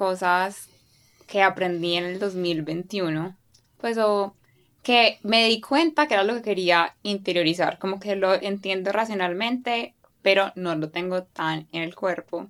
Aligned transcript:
cosas 0.01 0.67
que 1.27 1.43
aprendí 1.43 1.95
en 1.95 2.05
el 2.05 2.17
2021, 2.17 3.37
pues 3.77 3.99
o 3.99 4.35
que 4.81 5.19
me 5.21 5.47
di 5.47 5.61
cuenta 5.61 6.07
que 6.07 6.15
era 6.15 6.23
lo 6.23 6.33
que 6.33 6.41
quería 6.41 6.95
interiorizar, 7.03 7.77
como 7.77 7.99
que 7.99 8.15
lo 8.15 8.33
entiendo 8.33 8.91
racionalmente, 8.91 9.93
pero 10.23 10.53
no 10.55 10.75
lo 10.75 10.89
tengo 10.89 11.25
tan 11.25 11.67
en 11.71 11.83
el 11.83 11.93
cuerpo. 11.93 12.49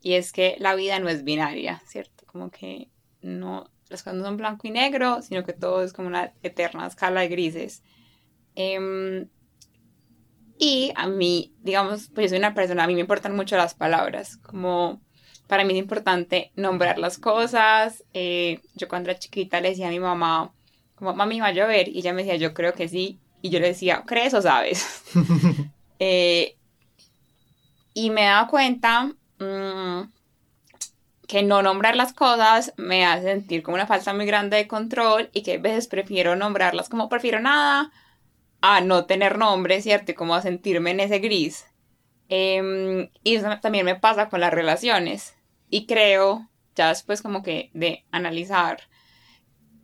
Y 0.00 0.14
es 0.14 0.32
que 0.32 0.56
la 0.58 0.74
vida 0.74 0.98
no 0.98 1.10
es 1.10 1.22
binaria, 1.22 1.82
¿cierto? 1.86 2.24
Como 2.24 2.50
que 2.50 2.88
no, 3.20 3.70
las 3.90 4.02
cosas 4.02 4.14
no 4.14 4.24
son 4.24 4.38
blanco 4.38 4.66
y 4.66 4.70
negro, 4.70 5.20
sino 5.20 5.44
que 5.44 5.52
todo 5.52 5.82
es 5.82 5.92
como 5.92 6.08
una 6.08 6.32
eterna 6.42 6.86
escala 6.86 7.20
de 7.20 7.28
grises. 7.28 7.82
Em, 8.54 9.28
y 10.58 10.92
a 10.96 11.08
mí, 11.08 11.54
digamos, 11.60 12.08
pues 12.14 12.24
yo 12.24 12.28
soy 12.30 12.38
una 12.38 12.54
persona, 12.54 12.84
a 12.84 12.86
mí 12.86 12.94
me 12.94 13.00
importan 13.00 13.36
mucho 13.36 13.58
las 13.58 13.74
palabras, 13.74 14.38
como 14.38 15.02
para 15.46 15.64
mí 15.64 15.72
es 15.74 15.78
importante 15.78 16.50
nombrar 16.56 16.98
las 16.98 17.18
cosas. 17.18 18.04
Eh, 18.14 18.60
yo 18.74 18.88
cuando 18.88 19.10
era 19.10 19.18
chiquita 19.18 19.60
le 19.60 19.70
decía 19.70 19.88
a 19.88 19.90
mi 19.90 20.00
mamá, 20.00 20.52
como, 20.94 21.14
mami, 21.14 21.40
va 21.40 21.48
a 21.48 21.52
llover, 21.52 21.88
y 21.88 21.98
ella 21.98 22.12
me 22.12 22.22
decía, 22.22 22.36
yo 22.36 22.54
creo 22.54 22.72
que 22.72 22.88
sí, 22.88 23.18
y 23.42 23.50
yo 23.50 23.60
le 23.60 23.68
decía, 23.68 24.02
¿crees 24.06 24.34
o 24.34 24.42
sabes? 24.42 25.02
Eh, 25.98 26.58
y 27.94 28.10
me 28.10 28.24
he 28.24 28.26
dado 28.26 28.48
cuenta 28.48 29.14
mm, 29.38 30.02
que 31.26 31.42
no 31.42 31.62
nombrar 31.62 31.96
las 31.96 32.12
cosas 32.12 32.74
me 32.76 33.06
hace 33.06 33.22
sentir 33.22 33.62
como 33.62 33.76
una 33.76 33.86
falta 33.86 34.12
muy 34.12 34.26
grande 34.26 34.58
de 34.58 34.68
control 34.68 35.30
y 35.32 35.42
que 35.42 35.54
a 35.54 35.58
veces 35.58 35.86
prefiero 35.86 36.36
nombrarlas 36.36 36.90
como 36.90 37.08
prefiero 37.08 37.40
nada 37.40 37.90
a 38.60 38.82
no 38.82 39.06
tener 39.06 39.38
nombre, 39.38 39.80
¿cierto? 39.80 40.12
Y 40.12 40.14
como 40.14 40.34
a 40.34 40.42
sentirme 40.42 40.90
en 40.90 41.00
ese 41.00 41.18
gris. 41.18 41.66
Em, 42.28 43.08
y 43.22 43.36
eso 43.36 43.48
también 43.62 43.86
me 43.86 43.94
pasa 43.94 44.28
con 44.28 44.40
las 44.40 44.52
relaciones. 44.52 45.35
Y 45.70 45.86
creo, 45.86 46.48
ya 46.74 46.88
después 46.88 47.22
como 47.22 47.42
que 47.42 47.70
de 47.74 48.04
analizar 48.10 48.82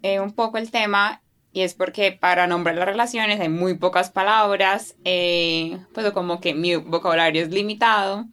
eh, 0.02 0.20
un 0.20 0.32
poco 0.32 0.58
el 0.58 0.70
tema, 0.70 1.22
y 1.52 1.62
es 1.62 1.74
porque 1.74 2.12
para 2.12 2.46
nombrar 2.46 2.76
las 2.76 2.86
relaciones 2.86 3.40
hay 3.40 3.48
muy 3.48 3.74
pocas 3.74 4.10
palabras, 4.10 4.96
eh, 5.04 5.78
pues 5.92 6.10
como 6.12 6.40
que 6.40 6.54
mi 6.54 6.76
vocabulario 6.76 7.42
es 7.42 7.50
limitado. 7.50 8.26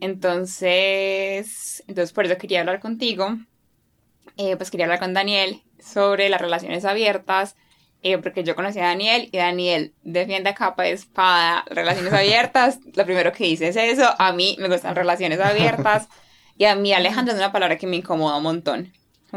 Entonces, 0.00 1.84
entonces 1.86 2.12
por 2.12 2.26
eso 2.26 2.38
quería 2.38 2.60
hablar 2.60 2.80
contigo. 2.80 3.36
Eh, 4.36 4.56
pues 4.56 4.70
quería 4.70 4.86
hablar 4.86 5.00
con 5.00 5.14
Daniel 5.14 5.62
sobre 5.78 6.28
las 6.28 6.40
relaciones 6.40 6.84
abiertas, 6.84 7.56
porque 8.22 8.44
yo 8.44 8.54
conocí 8.54 8.78
a 8.78 8.84
Daniel 8.84 9.28
y 9.32 9.38
Daniel 9.38 9.92
defiende 10.04 10.50
a 10.50 10.54
capa 10.54 10.84
de 10.84 10.92
espada 10.92 11.64
relaciones 11.68 12.12
abiertas. 12.12 12.78
Lo 12.94 13.04
primero 13.04 13.32
que 13.32 13.44
dice 13.44 13.68
es 13.68 13.76
eso. 13.76 14.08
A 14.18 14.32
mí 14.32 14.56
me 14.60 14.68
gustan 14.68 14.94
relaciones 14.94 15.40
abiertas. 15.40 16.08
Y 16.58 16.64
a 16.64 16.74
mí 16.74 16.92
Alejandro 16.92 17.34
es 17.34 17.38
una 17.38 17.52
palabra 17.52 17.76
que 17.76 17.86
me 17.86 17.96
incomoda 17.96 18.36
un 18.36 18.42
montón 18.42 18.92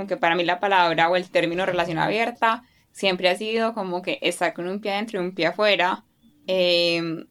que 0.08 0.18
para 0.18 0.36
mí 0.36 0.44
la 0.44 0.60
palabra 0.60 1.10
o 1.10 1.16
el 1.16 1.30
término 1.30 1.66
relación 1.66 1.98
abierta 1.98 2.64
siempre 2.92 3.30
ha 3.30 3.36
sido 3.36 3.74
como 3.74 4.02
que 4.02 4.20
estar 4.22 4.54
con 4.54 4.68
un 4.68 4.80
pie 4.80 4.94
adentro 4.94 5.22
y 5.22 5.26
un 5.26 5.34
pie 5.34 5.48
afuera. 5.48 6.04
Em, 6.48 7.28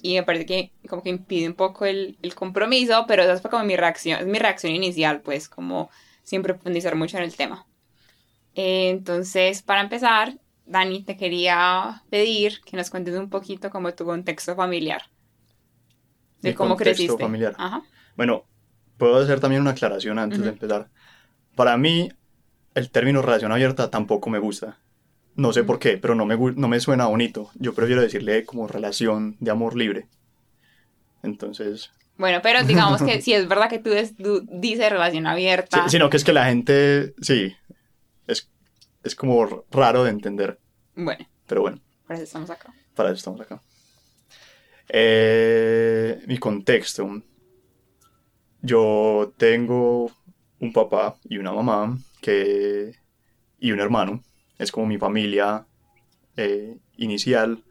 y 0.00 0.14
me 0.14 0.22
parece 0.22 0.46
que 0.46 0.72
como 0.88 1.02
que 1.02 1.10
impide 1.10 1.48
un 1.48 1.54
poco 1.54 1.84
el, 1.84 2.16
compromiso, 2.34 3.04
pero 3.08 3.22
esa 3.22 3.38
fue 3.38 3.50
como 3.50 3.64
mi 3.64 3.76
reacción, 3.76 4.20
es 4.20 4.26
mi 4.26 4.38
reacción 4.38 4.72
inicial, 4.72 5.20
pues 5.22 5.48
como 5.48 5.90
siempre 6.22 6.54
profundizar 6.54 6.94
mucho 6.94 7.18
en 7.18 7.24
el 7.24 7.34
tema. 7.34 7.66
entonces, 8.54 9.62
para 9.62 9.80
empezar, 9.80 10.38
Dani, 10.66 11.02
te 11.02 11.16
quería 11.16 12.02
pedir 12.10 12.60
que 12.64 12.76
nos 12.76 12.90
cuentes 12.90 13.14
un 13.14 13.30
poquito 13.30 13.70
como 13.70 13.92
tu 13.94 14.04
contexto 14.04 14.54
familiar. 14.54 15.02
De 16.42 16.54
cómo 16.54 16.76
contexto 16.76 17.04
creciste. 17.04 17.22
familiar. 17.22 17.56
Bueno, 18.16 18.44
puedo 18.98 19.16
hacer 19.18 19.40
también 19.40 19.62
una 19.62 19.70
aclaración 19.70 20.18
antes 20.18 20.40
de 20.40 20.50
empezar. 20.50 20.88
Para 21.54 21.76
mí, 21.78 22.10
el 22.74 22.90
término 22.90 23.22
relación 23.22 23.52
abierta 23.52 23.90
tampoco 23.90 24.28
me 24.30 24.38
gusta. 24.38 24.78
No 25.34 25.52
sé 25.52 25.64
por 25.64 25.78
qué, 25.78 25.96
pero 25.96 26.14
no 26.14 26.26
me, 26.26 26.36
no 26.36 26.68
me 26.68 26.80
suena 26.80 27.06
bonito. 27.06 27.50
Yo 27.54 27.72
prefiero 27.72 28.02
decirle 28.02 28.44
como 28.44 28.66
relación 28.66 29.36
de 29.40 29.50
amor 29.50 29.76
libre. 29.76 30.08
Entonces... 31.22 31.92
Bueno, 32.16 32.40
pero 32.42 32.64
digamos 32.64 33.00
que 33.00 33.22
si 33.22 33.32
es 33.32 33.46
verdad 33.46 33.70
que 33.70 33.78
tú, 33.78 33.90
dices 34.50 34.90
relación 34.90 35.28
abierta. 35.28 35.88
sino 35.88 36.10
que 36.10 36.16
es 36.16 36.24
que 36.24 36.32
la 36.32 36.46
gente, 36.46 37.14
sí, 37.20 37.54
es, 38.26 38.50
es 39.04 39.14
como 39.14 39.64
raro 39.70 40.02
de 40.02 40.10
entender. 40.10 40.58
Bueno. 40.96 41.28
Pero 41.46 41.60
bueno. 41.60 41.80
Para 42.08 42.16
eso 42.16 42.24
estamos 42.24 42.50
acá. 42.50 42.74
Para 42.96 43.10
eso 43.10 43.18
estamos 43.18 43.40
acá. 43.40 43.62
Eh, 44.88 46.20
mi 46.26 46.38
contexto. 46.38 47.22
Yo 48.62 49.32
tengo 49.36 50.10
un 50.60 50.72
papá 50.72 51.16
y 51.28 51.38
una 51.38 51.52
mamá 51.52 51.98
que, 52.20 52.94
y 53.58 53.72
un 53.72 53.80
hermano. 53.80 54.22
Es 54.58 54.72
como 54.72 54.86
mi 54.86 54.98
familia 54.98 55.66
eh, 56.36 56.76
inicial. 56.96 57.62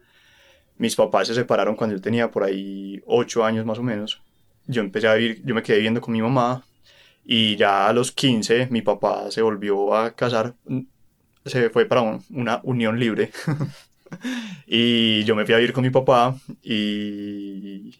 Mis 0.76 0.96
papás 0.96 1.28
se 1.28 1.34
separaron 1.34 1.76
cuando 1.76 1.96
yo 1.96 2.02
tenía 2.02 2.30
por 2.30 2.44
ahí 2.44 3.02
ocho 3.06 3.44
años 3.44 3.66
más 3.66 3.78
o 3.78 3.82
menos. 3.82 4.22
Yo 4.66 4.80
empecé 4.82 5.08
a 5.08 5.14
vivir, 5.14 5.42
yo 5.44 5.54
me 5.54 5.62
quedé 5.62 5.76
viviendo 5.76 6.00
con 6.00 6.12
mi 6.12 6.22
mamá 6.22 6.64
y 7.24 7.56
ya 7.56 7.88
a 7.88 7.92
los 7.92 8.12
15 8.12 8.68
mi 8.70 8.80
papá 8.82 9.30
se 9.30 9.42
volvió 9.42 9.94
a 9.94 10.14
casar, 10.14 10.54
se 11.44 11.70
fue 11.70 11.84
para 11.86 12.02
una 12.30 12.60
unión 12.62 12.98
libre. 12.98 13.30
y 14.66 15.24
yo 15.24 15.36
me 15.36 15.44
fui 15.44 15.54
a 15.54 15.58
vivir 15.58 15.72
con 15.72 15.82
mi 15.84 15.90
papá 15.90 16.36
y, 16.62 17.94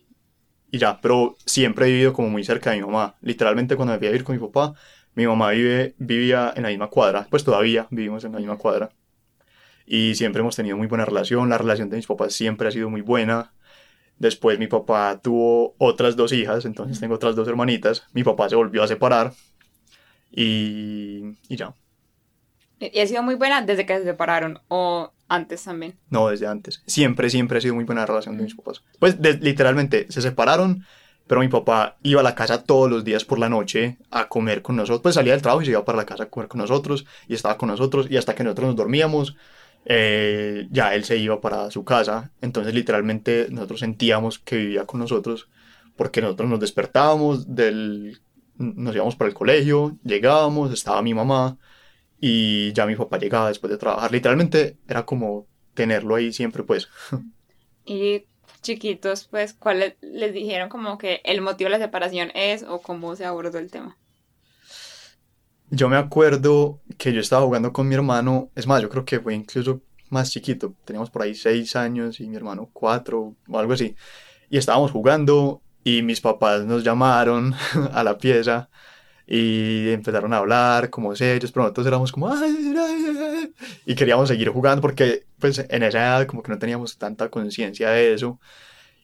y 0.71 0.79
ya, 0.79 1.01
pero 1.01 1.37
siempre 1.45 1.87
he 1.87 1.91
vivido 1.91 2.13
como 2.13 2.29
muy 2.29 2.45
cerca 2.45 2.71
de 2.71 2.77
mi 2.77 2.83
mamá. 2.85 3.17
Literalmente 3.21 3.77
cuando 3.77 3.93
me 3.93 3.99
fui 3.99 4.09
a 4.09 4.11
vivir 4.11 4.25
con 4.25 4.37
mi 4.37 4.47
papá, 4.47 4.75
mi 5.15 5.27
mamá 5.27 5.51
vive, 5.51 5.95
vivía 5.99 6.53
en 6.55 6.63
la 6.63 6.69
misma 6.69 6.89
cuadra, 6.89 7.27
pues 7.31 7.45
todavía 7.45 7.87
vivimos 7.91 8.25
en 8.25 8.33
la 8.33 8.39
misma 8.39 8.57
cuadra. 8.57 8.91
Y 9.87 10.15
siempre 10.15 10.41
hemos 10.41 10.57
tenido 10.57 10.77
muy 10.77 10.87
buena 10.87 11.07
relación, 11.07 11.49
la 11.49 11.59
relación 11.59 11.89
de 11.89 11.97
mis 11.97 12.07
papás 12.07 12.35
siempre 12.35 12.69
ha 12.69 12.71
sido 12.71 12.91
muy 12.91 13.01
buena. 13.01 13.53
Después 14.19 14.59
mi 14.59 14.67
papá 14.67 15.21
tuvo 15.23 15.75
otras 15.79 16.17
dos 16.17 16.33
hijas, 16.33 16.65
entonces 16.65 17.01
tengo 17.01 17.15
otras 17.15 17.35
dos 17.37 17.49
hermanitas. 17.49 18.07
Mi 18.13 18.23
papá 18.23 18.49
se 18.49 18.57
volvió 18.57 18.83
a 18.83 18.89
separar 18.89 19.33
y, 20.31 21.23
y 21.49 21.57
ya. 21.57 21.75
¿Y 22.81 23.01
ha 23.01 23.07
sido 23.07 23.23
muy 23.23 23.35
buena 23.35 23.63
desde 23.63 23.87
que 23.87 23.99
se 23.99 24.05
separaron 24.05 24.61
o 24.69 25.13
antes 25.29 25.65
también? 25.65 25.97
No, 26.11 26.29
desde 26.29 26.47
antes. 26.47 26.83
Siempre, 26.87 27.31
siempre 27.31 27.59
ha 27.59 27.61
sido 27.61 27.75
muy 27.75 27.85
buena 27.85 28.03
la 28.03 28.07
relación 28.07 28.37
de 28.37 28.45
mis 28.45 28.55
papás. 28.55 28.83
Pues 28.99 29.19
literalmente 29.21 30.07
se 30.11 30.23
separaron, 30.23 30.85
pero 31.27 31.41
mi 31.41 31.49
papá 31.49 31.99
iba 32.03 32.21
a 32.21 32.25
la 32.25 32.35
casa 32.35 32.65
todos 32.65 32.91
los 32.91 33.05
días 33.05 33.25
por 33.25 33.39
la 33.39 33.49
noche 33.49 33.99
a 34.11 34.29
comer 34.29 34.63
con 34.63 34.77
nosotros. 34.77 35.03
Pues 35.03 35.15
salía 35.15 35.33
del 35.33 35.43
trabajo 35.43 35.63
y 35.63 35.67
se 35.67 35.73
iba 35.73 35.85
para 35.85 35.99
la 35.99 36.07
casa 36.07 36.25
a 36.25 36.31
comer 36.31 36.49
con 36.49 36.61
nosotros 36.61 37.07
y 37.29 37.35
estaba 37.35 37.59
con 37.59 37.69
nosotros 37.69 38.07
y 38.11 38.17
hasta 38.17 38.35
que 38.35 38.43
nosotros 38.43 38.69
nos 38.69 38.77
dormíamos, 38.77 39.37
eh, 39.85 40.67
ya 40.71 40.95
él 40.95 41.05
se 41.05 41.19
iba 41.19 41.41
para 41.41 41.71
su 41.71 41.85
casa. 41.85 42.33
Entonces 42.41 42.75
literalmente 42.75 43.49
nosotros 43.51 43.81
sentíamos 43.81 44.39
que 44.39 44.57
vivía 44.57 44.87
con 44.87 45.01
nosotros 45.01 45.49
porque 45.97 46.23
nosotros 46.23 46.49
nos 46.49 46.61
despertábamos 46.61 47.55
del... 47.55 48.21
Nos 48.57 48.93
íbamos 48.93 49.15
para 49.15 49.29
el 49.29 49.35
colegio, 49.35 49.99
llegábamos, 50.03 50.73
estaba 50.73 51.01
mi 51.01 51.15
mamá, 51.15 51.59
y 52.21 52.73
ya 52.73 52.87
mi 52.87 52.97
papá 52.97 53.19
llegaba 53.19 53.49
después 53.49 53.71
de 53.71 53.79
trabajar. 53.79 54.13
Literalmente 54.13 54.77
era 54.89 55.05
como 55.05 55.47
tenerlo 55.75 56.15
ahí 56.15 56.33
siempre, 56.33 56.63
pues. 56.63 56.89
Y 57.91 58.27
chiquitos, 58.61 59.29
pues, 59.31 59.55
¿cuál 59.55 59.97
les 60.03 60.33
dijeron 60.35 60.69
como 60.69 60.99
que 60.99 61.23
el 61.25 61.41
motivo 61.41 61.71
de 61.71 61.79
la 61.79 61.85
separación 61.85 62.31
es 62.35 62.63
o 62.63 62.83
cómo 62.83 63.17
se 63.17 63.25
abordó 63.25 63.59
el 63.59 63.71
tema? 63.71 63.97
yo 65.71 65.89
me 65.89 65.97
acuerdo 65.97 66.81
que 66.97 67.13
yo 67.13 67.21
estaba 67.21 67.45
jugando 67.45 67.73
con 67.73 67.89
mi 67.89 67.95
hermano, 67.95 68.51
es 68.55 68.67
más, 68.67 68.83
yo 68.83 68.89
creo 68.89 69.05
que 69.05 69.21
fue 69.21 69.35
incluso 69.35 69.83
más 70.11 70.31
chiquito, 70.31 70.75
teníamos 70.85 71.11
por 71.11 71.23
ahí 71.23 71.35
seis 71.35 71.77
años 71.77 72.21
y 72.21 72.29
mi 72.29 72.37
hermano 72.37 72.71
cuatro 72.73 73.37
o 73.49 73.59
algo 73.59 73.75
así, 73.75 73.95
y 74.49 74.57
estábamos 74.57 74.91
jugando 74.91 75.63
y 75.85 76.03
mis 76.03 76.21
papás 76.21 76.65
nos 76.65 76.85
llamaron 76.85 77.55
a 77.93 78.03
la 78.03 78.19
pieza 78.19 78.71
y 79.31 79.91
empezaron 79.91 80.33
a 80.33 80.39
hablar 80.39 80.89
como 80.89 81.15
serios, 81.15 81.53
pero 81.53 81.65
nosotros 81.65 81.87
éramos 81.87 82.13
como 82.13 82.35
y 83.85 83.95
queríamos 83.95 84.29
seguir 84.29 84.49
jugando 84.49 84.81
porque 84.81 85.27
pues 85.39 85.59
en 85.69 85.83
esa 85.83 85.99
edad 85.99 86.27
como 86.27 86.43
que 86.43 86.51
no 86.51 86.59
teníamos 86.59 86.97
tanta 86.97 87.29
conciencia 87.29 87.91
de 87.91 88.15
eso. 88.15 88.41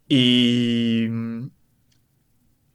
Y 0.08 1.08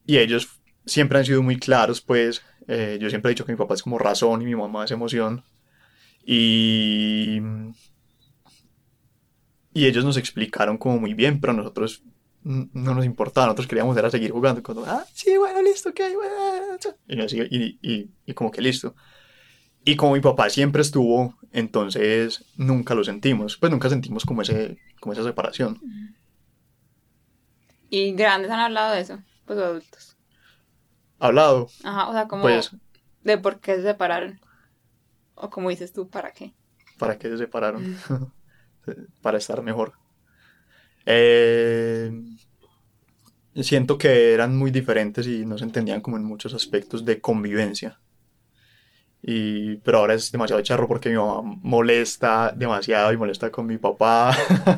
y 0.06 0.18
ellos 0.20 0.62
siempre 0.86 1.18
han 1.20 1.26
sido 1.26 1.42
muy 1.42 1.58
claros 1.58 2.02
pues 2.02 2.44
eh, 2.68 3.00
yo 3.02 3.10
siempre 3.10 3.32
he 3.32 3.34
dicho 3.34 3.46
que 3.46 3.52
mi 3.52 3.58
papá 3.58 3.74
es 3.74 3.84
como 3.84 3.98
razón 3.98 4.44
y 4.44 4.46
mi 4.46 4.56
mamá 4.56 4.86
es 4.86 4.92
emoción. 4.92 5.44
Y 6.24 7.42
y 9.74 9.86
ellos 9.88 10.06
nos 10.06 10.18
explicaron 10.18 10.78
como 10.78 11.00
muy 11.00 11.16
bien 11.16 11.42
pero 11.42 11.54
nosotros 11.54 12.04
no 12.44 12.96
nos 12.96 13.06
importaba, 13.06 13.48
nosotros 13.48 13.68
queríamos 13.68 13.98
era 13.98 14.10
seguir 14.10 14.32
jugando. 14.32 14.64
Cuando, 14.64 14.86
ah, 14.86 15.06
sí, 15.14 15.38
bueno, 15.38 15.62
listo, 15.62 15.90
ok, 15.90 16.00
bueno. 16.16 16.78
Y, 17.50 17.78
y, 17.82 18.10
y, 18.26 18.34
como 18.34 18.52
que 18.52 18.62
listo. 18.62 18.96
Y 19.84 19.96
como 19.96 20.14
mi 20.14 20.22
papá 20.22 20.50
siempre 20.50 20.82
estuvo, 20.82 21.36
entonces 21.52 22.46
nunca 22.56 22.96
lo 22.96 23.04
sentimos. 23.04 23.58
Pues 23.58 23.72
nunca 23.72 23.90
sentimos 23.90 24.26
como, 24.26 24.42
ese, 24.42 24.78
como 25.00 25.14
esa 25.14 25.24
separación. 25.24 25.80
¿Y 27.90 28.14
grandes 28.14 28.52
han 28.52 28.60
hablado 28.60 28.94
de 28.94 29.02
eso? 29.02 29.20
Pues 29.46 29.60
adultos. 29.60 30.18
¿Hablado? 31.18 31.70
Ajá, 31.84 32.08
o 32.10 32.14
sea, 32.14 32.28
como 32.28 32.44
pues, 32.44 32.72
de 33.24 33.38
por 33.38 33.60
qué 33.60 33.76
se 33.76 33.84
separaron. 33.84 34.40
O 35.36 35.50
como 35.50 35.70
dices 35.70 35.92
tú, 35.92 36.10
¿para 36.10 36.32
qué? 36.32 36.54
¿Para 36.98 37.18
qué 37.18 37.30
se 37.30 37.38
separaron? 37.38 37.98
Para 39.22 39.38
estar 39.38 39.62
mejor. 39.62 39.94
Eh, 41.06 42.12
siento 43.56 43.98
que 43.98 44.34
eran 44.34 44.58
muy 44.58 44.72
diferentes 44.72 45.28
y 45.28 45.46
no 45.46 45.58
se 45.58 45.66
entendían 45.66 46.02
como 46.02 46.18
en 46.18 46.24
muchos 46.24 46.54
aspectos 46.54 47.06
de 47.06 47.20
convivencia. 47.20 48.00
Y, 49.22 49.78
pero 49.78 49.98
ahora 49.98 50.14
es 50.14 50.32
demasiado 50.32 50.62
charro 50.62 50.88
porque 50.88 51.10
mi 51.10 51.18
mamá 51.18 51.42
molesta 51.62 52.54
demasiado 52.56 53.12
y 53.12 53.18
molesta 53.18 53.52
con 53.52 53.66
mi 53.66 53.78
papá. 53.78 54.36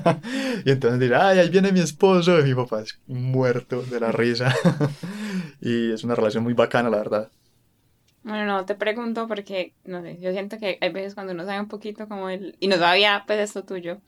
y 0.66 0.72
entonces 0.72 1.00
dirá, 1.00 1.30
ay, 1.30 1.40
ahí 1.40 1.50
viene 1.50 1.72
mi 1.72 1.80
esposo. 1.80 2.40
Y 2.40 2.44
mi 2.44 2.56
papá 2.56 2.82
es 2.82 3.00
muerto 3.08 3.84
de 3.84 4.00
la 4.00 4.12
risa. 4.12 4.54
y 5.62 5.92
es 5.92 6.04
una 6.04 6.16
relación 6.16 6.44
muy 6.44 6.54
bacana, 6.54 6.90
la 6.90 6.98
verdad. 6.98 7.30
Bueno, 8.24 8.46
no, 8.46 8.66
te 8.66 8.76
pregunto 8.76 9.28
porque, 9.28 9.74
no 9.84 10.02
sé, 10.02 10.18
yo 10.20 10.32
siento 10.32 10.58
que 10.60 10.78
hay 10.80 10.92
veces 10.92 11.14
cuando 11.14 11.34
uno 11.34 11.46
sabe 11.46 11.60
un 11.60 11.68
poquito 11.68 12.08
como 12.08 12.30
el... 12.30 12.56
Y 12.60 12.68
no 12.68 12.78
sabía, 12.78 13.24
pues, 13.28 13.40
esto 13.40 13.64
tuyo 13.64 14.00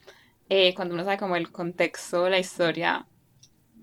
eh, 0.48 0.74
cuando 0.74 0.94
uno 0.94 1.04
sabe 1.04 1.18
como 1.18 1.36
el 1.36 1.50
contexto, 1.50 2.28
la 2.28 2.38
historia 2.38 3.06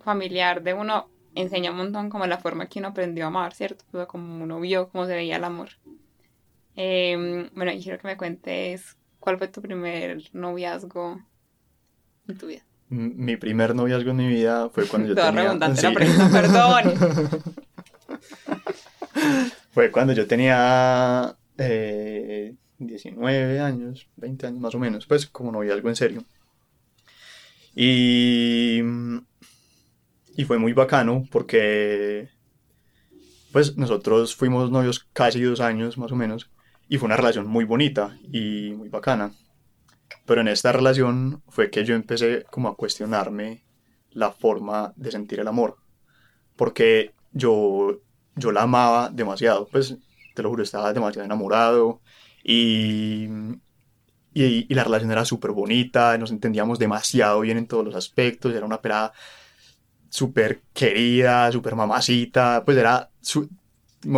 familiar 0.03 0.63
de 0.63 0.73
uno, 0.73 1.09
enseña 1.35 1.71
un 1.71 1.77
montón 1.77 2.09
como 2.09 2.25
la 2.27 2.37
forma 2.37 2.67
que 2.67 2.79
uno 2.79 2.89
aprendió 2.89 3.25
a 3.25 3.27
amar, 3.27 3.53
¿cierto? 3.53 3.85
como 4.07 4.43
uno 4.43 4.59
vio 4.59 4.89
cómo 4.89 5.05
se 5.05 5.15
veía 5.15 5.37
el 5.37 5.43
amor. 5.43 5.69
Em, 6.75 7.49
bueno, 7.53 7.71
y 7.71 7.81
quiero 7.81 7.99
que 7.99 8.07
me 8.07 8.17
cuentes 8.17 8.97
cuál 9.19 9.37
fue 9.37 9.47
tu 9.47 9.61
primer 9.61 10.23
noviazgo 10.33 11.21
en 12.27 12.37
tu 12.37 12.47
vida. 12.47 12.63
Mi 12.89 13.37
primer 13.37 13.73
noviazgo 13.73 14.11
en 14.11 14.17
mi 14.17 14.27
vida 14.27 14.69
fue 14.69 14.87
cuando 14.87 15.09
yo 15.09 15.15
tenía... 15.15 15.43
redundante 15.43 15.81
la 15.81 15.93
pregunta, 15.93 16.29
perdón. 16.31 16.93
fue 19.71 19.91
cuando 19.91 20.13
yo 20.13 20.27
tenía 20.27 21.35
eh, 21.57 22.55
19 22.79 23.59
años, 23.59 24.07
20 24.17 24.47
años 24.47 24.59
más 24.59 24.75
o 24.75 24.79
menos, 24.79 25.05
pues 25.05 25.27
como 25.27 25.51
noviazgo 25.51 25.89
en 25.89 25.95
serio. 25.95 26.23
Y, 27.75 28.81
y 30.35 30.45
fue 30.45 30.57
muy 30.57 30.73
bacano 30.73 31.25
porque 31.31 32.29
pues 33.51 33.77
nosotros 33.77 34.35
fuimos 34.35 34.71
novios 34.71 35.07
casi 35.13 35.41
dos 35.41 35.59
años 35.59 35.97
más 35.97 36.11
o 36.11 36.15
menos 36.15 36.49
y 36.87 36.97
fue 36.97 37.07
una 37.07 37.17
relación 37.17 37.47
muy 37.47 37.65
bonita 37.65 38.17
y 38.31 38.73
muy 38.75 38.89
bacana. 38.89 39.31
Pero 40.25 40.41
en 40.41 40.47
esta 40.47 40.71
relación 40.71 41.41
fue 41.47 41.69
que 41.69 41.85
yo 41.85 41.95
empecé 41.95 42.43
como 42.51 42.69
a 42.69 42.75
cuestionarme 42.75 43.63
la 44.11 44.31
forma 44.31 44.93
de 44.95 45.11
sentir 45.11 45.39
el 45.39 45.47
amor. 45.47 45.77
Porque 46.55 47.13
yo, 47.31 48.01
yo 48.35 48.51
la 48.51 48.63
amaba 48.63 49.09
demasiado, 49.09 49.67
pues 49.71 49.97
te 50.35 50.43
lo 50.43 50.49
juro, 50.49 50.63
estaba 50.63 50.93
demasiado 50.93 51.25
enamorado 51.25 52.01
y, 52.43 53.27
y, 54.33 54.73
la 54.73 54.83
relación 54.83 55.11
era 55.11 55.25
súper 55.25 55.51
bonita, 55.51 56.17
nos 56.17 56.31
entendíamos 56.31 56.79
demasiado 56.79 57.41
bien 57.41 57.57
en 57.57 57.67
todos 57.67 57.83
los 57.85 57.95
aspectos, 57.95 58.53
era 58.53 58.65
una 58.65 58.81
pelada 58.81 59.13
súper 60.09 60.61
querida, 60.73 61.51
súper 61.51 61.75
mamacita, 61.75 62.63
pues 62.65 62.77
era 62.77 63.09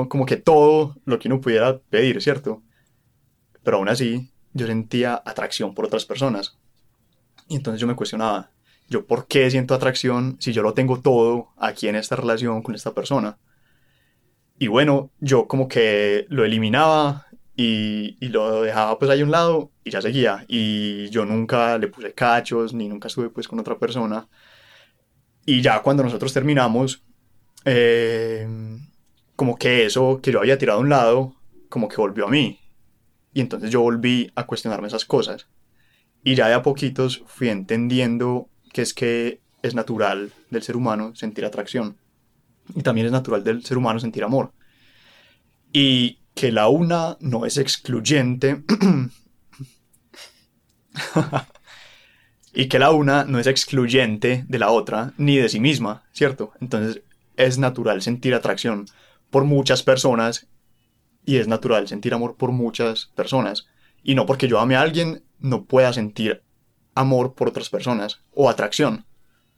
como 0.07 0.25
que 0.25 0.38
todo 0.38 0.95
lo 1.06 1.19
que 1.19 1.27
uno 1.27 1.42
pudiera 1.42 1.77
pedir, 1.77 2.21
¿cierto? 2.21 2.62
Pero 3.63 3.77
aún 3.77 3.89
así 3.89 4.31
yo 4.54 4.68
sentía 4.68 5.21
atracción 5.25 5.74
por 5.74 5.86
otras 5.86 6.06
personas. 6.06 6.57
Y 7.48 7.56
entonces 7.56 7.81
yo 7.81 7.88
me 7.88 7.95
cuestionaba, 7.95 8.51
¿yo 8.89 9.06
por 9.06 9.27
qué 9.27 9.50
siento 9.51 9.74
atracción 9.74 10.38
si 10.39 10.54
yo 10.54 10.62
lo 10.62 10.74
tengo 10.74 11.01
todo 11.01 11.50
aquí 11.57 11.88
en 11.88 11.95
esta 11.95 12.15
relación 12.15 12.62
con 12.62 12.75
esta 12.75 12.94
persona? 12.94 13.38
Y 14.60 14.68
bueno, 14.68 15.12
yo 15.19 15.48
como 15.48 15.68
que 15.68 16.25
lo 16.30 16.45
eliminaba 16.45 17.27
y, 17.55 18.17
lo 18.29 18.61
dejaba 18.61 18.97
pues 18.97 19.11
ahí 19.11 19.21
a 19.21 19.25
un 19.25 19.31
lado 19.31 19.71
y 19.83 19.91
ya 19.91 20.01
seguía. 20.01 20.45
Y 20.47 21.09
yo 21.09 21.25
nunca 21.25 21.77
le 21.77 21.88
puse 21.88 22.13
cachos, 22.13 22.73
ni 22.73 22.88
nunca 22.88 23.07
estuve 23.07 23.29
pues 23.29 23.47
con 23.47 23.59
otra 23.59 23.77
persona. 23.77 24.27
Y 25.45 25.61
ya 25.61 25.81
cuando 25.81 26.03
nosotros 26.03 26.33
terminamos, 26.33 27.03
eh, 27.65 28.47
como 29.35 29.57
que 29.57 29.85
eso 29.85 30.19
que 30.21 30.31
yo 30.31 30.39
había 30.39 30.57
tirado 30.57 30.79
a 30.79 30.81
un 30.81 30.89
lado, 30.89 31.35
como 31.69 31.88
que 31.88 31.97
volvió 31.97 32.27
a 32.27 32.29
mí. 32.29 32.59
Y 33.33 33.41
entonces 33.41 33.69
yo 33.71 33.81
volví 33.81 34.31
a 34.35 34.45
cuestionarme 34.45 34.88
esas 34.88 35.05
cosas. 35.05 35.47
Y 36.23 36.35
ya 36.35 36.47
de 36.47 36.53
a 36.53 36.61
poquitos 36.63 37.23
fui 37.27 37.50
entendiendo 37.50 38.50
que 38.71 38.81
es 38.81 38.94
que 38.94 39.41
es 39.61 39.75
natural 39.75 40.31
del 40.50 40.63
ser 40.63 40.75
humano 40.75 41.15
sentir 41.15 41.45
atracción. 41.45 41.97
Y 42.75 42.81
también 42.81 43.07
es 43.07 43.11
natural 43.11 43.44
del 43.44 43.63
ser 43.63 43.77
humano 43.77 44.00
sentir 44.00 44.23
amor. 44.23 44.53
Y 45.71 46.19
que 46.33 46.51
la 46.51 46.67
una 46.67 47.17
no 47.19 47.45
es 47.45 47.57
excluyente 47.57 48.63
y 52.53 52.67
que 52.67 52.79
la 52.79 52.91
una 52.91 53.25
no 53.25 53.39
es 53.39 53.47
excluyente 53.47 54.45
de 54.47 54.59
la 54.59 54.71
otra 54.71 55.13
ni 55.17 55.37
de 55.37 55.49
sí 55.49 55.59
misma, 55.59 56.03
¿cierto? 56.11 56.53
Entonces 56.59 57.03
es 57.35 57.57
natural 57.57 58.01
sentir 58.01 58.33
atracción 58.33 58.85
por 59.29 59.45
muchas 59.45 59.83
personas 59.83 60.47
y 61.25 61.37
es 61.37 61.47
natural 61.47 61.87
sentir 61.87 62.13
amor 62.13 62.35
por 62.35 62.51
muchas 62.51 63.07
personas. 63.15 63.67
Y 64.03 64.15
no 64.15 64.25
porque 64.25 64.47
yo 64.47 64.59
ame 64.59 64.75
a 64.75 64.81
alguien 64.81 65.23
no 65.39 65.65
pueda 65.65 65.93
sentir 65.93 66.43
amor 66.95 67.33
por 67.33 67.49
otras 67.49 67.69
personas 67.69 68.21
o 68.33 68.49
atracción. 68.49 69.05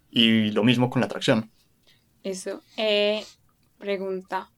Y 0.09 0.51
lo 0.51 0.63
mismo 0.63 0.89
con 0.89 1.01
la 1.01 1.07
atracción. 1.07 1.51
Eso. 2.23 2.61
Eh, 2.77 3.23
pregunta 3.77 4.49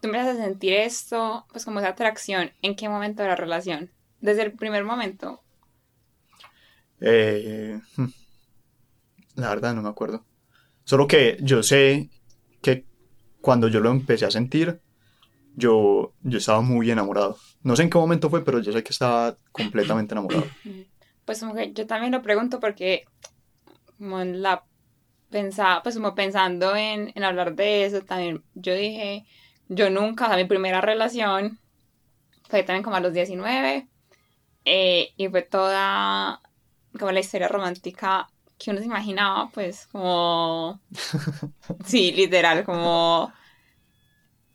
tú 0.00 0.08
empiezas 0.08 0.38
a 0.38 0.44
sentir 0.44 0.72
esto, 0.72 1.46
pues 1.52 1.64
como 1.64 1.78
esa 1.78 1.88
atracción, 1.88 2.52
¿en 2.62 2.74
qué 2.74 2.88
momento 2.88 3.22
de 3.22 3.28
la 3.28 3.36
relación? 3.36 3.90
¿Desde 4.20 4.42
el 4.42 4.52
primer 4.52 4.84
momento? 4.84 5.42
Eh, 7.00 7.80
hmm, 7.96 8.06
la 9.36 9.48
verdad 9.50 9.74
no 9.74 9.82
me 9.82 9.88
acuerdo. 9.88 10.24
Solo 10.84 11.06
que 11.06 11.38
yo 11.40 11.62
sé 11.62 12.10
que 12.62 12.86
cuando 13.40 13.68
yo 13.68 13.80
lo 13.80 13.90
empecé 13.90 14.26
a 14.26 14.30
sentir, 14.30 14.80
yo, 15.54 16.14
yo 16.22 16.38
estaba 16.38 16.60
muy 16.60 16.90
enamorado. 16.90 17.36
No 17.62 17.76
sé 17.76 17.82
en 17.82 17.90
qué 17.90 17.98
momento 17.98 18.30
fue, 18.30 18.44
pero 18.44 18.60
yo 18.60 18.72
sé 18.72 18.82
que 18.82 18.92
estaba 18.92 19.36
completamente 19.52 20.14
enamorado. 20.14 20.44
Pues 21.22 21.38
como 21.38 21.54
que 21.54 21.72
yo 21.72 21.86
también 21.86 22.10
lo 22.10 22.22
pregunto 22.22 22.58
porque 22.58 23.04
como 23.98 24.20
en 24.20 24.42
la 24.42 24.64
pensaba, 25.30 25.80
pues 25.80 25.94
como 25.94 26.16
pensando 26.16 26.74
en, 26.74 27.12
en 27.14 27.22
hablar 27.22 27.54
de 27.54 27.84
eso, 27.84 28.02
también 28.02 28.42
yo 28.54 28.74
dije, 28.74 29.26
yo 29.70 29.88
nunca, 29.88 30.24
o 30.24 30.28
sea, 30.28 30.36
mi 30.36 30.44
primera 30.44 30.80
relación 30.80 31.58
fue 32.48 32.64
también 32.64 32.82
como 32.82 32.96
a 32.96 33.00
los 33.00 33.12
19 33.12 33.88
eh, 34.64 35.12
y 35.16 35.28
fue 35.28 35.42
toda 35.42 36.40
como 36.98 37.12
la 37.12 37.20
historia 37.20 37.46
romántica 37.46 38.28
que 38.58 38.72
uno 38.72 38.80
se 38.80 38.86
imaginaba, 38.86 39.48
pues 39.54 39.86
como... 39.86 40.80
sí, 41.86 42.12
literal, 42.12 42.64
como... 42.64 43.32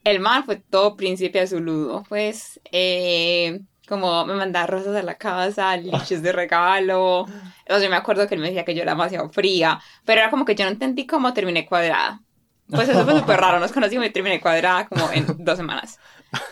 El 0.04 0.20
mal 0.20 0.44
fue 0.44 0.58
todo 0.58 0.96
príncipe 0.96 1.40
azuludo, 1.40 2.04
pues... 2.08 2.60
Eh, 2.72 3.62
como 3.88 4.26
me 4.26 4.34
mandaba 4.34 4.68
rosas 4.68 4.96
a 4.96 5.04
la 5.04 5.16
casa, 5.16 5.78
liches 5.78 6.22
de 6.22 6.32
regalo. 6.32 7.22
O 7.22 7.28
sea, 7.68 7.80
yo 7.80 7.90
me 7.90 7.96
acuerdo 7.96 8.28
que 8.28 8.36
él 8.36 8.42
me 8.42 8.48
decía 8.48 8.66
que 8.66 8.74
yo 8.74 8.82
era 8.82 8.94
demasiado 8.94 9.30
fría, 9.30 9.80
pero 10.06 10.22
era 10.22 10.32
como 10.32 10.44
que 10.44 10.56
yo 10.56 10.66
no 10.66 10.72
entendí 10.72 11.06
cómo 11.06 11.34
terminé 11.34 11.66
cuadrada. 11.68 12.22
Pues 12.70 12.90
eso 12.90 13.04
fue 13.06 13.20
súper 13.20 13.40
raro, 13.42 13.60
nos 13.60 13.72
conocimos 13.72 14.06
y 14.08 14.10
terminé 14.12 14.40
cuadrada 14.42 14.88
como 14.88 15.12
en 15.12 15.26
dos 15.46 15.58
semanas. 15.58 16.00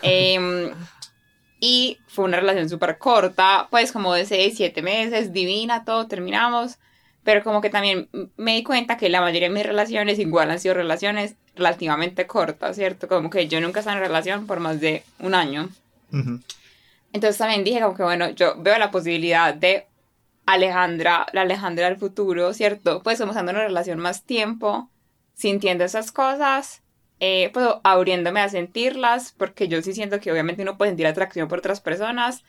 Em, 0.01 0.72
Y 1.60 1.98
fue 2.08 2.25
una 2.25 2.39
relación 2.39 2.70
súper 2.70 2.98
corta, 2.98 3.67
pues 3.72 3.91
como 3.93 4.13
de 4.13 4.25
6, 4.25 4.53
7 4.58 4.82
meses, 4.82 5.32
divina, 5.34 5.86
todo, 5.86 6.08
terminamos. 6.08 6.77
Pero 7.24 7.41
como 7.43 7.62
que 7.62 7.70
también 7.70 8.10
me 8.36 8.55
di 8.55 8.63
cuenta 8.63 8.98
que 8.98 9.08
la 9.10 9.22
mayoría 9.22 9.48
de 9.48 9.53
mis 9.55 9.65
relaciones 9.65 10.20
igual 10.20 10.51
han 10.51 10.60
sido 10.60 10.74
relaciones 10.75 11.36
relativamente 11.55 12.27
cortas, 12.27 12.75
¿cierto? 12.75 13.08
Como 13.08 13.29
que 13.29 13.48
yo 13.48 13.62
nunca 13.62 13.79
he 13.79 13.82
estado 13.82 13.98
en 13.98 14.03
relación 14.03 14.46
por 14.46 14.60
más 14.60 14.82
de 14.82 15.03
un 15.20 15.34
año. 15.36 15.70
Entonces 17.13 17.38
también 17.38 17.63
dije 17.63 17.79
como 17.82 17.96
que 17.96 18.03
bueno, 18.03 18.29
yo 18.32 18.55
veo 18.58 18.77
la 18.77 18.91
posibilidad 18.91 19.53
de 19.53 19.88
Alejandra, 20.46 21.27
la 21.32 21.41
Alejandra 21.41 21.86
del 21.88 21.98
futuro, 21.98 22.53
¿cierto? 22.53 23.01
Pues 23.03 23.13
estamos 23.15 23.38
en 23.38 23.43
una 23.43 23.63
relación 23.63 24.00
más 24.00 24.24
tiempo, 24.24 24.89
sintiendo 25.34 25.84
esas 25.84 26.12
cosas, 26.12 26.82
eh, 27.20 27.50
pues 27.54 27.68
abriéndome 27.84 28.42
a 28.42 28.50
sentirlas, 28.50 29.34
porque 29.38 29.68
yo 29.68 29.82
sí 29.82 29.94
siento 29.94 30.20
que 30.20 30.32
obviamente 30.32 30.62
uno 30.62 30.78
puede 30.78 30.92
sentir 30.92 31.08
atracción 31.08 31.48
por 31.48 31.60
otras 31.60 31.82
personas, 31.82 32.44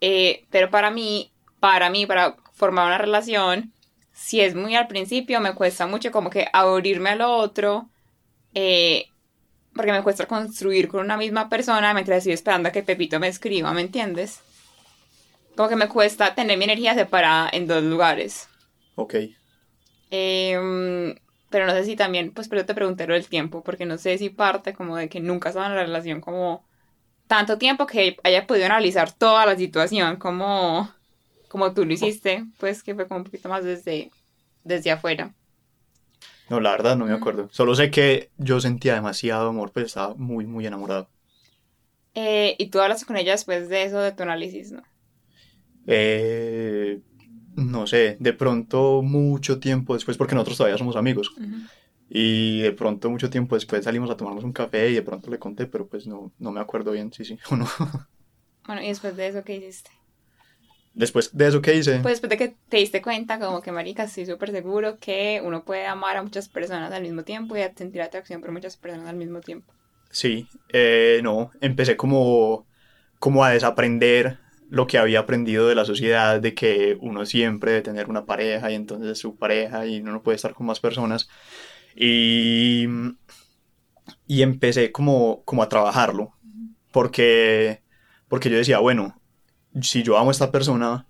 eh, 0.00 0.44
pero 0.50 0.70
para 0.70 0.90
mí, 0.90 1.32
para 1.60 1.90
mí, 1.90 2.06
para 2.06 2.36
formar 2.52 2.86
una 2.86 2.98
relación, 2.98 3.72
si 4.12 4.40
es 4.40 4.54
muy 4.54 4.74
al 4.74 4.88
principio, 4.88 5.40
me 5.40 5.54
cuesta 5.54 5.86
mucho 5.86 6.10
como 6.10 6.28
que 6.28 6.48
abrirme 6.52 7.10
a 7.10 7.16
lo 7.16 7.32
otro, 7.32 7.88
eh, 8.54 9.06
porque 9.74 9.92
me 9.92 10.02
cuesta 10.02 10.26
construir 10.26 10.88
con 10.88 11.00
una 11.00 11.16
misma 11.16 11.48
persona 11.48 11.94
mientras 11.94 12.18
estoy 12.18 12.32
esperando 12.32 12.68
a 12.68 12.72
que 12.72 12.82
Pepito 12.82 13.20
me 13.20 13.28
escriba, 13.28 13.72
¿me 13.72 13.80
entiendes? 13.80 14.40
Como 15.56 15.68
que 15.68 15.76
me 15.76 15.88
cuesta 15.88 16.34
tener 16.34 16.58
mi 16.58 16.64
energía 16.64 16.94
separada 16.94 17.48
en 17.52 17.66
dos 17.66 17.82
lugares. 17.82 18.48
Ok. 18.96 19.14
Em, 20.10 21.14
pero 21.50 21.66
no 21.66 21.72
sé 21.72 21.84
si 21.84 21.96
también, 21.96 22.32
pues 22.32 22.48
pero 22.48 22.66
te 22.66 22.74
pregunté 22.74 23.06
lo 23.06 23.14
del 23.14 23.28
tiempo, 23.28 23.62
porque 23.62 23.86
no 23.86 23.98
sé 23.98 24.18
si 24.18 24.30
parte 24.30 24.72
como 24.74 24.96
de 24.96 25.08
que 25.08 25.20
nunca 25.20 25.50
estaba 25.50 25.66
en 25.66 25.74
la 25.74 25.82
relación 25.84 26.20
como 26.20 26.64
tanto 27.26 27.58
tiempo 27.58 27.86
que 27.86 28.16
haya 28.24 28.46
podido 28.46 28.66
analizar 28.66 29.12
toda 29.12 29.46
la 29.46 29.56
situación 29.56 30.16
como, 30.16 30.90
como 31.48 31.72
tú 31.74 31.84
lo 31.84 31.92
hiciste, 31.92 32.44
pues 32.58 32.82
que 32.82 32.94
fue 32.94 33.06
como 33.06 33.18
un 33.18 33.24
poquito 33.24 33.48
más 33.48 33.64
desde, 33.64 34.10
desde 34.64 34.90
afuera. 34.90 35.34
No, 36.48 36.60
la 36.60 36.70
verdad 36.70 36.96
no 36.96 37.04
me 37.04 37.12
acuerdo. 37.12 37.48
Solo 37.52 37.74
sé 37.74 37.90
que 37.90 38.30
yo 38.38 38.60
sentía 38.60 38.94
demasiado 38.94 39.50
amor, 39.50 39.70
pues 39.72 39.86
estaba 39.86 40.14
muy, 40.14 40.46
muy 40.46 40.66
enamorado. 40.66 41.08
Eh, 42.14 42.56
y 42.58 42.68
tú 42.68 42.80
hablas 42.80 43.04
con 43.04 43.16
ella 43.16 43.32
después 43.32 43.68
de 43.68 43.84
eso, 43.84 44.00
de 44.00 44.12
tu 44.12 44.22
análisis, 44.22 44.72
¿no? 44.72 44.82
Eh, 45.86 47.00
no 47.58 47.86
sé, 47.86 48.16
de 48.20 48.32
pronto 48.32 49.02
mucho 49.02 49.58
tiempo 49.58 49.94
después, 49.94 50.16
porque 50.16 50.34
nosotros 50.34 50.58
todavía 50.58 50.78
somos 50.78 50.96
amigos. 50.96 51.32
Y 52.08 52.60
de 52.60 52.72
pronto 52.72 53.10
mucho 53.10 53.28
tiempo 53.28 53.54
después 53.54 53.84
salimos 53.84 54.08
a 54.10 54.16
tomarnos 54.16 54.44
un 54.44 54.52
café 54.52 54.90
y 54.90 54.94
de 54.94 55.02
pronto 55.02 55.30
le 55.30 55.38
conté, 55.38 55.66
pero 55.66 55.86
pues 55.86 56.06
no, 56.06 56.32
no 56.38 56.52
me 56.52 56.60
acuerdo 56.60 56.92
bien, 56.92 57.12
sí, 57.12 57.24
sí, 57.24 57.38
o 57.50 57.56
no. 57.56 57.68
Bueno, 58.66 58.82
¿y 58.82 58.88
después 58.88 59.16
de 59.16 59.28
eso 59.28 59.42
qué 59.44 59.56
hiciste? 59.56 59.90
Después 60.92 61.34
de 61.34 61.46
eso, 61.46 61.62
¿qué 61.62 61.74
hice? 61.74 62.00
Pues 62.00 62.20
después 62.20 62.28
de 62.28 62.36
que 62.36 62.56
te 62.68 62.76
diste 62.76 63.00
cuenta, 63.00 63.38
como 63.38 63.62
que, 63.62 63.72
marica, 63.72 64.02
estoy 64.02 64.26
súper 64.26 64.50
seguro 64.50 64.98
que 64.98 65.40
uno 65.42 65.64
puede 65.64 65.86
amar 65.86 66.16
a 66.16 66.22
muchas 66.22 66.48
personas 66.48 66.92
al 66.92 67.02
mismo 67.02 67.22
tiempo 67.22 67.56
y 67.56 67.60
sentir 67.76 68.02
atracción 68.02 68.40
por 68.40 68.52
muchas 68.52 68.76
personas 68.76 69.08
al 69.08 69.16
mismo 69.16 69.40
tiempo. 69.40 69.72
Sí, 70.10 70.48
eh, 70.70 71.20
no, 71.22 71.50
empecé 71.60 71.96
como, 71.96 72.66
como 73.18 73.44
a 73.44 73.50
desaprender 73.50 74.38
lo 74.70 74.86
que 74.86 74.98
había 74.98 75.20
aprendido 75.20 75.66
de 75.66 75.74
la 75.74 75.84
sociedad, 75.84 76.40
de 76.40 76.54
que 76.54 76.96
uno 77.00 77.24
siempre 77.26 77.72
debe 77.72 77.82
tener 77.82 78.08
una 78.08 78.26
pareja 78.26 78.70
y 78.70 78.74
entonces 78.74 79.12
es 79.12 79.18
su 79.18 79.36
pareja 79.36 79.86
y 79.86 80.00
uno 80.00 80.12
no 80.12 80.22
puede 80.22 80.36
estar 80.36 80.54
con 80.54 80.66
más 80.66 80.80
personas. 80.80 81.28
Y, 81.96 82.86
y 84.26 84.42
empecé 84.42 84.92
como, 84.92 85.42
como 85.44 85.62
a 85.62 85.68
trabajarlo, 85.68 86.34
porque, 86.92 87.82
porque 88.28 88.50
yo 88.50 88.56
decía, 88.56 88.78
bueno, 88.78 89.20
si 89.82 90.02
yo 90.02 90.18
amo 90.18 90.30
a 90.30 90.32
esta 90.32 90.52
persona, 90.52 91.06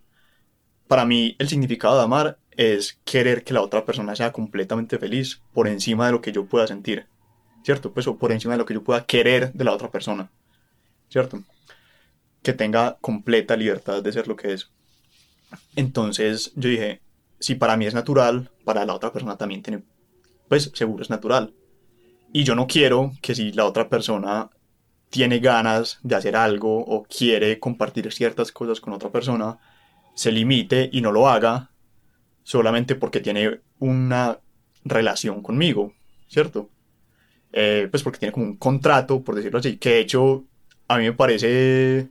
para 0.86 1.04
mí 1.04 1.36
el 1.38 1.48
significado 1.48 1.96
de 1.96 2.04
amar 2.04 2.38
es 2.56 3.00
querer 3.04 3.44
que 3.44 3.54
la 3.54 3.62
otra 3.62 3.84
persona 3.84 4.16
sea 4.16 4.32
completamente 4.32 4.98
feliz 4.98 5.42
por 5.52 5.68
encima 5.68 6.06
de 6.06 6.12
lo 6.12 6.20
que 6.20 6.32
yo 6.32 6.46
pueda 6.46 6.66
sentir, 6.66 7.06
¿cierto? 7.62 7.92
Pues 7.92 8.06
o 8.06 8.16
por 8.16 8.32
encima 8.32 8.54
de 8.54 8.58
lo 8.58 8.66
que 8.66 8.74
yo 8.74 8.82
pueda 8.82 9.04
querer 9.04 9.52
de 9.52 9.64
la 9.64 9.72
otra 9.72 9.90
persona, 9.90 10.30
¿cierto? 11.08 11.42
Que 12.42 12.52
tenga 12.52 12.99
completa 13.00 13.57
libertad 13.57 14.02
de 14.02 14.12
ser 14.12 14.28
lo 14.28 14.37
que 14.37 14.52
es. 14.52 14.71
Entonces 15.76 16.52
yo 16.54 16.68
dije, 16.68 17.00
si 17.38 17.54
para 17.54 17.76
mí 17.76 17.87
es 17.87 17.95
natural, 17.95 18.50
para 18.64 18.85
la 18.85 18.95
otra 18.95 19.12
persona 19.12 19.37
también 19.37 19.62
tiene, 19.62 19.83
pues 20.49 20.71
seguro 20.75 21.02
es 21.02 21.11
natural. 21.11 21.54
Y 22.33 22.45
yo 22.45 22.54
no 22.54 22.66
quiero 22.66 23.12
que 23.23 23.35
si 23.35 23.52
la 23.52 23.64
otra 23.64 23.88
persona 23.88 24.50
tiene 25.11 25.38
ganas 25.38 25.99
de 26.02 26.16
hacer 26.16 26.37
algo 26.37 26.80
o 26.80 27.04
quiere 27.04 27.59
compartir 27.59 28.12
ciertas 28.12 28.52
cosas 28.52 28.80
con 28.80 28.92
otra 28.92 29.11
persona, 29.11 29.59
se 30.14 30.33
limite 30.33 30.90
y 30.92 31.00
no 31.00 31.12
lo 31.12 31.28
haga 31.28 31.71
solamente 32.42 32.95
porque 32.95 33.21
tiene 33.21 33.61
una 33.78 34.38
relación 34.85 35.42
conmigo, 35.42 35.92
¿cierto? 36.28 36.71
Eh, 37.52 37.88
pues 37.90 38.02
porque 38.02 38.18
tiene 38.18 38.33
como 38.33 38.47
un 38.47 38.57
contrato, 38.57 39.23
por 39.23 39.35
decirlo 39.35 39.59
así, 39.59 39.78
que 39.78 39.90
de 39.90 40.00
hecho 40.00 40.45
a 40.87 40.99
mí 40.99 41.04
me 41.04 41.12
parece 41.12 42.09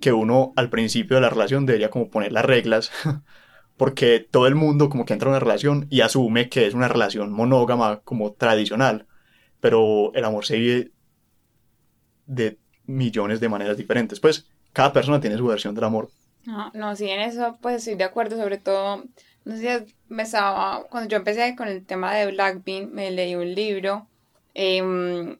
que 0.00 0.12
uno 0.12 0.52
al 0.56 0.70
principio 0.70 1.16
de 1.16 1.22
la 1.22 1.30
relación 1.30 1.66
debería 1.66 1.90
como 1.90 2.10
poner 2.10 2.32
las 2.32 2.44
reglas, 2.44 2.90
porque 3.76 4.20
todo 4.20 4.46
el 4.46 4.54
mundo 4.54 4.88
como 4.88 5.04
que 5.04 5.12
entra 5.12 5.28
en 5.28 5.30
una 5.30 5.40
relación 5.40 5.86
y 5.90 6.00
asume 6.00 6.48
que 6.48 6.66
es 6.66 6.74
una 6.74 6.88
relación 6.88 7.32
monógama 7.32 8.00
como 8.00 8.32
tradicional, 8.32 9.06
pero 9.60 10.12
el 10.14 10.24
amor 10.24 10.44
se 10.44 10.56
vive 10.56 10.92
de 12.26 12.58
millones 12.86 13.40
de 13.40 13.48
maneras 13.48 13.76
diferentes. 13.76 14.20
Pues 14.20 14.48
cada 14.72 14.92
persona 14.92 15.20
tiene 15.20 15.36
su 15.36 15.46
versión 15.46 15.74
del 15.74 15.84
amor. 15.84 16.10
No, 16.44 16.70
no, 16.74 16.96
sí, 16.96 17.08
en 17.10 17.20
eso 17.20 17.58
pues 17.60 17.76
estoy 17.76 17.96
de 17.96 18.04
acuerdo, 18.04 18.36
sobre 18.36 18.58
todo, 18.58 19.04
no 19.44 19.56
sé 19.56 19.86
me 20.08 20.22
estaba, 20.22 20.84
cuando 20.88 21.08
yo 21.08 21.18
empecé 21.18 21.54
con 21.56 21.68
el 21.68 21.84
tema 21.84 22.14
de 22.14 22.30
Blackbean, 22.30 22.92
me 22.92 23.10
leí 23.10 23.34
un 23.34 23.54
libro 23.54 24.08
em, 24.54 25.38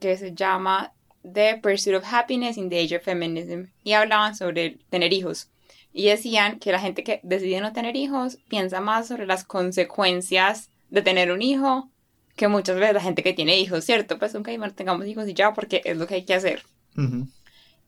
que 0.00 0.16
se 0.16 0.34
llama 0.34 0.94
The 1.32 1.58
Pursuit 1.62 1.94
of 1.94 2.04
Happiness 2.04 2.56
in 2.56 2.68
the 2.68 2.78
Age 2.78 2.96
of 2.96 3.02
Feminism 3.02 3.72
y 3.82 3.92
hablaban 3.92 4.36
sobre 4.36 4.78
tener 4.90 5.12
hijos. 5.12 5.50
Y 5.92 6.06
decían 6.06 6.58
que 6.58 6.72
la 6.72 6.78
gente 6.78 7.02
que 7.02 7.20
decide 7.22 7.60
no 7.60 7.72
tener 7.72 7.96
hijos 7.96 8.38
piensa 8.48 8.80
más 8.80 9.08
sobre 9.08 9.26
las 9.26 9.44
consecuencias 9.44 10.70
de 10.90 11.02
tener 11.02 11.32
un 11.32 11.42
hijo 11.42 11.90
que 12.36 12.48
muchas 12.48 12.76
veces 12.76 12.94
la 12.94 13.00
gente 13.00 13.22
que 13.22 13.32
tiene 13.32 13.58
hijos, 13.58 13.84
¿cierto? 13.84 14.18
Pues 14.18 14.34
aunque 14.34 14.56
no 14.58 14.70
tengamos 14.72 15.06
hijos 15.06 15.26
y 15.26 15.34
ya, 15.34 15.54
porque 15.54 15.80
es 15.84 15.96
lo 15.96 16.06
que 16.06 16.16
hay 16.16 16.24
que 16.24 16.34
hacer. 16.34 16.62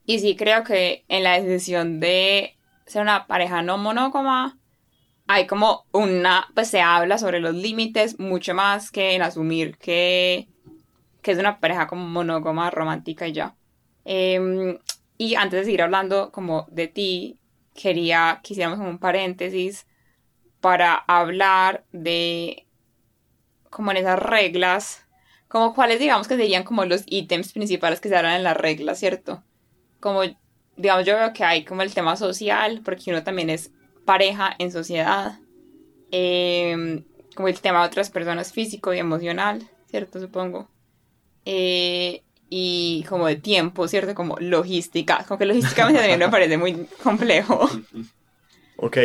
Y 0.06 0.18
sí 0.20 0.36
creo 0.36 0.64
que 0.64 1.04
en 1.08 1.22
la 1.22 1.38
decisión 1.38 2.00
de 2.00 2.56
ser 2.86 3.02
una 3.02 3.26
pareja 3.26 3.62
no 3.62 3.76
monógama, 3.76 4.58
hay 5.26 5.46
como 5.46 5.84
una, 5.92 6.48
pues 6.54 6.68
se 6.68 6.80
habla 6.80 7.18
sobre 7.18 7.40
los 7.40 7.54
límites 7.54 8.18
mucho 8.18 8.54
más 8.54 8.90
que 8.90 9.14
en 9.14 9.20
asumir 9.20 9.76
que, 9.76 10.48
que 11.22 11.32
es 11.32 11.38
una 11.38 11.60
pareja 11.60 11.86
como 11.86 12.06
monógama, 12.06 12.70
romántica 12.70 13.26
y 13.26 13.32
ya. 13.32 13.56
Em, 14.04 14.78
y 15.18 15.34
antes 15.34 15.60
de 15.60 15.64
seguir 15.64 15.82
hablando 15.82 16.30
como 16.32 16.66
de 16.70 16.88
ti, 16.88 17.38
quería 17.74 18.40
que 18.42 18.54
hiciéramos 18.54 18.78
un 18.78 18.98
paréntesis 18.98 19.86
para 20.60 20.94
hablar 20.94 21.84
de 21.92 22.66
como 23.70 23.90
en 23.90 23.98
esas 23.98 24.18
reglas, 24.18 25.06
como 25.46 25.74
cuáles 25.74 26.00
digamos 26.00 26.28
que 26.28 26.36
serían 26.36 26.64
como 26.64 26.84
los 26.84 27.04
ítems 27.06 27.52
principales 27.52 28.00
que 28.00 28.08
se 28.08 28.16
hablan 28.16 28.36
en 28.36 28.44
las 28.44 28.56
reglas, 28.56 28.98
¿cierto? 28.98 29.42
Como, 30.00 30.22
digamos, 30.76 31.04
yo 31.04 31.16
veo 31.16 31.32
que 31.32 31.44
hay 31.44 31.64
como 31.64 31.82
el 31.82 31.94
tema 31.94 32.16
social, 32.16 32.82
porque 32.84 33.10
uno 33.10 33.22
también 33.22 33.50
es 33.50 33.70
pareja 34.04 34.54
en 34.58 34.72
sociedad, 34.72 35.38
em, 36.10 37.04
como 37.34 37.48
el 37.48 37.60
tema 37.60 37.80
de 37.80 37.86
otras 37.86 38.10
personas 38.10 38.52
físico 38.52 38.92
y 38.94 38.98
emocional, 38.98 39.68
¿cierto? 39.90 40.20
Supongo. 40.20 40.68
Eh, 41.50 42.24
y 42.50 43.06
como 43.08 43.26
de 43.26 43.36
tiempo, 43.36 43.88
¿cierto? 43.88 44.14
Como 44.14 44.36
logística, 44.38 45.24
como 45.26 45.38
que 45.38 45.46
logísticamente 45.46 45.98
también 45.98 46.18
me 46.18 46.28
parece 46.28 46.58
muy 46.58 46.86
complejo. 47.02 47.68
Ok. 48.80 48.96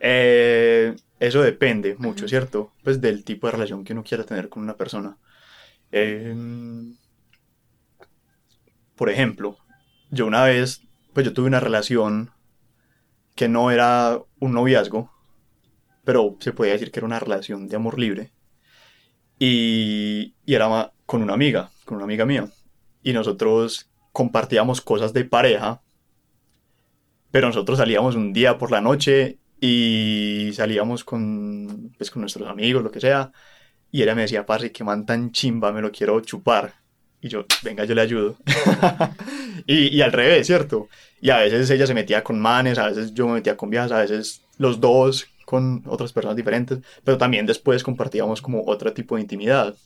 Eh, 0.00 0.96
eso 1.20 1.42
depende 1.42 1.96
mucho, 1.98 2.26
¿cierto? 2.26 2.72
Pues 2.82 3.02
del 3.02 3.24
tipo 3.24 3.46
de 3.46 3.52
relación 3.52 3.84
que 3.84 3.92
uno 3.92 4.02
quiera 4.02 4.24
tener 4.24 4.48
con 4.48 4.62
una 4.62 4.74
persona. 4.74 5.18
Em, 5.90 6.96
por 8.96 9.10
ejemplo, 9.10 9.58
yo 10.10 10.24
una 10.24 10.44
vez, 10.44 10.80
pues 11.12 11.26
yo 11.26 11.34
tuve 11.34 11.48
una 11.48 11.60
relación 11.60 12.30
que 13.34 13.48
no 13.48 13.70
era 13.70 14.18
un 14.40 14.54
noviazgo, 14.54 15.12
pero 16.04 16.36
se 16.40 16.54
podía 16.54 16.72
decir 16.72 16.90
que 16.90 17.00
era 17.00 17.06
una 17.06 17.20
relación 17.20 17.68
de 17.68 17.76
amor 17.76 17.98
libre. 17.98 18.30
Y, 19.38 20.34
y 20.46 20.54
era 20.54 20.90
con 21.04 21.22
una 21.22 21.34
amiga, 21.34 21.71
con 21.84 21.96
una 21.96 22.04
amiga 22.04 22.24
mía. 22.26 22.48
Y 23.02 23.12
nosotros 23.12 23.90
compartíamos 24.12 24.80
cosas 24.80 25.12
de 25.12 25.24
pareja, 25.24 25.82
pero 27.30 27.48
nosotros 27.48 27.78
salíamos 27.78 28.14
un 28.14 28.32
día 28.32 28.58
por 28.58 28.70
la 28.70 28.80
noche 28.80 29.38
y 29.60 30.50
salíamos 30.54 31.04
con, 31.04 31.92
pues, 31.96 32.10
con 32.10 32.20
nuestros 32.20 32.48
amigos, 32.48 32.82
lo 32.82 32.90
que 32.90 33.00
sea, 33.00 33.32
y 33.90 34.02
ella 34.02 34.14
me 34.14 34.22
decía, 34.22 34.44
parce, 34.46 34.72
que 34.72 34.84
man 34.84 35.06
tan 35.06 35.32
chimba, 35.32 35.72
me 35.72 35.80
lo 35.80 35.90
quiero 35.92 36.20
chupar. 36.20 36.74
Y 37.20 37.28
yo, 37.28 37.44
venga, 37.62 37.84
yo 37.84 37.94
le 37.94 38.00
ayudo. 38.00 38.36
y, 39.66 39.96
y 39.96 40.02
al 40.02 40.12
revés, 40.12 40.46
¿cierto? 40.46 40.88
Y 41.20 41.30
a 41.30 41.38
veces 41.38 41.70
ella 41.70 41.86
se 41.86 41.94
metía 41.94 42.24
con 42.24 42.40
manes, 42.40 42.78
a 42.78 42.88
veces 42.88 43.14
yo 43.14 43.28
me 43.28 43.34
metía 43.34 43.56
con 43.56 43.70
viejas, 43.70 43.92
a 43.92 44.00
veces 44.00 44.42
los 44.58 44.80
dos 44.80 45.28
con 45.44 45.82
otras 45.86 46.12
personas 46.12 46.36
diferentes, 46.36 46.80
pero 47.04 47.18
también 47.18 47.46
después 47.46 47.84
compartíamos 47.84 48.40
como 48.40 48.64
otro 48.66 48.92
tipo 48.92 49.16
de 49.16 49.22
intimidad. 49.22 49.76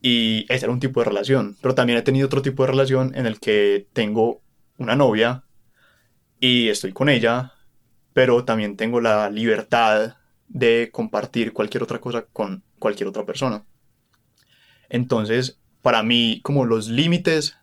Y 0.00 0.46
ese 0.48 0.64
era 0.66 0.72
un 0.72 0.80
tipo 0.80 1.00
de 1.00 1.06
relación. 1.06 1.56
Pero 1.60 1.74
también 1.74 1.98
he 1.98 2.02
tenido 2.02 2.26
otro 2.26 2.42
tipo 2.42 2.62
de 2.62 2.70
relación 2.70 3.12
en 3.14 3.26
el 3.26 3.38
que 3.38 3.86
tengo 3.92 4.42
una 4.78 4.96
novia 4.96 5.44
y 6.40 6.68
estoy 6.68 6.92
con 6.92 7.10
ella, 7.10 7.52
pero 8.14 8.44
también 8.44 8.76
tengo 8.76 9.00
la 9.00 9.28
libertad 9.30 10.16
de 10.48 10.90
compartir 10.90 11.52
cualquier 11.52 11.82
otra 11.82 12.00
cosa 12.00 12.24
con 12.32 12.64
cualquier 12.78 13.08
otra 13.08 13.26
persona. 13.26 13.64
Entonces, 14.88 15.60
para 15.82 16.02
mí, 16.02 16.40
como 16.42 16.64
los 16.64 16.88
límites, 16.88 17.56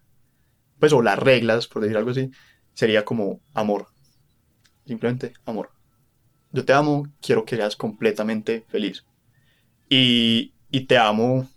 pues, 0.79 0.93
o 0.93 1.01
las 1.01 1.19
reglas, 1.19 1.67
por 1.67 1.81
decir 1.81 1.97
algo 1.97 2.11
así, 2.11 2.31
sería 2.73 3.03
como 3.03 3.41
amor. 3.53 3.87
Simplemente 4.85 5.33
amor. 5.45 5.71
Yo 6.51 6.63
te 6.63 6.73
amo, 6.73 7.07
quiero 7.19 7.45
que 7.45 7.57
seas 7.57 7.75
completamente 7.75 8.65
feliz. 8.69 9.05
Y, 9.89 10.53
y 10.71 10.81
te 10.81 10.97
amo 10.97 11.49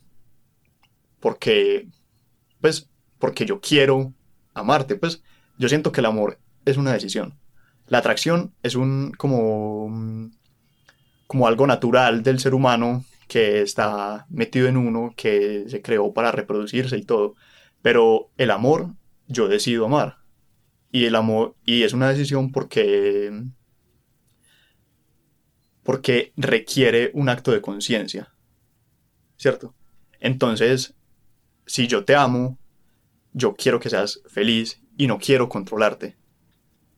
porque, 1.20 1.88
pues, 2.60 2.88
porque 3.18 3.46
yo 3.46 3.60
quiero 3.60 4.12
amarte. 4.54 4.96
Pues, 4.96 5.22
yo 5.58 5.68
siento 5.68 5.92
que 5.92 6.00
el 6.00 6.06
amor 6.06 6.38
es 6.64 6.76
una 6.76 6.92
decisión. 6.92 7.38
La 7.86 7.98
atracción 7.98 8.54
es 8.62 8.74
un, 8.74 9.12
como, 9.16 10.30
como 11.26 11.46
algo 11.46 11.66
natural 11.66 12.22
del 12.22 12.38
ser 12.40 12.54
humano 12.54 13.04
que 13.28 13.62
está 13.62 14.26
metido 14.28 14.68
en 14.68 14.76
uno, 14.76 15.14
que 15.16 15.64
se 15.68 15.82
creó 15.82 16.12
para 16.12 16.32
reproducirse 16.32 16.96
y 16.96 17.04
todo. 17.04 17.36
Pero 17.82 18.30
el 18.36 18.50
amor, 18.50 18.88
yo 19.28 19.48
decido 19.48 19.86
amar. 19.86 20.18
Y 20.90 21.04
el 21.04 21.14
amor, 21.14 21.54
y 21.64 21.84
es 21.84 21.92
una 21.92 22.08
decisión 22.08 22.50
porque, 22.50 23.44
porque 25.82 26.32
requiere 26.36 27.10
un 27.14 27.28
acto 27.28 27.52
de 27.52 27.60
conciencia. 27.60 28.32
¿Cierto? 29.36 29.74
Entonces, 30.18 30.94
si 31.70 31.86
yo 31.86 32.04
te 32.04 32.16
amo, 32.16 32.58
yo 33.32 33.54
quiero 33.54 33.78
que 33.78 33.90
seas 33.90 34.20
feliz 34.26 34.82
y 34.96 35.06
no 35.06 35.18
quiero 35.20 35.48
controlarte. 35.48 36.16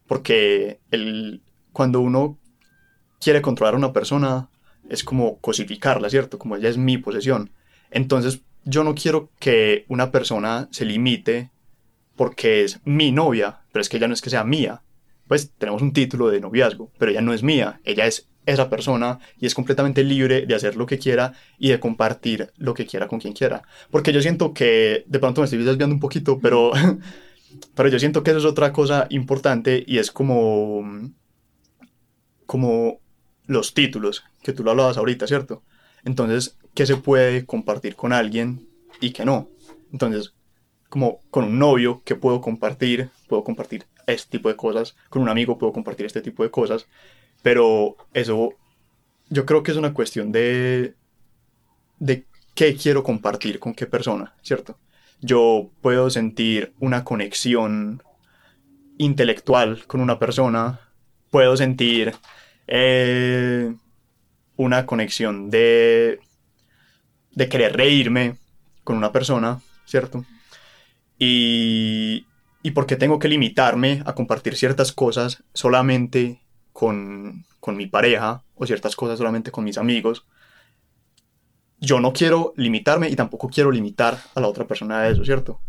Porque 0.06 0.80
el, 0.90 1.42
cuando 1.74 2.00
uno 2.00 2.38
quiere 3.20 3.42
controlar 3.42 3.74
a 3.74 3.76
una 3.76 3.92
persona, 3.92 4.48
es 4.88 5.04
como 5.04 5.38
cosificarla, 5.40 6.08
¿cierto? 6.08 6.38
Como 6.38 6.56
ella 6.56 6.70
es 6.70 6.78
mi 6.78 6.96
posesión. 6.96 7.50
Entonces, 7.90 8.40
yo 8.64 8.82
no 8.82 8.94
quiero 8.94 9.28
que 9.38 9.84
una 9.88 10.10
persona 10.10 10.68
se 10.70 10.86
limite 10.86 11.50
porque 12.16 12.64
es 12.64 12.80
mi 12.86 13.12
novia, 13.12 13.60
pero 13.72 13.82
es 13.82 13.90
que 13.90 13.98
ella 13.98 14.08
no 14.08 14.14
es 14.14 14.22
que 14.22 14.30
sea 14.30 14.42
mía. 14.42 14.80
Pues 15.32 15.50
tenemos 15.56 15.80
un 15.80 15.94
título 15.94 16.28
de 16.28 16.40
noviazgo, 16.40 16.92
pero 16.98 17.10
ella 17.10 17.22
no 17.22 17.32
es 17.32 17.42
mía, 17.42 17.80
ella 17.84 18.04
es 18.04 18.28
esa 18.44 18.68
persona 18.68 19.18
y 19.38 19.46
es 19.46 19.54
completamente 19.54 20.04
libre 20.04 20.44
de 20.44 20.54
hacer 20.54 20.76
lo 20.76 20.84
que 20.84 20.98
quiera 20.98 21.32
y 21.58 21.70
de 21.70 21.80
compartir 21.80 22.52
lo 22.58 22.74
que 22.74 22.84
quiera 22.84 23.08
con 23.08 23.18
quien 23.18 23.32
quiera. 23.32 23.62
Porque 23.90 24.12
yo 24.12 24.20
siento 24.20 24.52
que, 24.52 25.04
de 25.06 25.18
pronto 25.18 25.40
me 25.40 25.46
estoy 25.46 25.64
desviando 25.64 25.94
un 25.94 26.00
poquito, 26.00 26.38
pero, 26.38 26.72
pero 27.74 27.88
yo 27.88 27.98
siento 27.98 28.22
que 28.22 28.32
eso 28.32 28.40
es 28.40 28.44
otra 28.44 28.74
cosa 28.74 29.06
importante 29.08 29.82
y 29.86 29.96
es 29.96 30.12
como, 30.12 30.84
como 32.44 33.00
los 33.46 33.72
títulos, 33.72 34.24
que 34.42 34.52
tú 34.52 34.62
lo 34.62 34.72
hablabas 34.72 34.98
ahorita, 34.98 35.26
¿cierto? 35.26 35.62
Entonces, 36.04 36.58
¿qué 36.74 36.84
se 36.84 36.98
puede 36.98 37.46
compartir 37.46 37.96
con 37.96 38.12
alguien 38.12 38.68
y 39.00 39.12
qué 39.12 39.24
no? 39.24 39.48
Entonces, 39.90 40.34
como 40.90 41.22
con 41.30 41.44
un 41.44 41.58
novio, 41.58 42.02
¿qué 42.04 42.16
puedo 42.16 42.42
compartir? 42.42 43.08
Puedo 43.28 43.44
compartir 43.44 43.86
este 44.06 44.38
tipo 44.38 44.48
de 44.48 44.56
cosas. 44.56 44.96
Con 45.08 45.22
un 45.22 45.28
amigo 45.28 45.58
puedo 45.58 45.72
compartir 45.72 46.06
este 46.06 46.22
tipo 46.22 46.42
de 46.42 46.50
cosas. 46.50 46.86
Pero 47.42 47.96
eso, 48.14 48.50
yo 49.28 49.46
creo 49.46 49.62
que 49.62 49.72
es 49.72 49.76
una 49.76 49.94
cuestión 49.94 50.32
de, 50.32 50.94
de 51.98 52.26
qué 52.54 52.76
quiero 52.76 53.02
compartir 53.02 53.58
con 53.58 53.74
qué 53.74 53.86
persona, 53.86 54.34
¿cierto? 54.42 54.78
Yo 55.20 55.70
puedo 55.80 56.10
sentir 56.10 56.74
una 56.80 57.04
conexión 57.04 58.02
intelectual 58.98 59.86
con 59.86 60.00
una 60.00 60.18
persona, 60.18 60.80
puedo 61.30 61.56
sentir 61.56 62.12
eh, 62.66 63.74
una 64.56 64.86
conexión 64.86 65.50
de, 65.50 66.20
de 67.32 67.48
querer 67.48 67.76
reírme 67.76 68.36
con 68.84 68.96
una 68.96 69.12
persona, 69.12 69.60
¿cierto? 69.84 70.24
Y, 71.18 72.26
y 72.62 72.72
porque 72.72 72.96
tengo 72.96 73.18
que 73.18 73.28
limitarme 73.28 74.02
a 74.06 74.14
compartir 74.14 74.56
ciertas 74.56 74.92
cosas 74.92 75.42
solamente 75.52 76.40
con, 76.72 77.44
con 77.60 77.76
mi 77.76 77.86
pareja 77.86 78.42
o 78.54 78.66
ciertas 78.66 78.96
cosas 78.96 79.18
solamente 79.18 79.50
con 79.50 79.64
mis 79.64 79.78
amigos, 79.78 80.24
yo 81.80 81.98
no 82.00 82.12
quiero 82.12 82.54
limitarme 82.56 83.08
y 83.08 83.16
tampoco 83.16 83.48
quiero 83.48 83.72
limitar 83.72 84.16
a 84.34 84.40
la 84.40 84.46
otra 84.46 84.66
persona 84.66 85.02
de 85.02 85.12
eso, 85.12 85.24
¿cierto? 85.24 85.60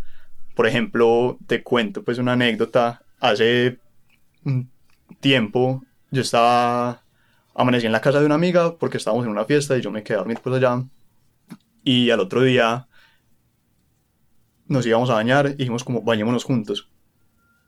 Por 0.55 0.67
ejemplo, 0.67 1.37
te 1.47 1.63
cuento 1.63 2.03
pues 2.03 2.19
una 2.19 2.33
anécdota. 2.33 3.01
Hace 3.19 3.79
un 4.45 4.69
tiempo 5.19 5.83
yo 6.11 6.21
estaba, 6.21 7.01
amanecí 7.55 7.87
en 7.87 7.91
la 7.91 8.01
casa 8.01 8.19
de 8.19 8.27
una 8.27 8.35
amiga 8.35 8.77
porque 8.77 8.97
estábamos 8.97 9.25
en 9.25 9.31
una 9.31 9.45
fiesta 9.45 9.75
y 9.75 9.81
yo 9.81 9.89
me 9.89 10.03
quedé 10.03 10.15
a 10.15 10.19
dormir 10.19 10.39
pues 10.43 10.55
allá. 10.55 10.83
Y 11.83 12.11
al 12.11 12.19
otro 12.19 12.41
día 12.41 12.87
nos 14.73 14.85
íbamos 14.85 15.09
a 15.09 15.13
bañar 15.13 15.47
y 15.47 15.53
dijimos 15.55 15.83
como 15.83 16.01
bañémonos 16.01 16.43
juntos. 16.43 16.89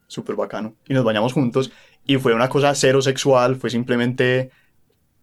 Súper 0.08 0.36
bacano. 0.36 0.76
Y 0.88 0.94
nos 0.94 1.04
bañamos 1.04 1.34
juntos 1.34 1.72
y 2.06 2.18
fue 2.18 2.34
una 2.34 2.50
cosa 2.50 2.76
cero 2.76 3.02
sexual, 3.02 3.56
fue 3.56 3.70
simplemente, 3.70 4.52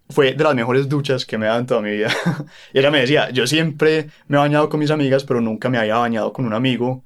fue 0.08 0.34
de 0.34 0.44
las 0.44 0.54
mejores 0.54 0.88
duchas 0.88 1.26
que 1.26 1.38
me 1.38 1.46
he 1.46 1.48
dado 1.48 1.60
en 1.60 1.66
toda 1.66 1.82
mi 1.82 1.90
vida. 1.90 2.10
y 2.72 2.78
ella 2.78 2.90
me 2.90 3.00
decía, 3.00 3.30
yo 3.30 3.46
siempre 3.46 4.08
me 4.28 4.36
he 4.36 4.40
bañado 4.40 4.68
con 4.68 4.80
mis 4.80 4.90
amigas, 4.90 5.24
pero 5.24 5.40
nunca 5.40 5.68
me 5.68 5.78
había 5.78 5.96
bañado 5.96 6.32
con 6.32 6.46
un 6.46 6.54
amigo. 6.54 7.04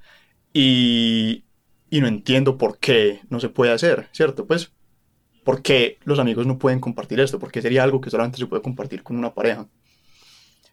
Y, 0.52 1.44
y 1.90 2.00
no 2.00 2.06
entiendo 2.06 2.56
por 2.58 2.78
qué 2.78 3.20
no 3.28 3.40
se 3.40 3.48
puede 3.50 3.72
hacer, 3.72 4.08
¿cierto? 4.12 4.46
Pues, 4.46 4.72
¿por 5.44 5.62
qué 5.62 5.98
los 6.04 6.18
amigos 6.18 6.46
no 6.46 6.58
pueden 6.58 6.80
compartir 6.80 7.20
esto? 7.20 7.38
Porque 7.38 7.62
sería 7.62 7.82
algo 7.84 8.00
que 8.00 8.10
solamente 8.10 8.38
se 8.38 8.46
puede 8.46 8.62
compartir 8.62 9.02
con 9.02 9.16
una 9.18 9.34
pareja. 9.34 9.68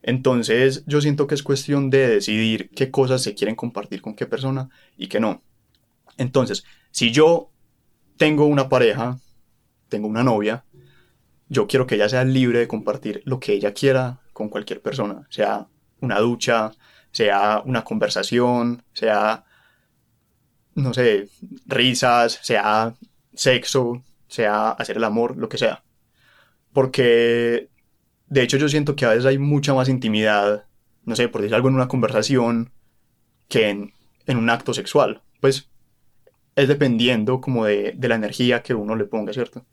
Entonces, 0.04 0.84
yo 0.86 1.02
siento 1.02 1.28
que 1.28 1.36
es 1.36 1.44
cuestión 1.44 1.90
de 1.90 2.08
decidir 2.08 2.70
qué 2.76 2.92
cosas 2.92 3.24
se 3.24 3.34
quieren 3.34 3.56
compartir 3.56 4.02
con 4.02 4.16
qué 4.16 4.26
persona 4.26 4.70
y 4.98 5.08
qué 5.08 5.20
no. 5.20 5.42
Entonces, 6.18 6.64
si 6.92 7.12
yo 7.12 7.50
tengo 8.18 8.46
una 8.46 8.70
pareja, 8.70 9.18
tengo 9.88 10.08
una 10.08 10.24
novia, 10.24 10.66
yo 11.48 11.68
quiero 11.68 11.88
que 11.88 11.96
ella 11.96 12.10
sea 12.10 12.26
libre 12.26 12.60
de 12.60 12.68
compartir 12.68 13.22
lo 13.26 13.40
que 13.40 13.54
ella 13.54 13.74
quiera 13.74 14.20
con 14.34 14.50
cualquier 14.50 14.82
persona, 14.82 15.26
sea 15.30 15.68
una 16.02 16.20
ducha, 16.20 16.72
sea 17.12 17.62
una 17.66 17.84
conversación, 17.84 18.84
sea, 18.92 19.46
no 20.76 20.94
sé, 20.94 21.30
risas, 21.66 22.40
sea 22.42 22.94
sexo, 23.34 24.04
sea 24.28 24.72
hacer 24.72 24.98
el 24.98 25.04
amor, 25.04 25.38
lo 25.38 25.48
que 25.48 25.58
sea. 25.58 25.84
Porque, 26.74 27.70
de 28.34 28.42
hecho, 28.42 28.58
yo 28.58 28.68
siento 28.68 28.96
que 28.96 29.06
a 29.06 29.10
veces 29.10 29.26
hay 29.26 29.38
mucha 29.38 29.76
más 29.76 29.90
intimidad, 29.90 30.66
no 31.06 31.16
sé, 31.16 31.30
por 31.30 31.42
decir 31.42 31.54
algo 31.54 31.70
en 31.70 31.76
una 31.76 31.88
conversación, 31.88 32.72
que 33.48 33.70
en, 33.70 33.94
en 34.26 34.38
un 34.38 34.50
acto 34.50 34.74
sexual. 34.74 35.22
Pues 35.40 35.70
es 36.56 36.68
dependiendo 36.68 37.42
como 37.42 37.66
de, 37.66 37.96
la 38.00 38.16
energía 38.16 38.64
que 38.64 38.74
uno 38.74 38.96
le 38.96 39.06
ponga, 39.06 39.34
¿cierto? 39.34 39.64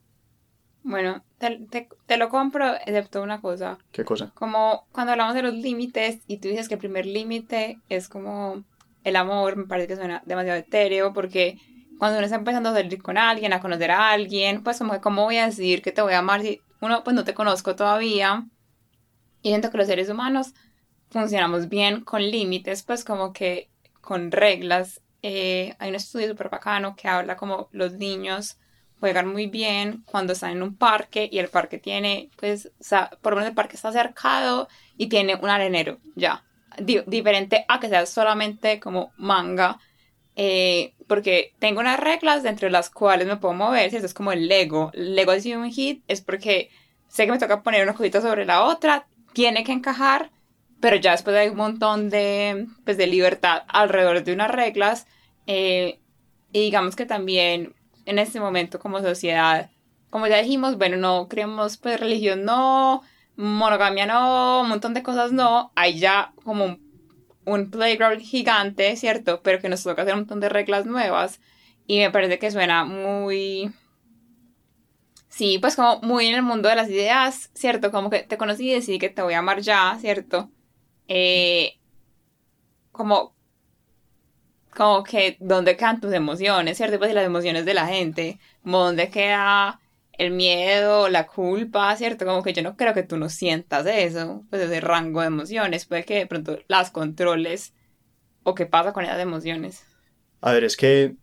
Bueno, 0.82 1.24
te, 1.38 2.16
lo 2.18 2.28
compro, 2.28 2.74
excepto 2.74 3.22
una 3.22 3.40
cosa. 3.40 3.78
¿Qué 3.92 4.04
cosa? 4.04 4.32
Como 4.34 4.86
cuando 4.92 5.12
hablamos 5.12 5.34
de 5.34 5.42
los 5.42 5.54
límites 5.54 6.20
y 6.26 6.38
tú 6.38 6.48
dices 6.48 6.68
que 6.68 6.74
el 6.74 6.80
primer 6.80 7.06
límite 7.06 7.78
es 7.88 8.08
como 8.08 8.64
el 9.04 9.16
amor, 9.16 9.56
me 9.56 9.64
parece 9.64 9.88
que 9.88 9.96
suena 9.96 10.22
demasiado 10.26 10.58
etéreo 10.58 11.14
porque 11.14 11.58
cuando 11.98 12.18
uno 12.18 12.26
está 12.26 12.36
empezando 12.36 12.68
a 12.70 12.74
salir 12.74 13.02
con 13.02 13.16
alguien, 13.16 13.54
a 13.54 13.60
conocer 13.60 13.90
a 13.90 14.10
alguien, 14.10 14.62
pues 14.62 14.78
como, 14.78 15.00
¿cómo 15.00 15.24
voy 15.24 15.38
a 15.38 15.46
decir 15.46 15.80
que 15.80 15.92
te 15.92 16.02
voy 16.02 16.12
a 16.12 16.18
amar 16.18 16.42
si 16.42 16.60
uno 16.80 17.04
pues 17.04 17.14
no 17.14 17.24
te 17.24 17.34
conozco 17.34 17.76
todavía? 17.76 18.46
Y 19.42 19.48
siento 19.48 19.70
que 19.70 19.78
los 19.78 19.86
seres 19.86 20.08
humanos 20.08 20.54
funcionamos 21.10 21.68
bien 21.68 22.02
con 22.02 22.22
límites, 22.22 22.82
pues 22.82 23.04
como 23.04 23.32
que 23.32 23.70
con 24.00 24.30
reglas 24.30 25.00
eh, 25.22 25.74
hay 25.78 25.90
un 25.90 25.96
estudio 25.96 26.28
súper 26.28 26.48
bacano 26.48 26.96
que 26.96 27.08
habla 27.08 27.36
como 27.36 27.68
los 27.72 27.92
niños 27.94 28.58
juegan 29.00 29.32
muy 29.32 29.46
bien 29.46 30.02
cuando 30.04 30.34
están 30.34 30.52
en 30.52 30.62
un 30.62 30.76
parque 30.76 31.28
y 31.32 31.38
el 31.38 31.48
parque 31.48 31.78
tiene, 31.78 32.30
pues, 32.36 32.66
o 32.66 32.84
sea, 32.84 33.10
por 33.22 33.32
lo 33.32 33.38
menos 33.38 33.48
el 33.48 33.54
parque 33.54 33.76
está 33.76 33.90
cercado 33.92 34.68
y 34.96 35.08
tiene 35.08 35.34
un 35.36 35.48
arenero, 35.48 35.98
ya. 36.14 36.44
diferente 37.06 37.64
a 37.66 37.80
que 37.80 37.88
sea 37.88 38.06
solamente 38.06 38.78
como 38.78 39.12
manga, 39.16 39.78
eh, 40.36 40.94
porque 41.06 41.54
tengo 41.58 41.80
unas 41.80 42.00
reglas 42.00 42.44
entre 42.44 42.70
las 42.70 42.90
cuales 42.90 43.26
me 43.26 43.36
puedo 43.36 43.54
mover, 43.54 43.90
si 43.90 43.96
eso 43.96 44.06
es 44.06 44.14
como 44.14 44.32
el 44.32 44.48
Lego. 44.48 44.90
Lego 44.94 45.32
de 45.32 45.56
un 45.56 45.70
hit 45.70 46.02
es 46.08 46.20
porque 46.20 46.70
sé 47.08 47.26
que 47.26 47.32
me 47.32 47.38
toca 47.38 47.62
poner 47.62 47.82
una 47.82 47.94
cosita 47.94 48.20
sobre 48.20 48.44
la 48.44 48.64
otra, 48.64 49.06
tiene 49.32 49.64
que 49.64 49.72
encajar 49.72 50.30
pero 50.80 50.96
ya 50.96 51.12
después 51.12 51.36
hay 51.36 51.50
un 51.50 51.56
montón 51.56 52.10
de, 52.10 52.66
pues, 52.84 52.96
de 52.96 53.06
libertad 53.06 53.62
alrededor 53.68 54.24
de 54.24 54.32
unas 54.32 54.50
reglas, 54.50 55.06
eh, 55.46 56.00
y 56.52 56.60
digamos 56.62 56.96
que 56.96 57.06
también 57.06 57.74
en 58.06 58.18
este 58.18 58.40
momento 58.40 58.80
como 58.80 59.00
sociedad, 59.00 59.70
como 60.08 60.26
ya 60.26 60.38
dijimos, 60.38 60.78
bueno, 60.78 60.96
no 60.96 61.28
creemos 61.28 61.76
pues 61.76 62.00
religión 62.00 62.44
no, 62.44 63.02
monogamia 63.36 64.06
no, 64.06 64.62
un 64.62 64.68
montón 64.68 64.94
de 64.94 65.02
cosas 65.02 65.32
no, 65.32 65.70
hay 65.76 65.98
ya 65.98 66.32
como 66.42 66.64
un, 66.64 66.89
un 67.44 67.70
playground 67.70 68.20
gigante, 68.20 68.96
¿cierto? 68.96 69.42
Pero 69.42 69.60
que 69.60 69.68
nos 69.68 69.82
toca 69.82 70.02
hacer 70.02 70.14
un 70.14 70.20
montón 70.20 70.40
de 70.40 70.48
reglas 70.48 70.86
nuevas 70.86 71.40
y 71.86 71.98
me 71.98 72.10
parece 72.10 72.38
que 72.38 72.50
suena 72.50 72.84
muy... 72.84 73.72
Sí, 75.28 75.58
pues 75.58 75.76
como 75.76 76.00
muy 76.02 76.26
en 76.26 76.34
el 76.34 76.42
mundo 76.42 76.68
de 76.68 76.76
las 76.76 76.88
ideas, 76.90 77.50
¿cierto? 77.54 77.90
Como 77.90 78.10
que 78.10 78.20
te 78.20 78.36
conocí 78.36 78.70
y 78.70 78.74
decidí 78.74 78.98
que 78.98 79.10
te 79.10 79.22
voy 79.22 79.34
a 79.34 79.38
amar 79.38 79.60
ya, 79.60 79.96
¿cierto? 80.00 80.50
Eh, 81.08 81.78
como 82.92 83.34
como 84.74 85.02
que 85.02 85.36
dónde 85.40 85.76
quedan 85.76 86.00
tus 86.00 86.12
emociones, 86.12 86.76
¿cierto? 86.76 86.98
Pues 86.98 87.12
las 87.12 87.24
emociones 87.24 87.64
de 87.64 87.74
la 87.74 87.86
gente, 87.86 88.38
dónde 88.62 89.10
queda 89.10 89.79
el 90.20 90.32
miedo, 90.32 91.08
la 91.08 91.26
culpa, 91.26 91.96
¿cierto? 91.96 92.26
Como 92.26 92.42
que 92.42 92.52
yo 92.52 92.62
no 92.62 92.76
creo 92.76 92.92
que 92.92 93.02
tú 93.02 93.16
no 93.16 93.30
sientas 93.30 93.86
eso, 93.86 94.44
pues 94.50 94.60
ese 94.60 94.78
rango 94.82 95.22
de 95.22 95.28
emociones, 95.28 95.86
puede 95.86 96.04
que 96.04 96.16
de 96.16 96.26
pronto 96.26 96.58
las 96.68 96.90
controles 96.90 97.72
o 98.42 98.54
qué 98.54 98.66
pasa 98.66 98.92
con 98.92 99.02
esas 99.02 99.18
emociones. 99.18 99.82
A 100.42 100.52
ver, 100.52 100.64
es 100.64 100.76
que 100.76 101.16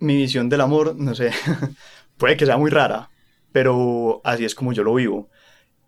mi 0.00 0.16
visión 0.16 0.50
del 0.50 0.60
amor, 0.60 0.96
no 0.96 1.14
sé, 1.14 1.30
puede 2.18 2.36
que 2.36 2.44
sea 2.44 2.58
muy 2.58 2.70
rara, 2.70 3.08
pero 3.52 4.20
así 4.22 4.44
es 4.44 4.54
como 4.54 4.74
yo 4.74 4.84
lo 4.84 4.94
vivo. 4.94 5.30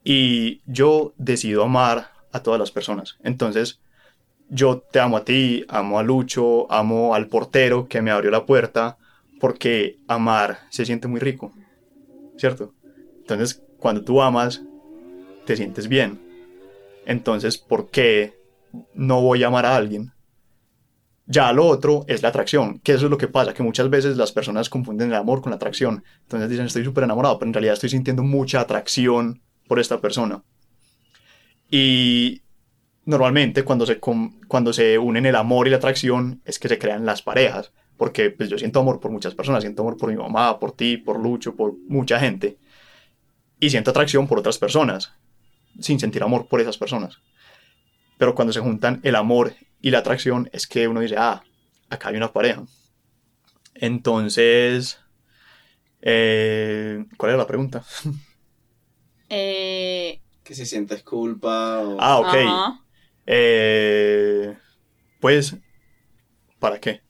Y 0.02 0.62
yo 0.64 1.12
decido 1.18 1.62
amar 1.64 2.12
a 2.32 2.42
todas 2.42 2.58
las 2.58 2.70
personas. 2.70 3.18
Entonces, 3.22 3.78
yo 4.48 4.78
te 4.78 5.00
amo 5.00 5.18
a 5.18 5.24
ti, 5.26 5.66
amo 5.68 5.98
a 5.98 6.02
Lucho, 6.02 6.72
amo 6.72 7.14
al 7.14 7.28
portero 7.28 7.88
que 7.88 8.00
me 8.00 8.10
abrió 8.10 8.30
la 8.30 8.46
puerta, 8.46 8.96
porque 9.38 9.98
amar 10.08 10.60
se 10.70 10.86
siente 10.86 11.08
muy 11.08 11.20
rico, 11.20 11.52
¿cierto? 12.36 12.74
Entonces, 13.18 13.62
cuando 13.78 14.02
tú 14.02 14.22
amas, 14.22 14.62
te 15.44 15.56
sientes 15.56 15.88
bien. 15.88 16.20
Entonces, 17.06 17.58
¿por 17.58 17.90
qué 17.90 18.38
no 18.94 19.20
voy 19.20 19.42
a 19.42 19.48
amar 19.48 19.66
a 19.66 19.76
alguien? 19.76 20.12
Ya 21.26 21.52
lo 21.52 21.66
otro 21.66 22.04
es 22.08 22.22
la 22.22 22.28
atracción, 22.28 22.80
que 22.80 22.92
eso 22.92 23.06
es 23.06 23.10
lo 23.10 23.18
que 23.18 23.28
pasa, 23.28 23.54
que 23.54 23.62
muchas 23.62 23.88
veces 23.88 24.16
las 24.16 24.32
personas 24.32 24.68
confunden 24.68 25.08
el 25.08 25.16
amor 25.16 25.40
con 25.40 25.50
la 25.50 25.56
atracción. 25.56 26.04
Entonces 26.22 26.50
dicen, 26.50 26.66
estoy 26.66 26.84
súper 26.84 27.04
enamorado, 27.04 27.38
pero 27.38 27.48
en 27.48 27.54
realidad 27.54 27.74
estoy 27.74 27.90
sintiendo 27.90 28.22
mucha 28.22 28.60
atracción 28.60 29.40
por 29.68 29.78
esta 29.78 30.00
persona. 30.00 30.42
Y 31.70 32.42
normalmente 33.04 33.64
cuando 33.64 33.86
se, 33.86 33.98
cuando 33.98 34.72
se 34.72 34.98
unen 34.98 35.26
el 35.26 35.36
amor 35.36 35.66
y 35.66 35.70
la 35.70 35.78
atracción 35.78 36.42
es 36.44 36.58
que 36.58 36.68
se 36.68 36.78
crean 36.78 37.06
las 37.06 37.22
parejas. 37.22 37.72
Porque 37.96 38.30
pues, 38.30 38.48
yo 38.48 38.58
siento 38.58 38.80
amor 38.80 39.00
por 39.00 39.10
muchas 39.10 39.34
personas, 39.34 39.62
siento 39.62 39.82
amor 39.82 39.96
por 39.96 40.10
mi 40.10 40.16
mamá, 40.16 40.58
por 40.58 40.72
ti, 40.72 40.96
por 40.96 41.20
Lucho, 41.20 41.54
por 41.54 41.74
mucha 41.88 42.18
gente. 42.18 42.58
Y 43.60 43.70
siento 43.70 43.90
atracción 43.90 44.26
por 44.26 44.38
otras 44.38 44.58
personas, 44.58 45.12
sin 45.78 46.00
sentir 46.00 46.22
amor 46.22 46.48
por 46.48 46.60
esas 46.60 46.78
personas. 46.78 47.18
Pero 48.18 48.34
cuando 48.34 48.52
se 48.52 48.60
juntan 48.60 49.00
el 49.02 49.14
amor 49.14 49.54
y 49.80 49.90
la 49.90 49.98
atracción 49.98 50.48
es 50.52 50.66
que 50.66 50.88
uno 50.88 51.00
dice, 51.00 51.16
ah, 51.18 51.42
acá 51.90 52.08
hay 52.08 52.16
una 52.16 52.32
pareja. 52.32 52.64
Entonces, 53.74 55.00
eh, 56.00 57.04
¿cuál 57.16 57.30
era 57.30 57.38
la 57.38 57.46
pregunta? 57.46 57.84
Eh... 59.34 60.20
Que 60.44 60.54
si 60.54 60.66
sientes 60.66 61.02
culpa 61.02 61.78
o... 61.80 61.96
Ah, 61.98 62.18
ok. 62.18 62.78
Eh, 63.24 64.54
pues, 65.20 65.56
¿para 66.58 66.78
qué? 66.78 67.00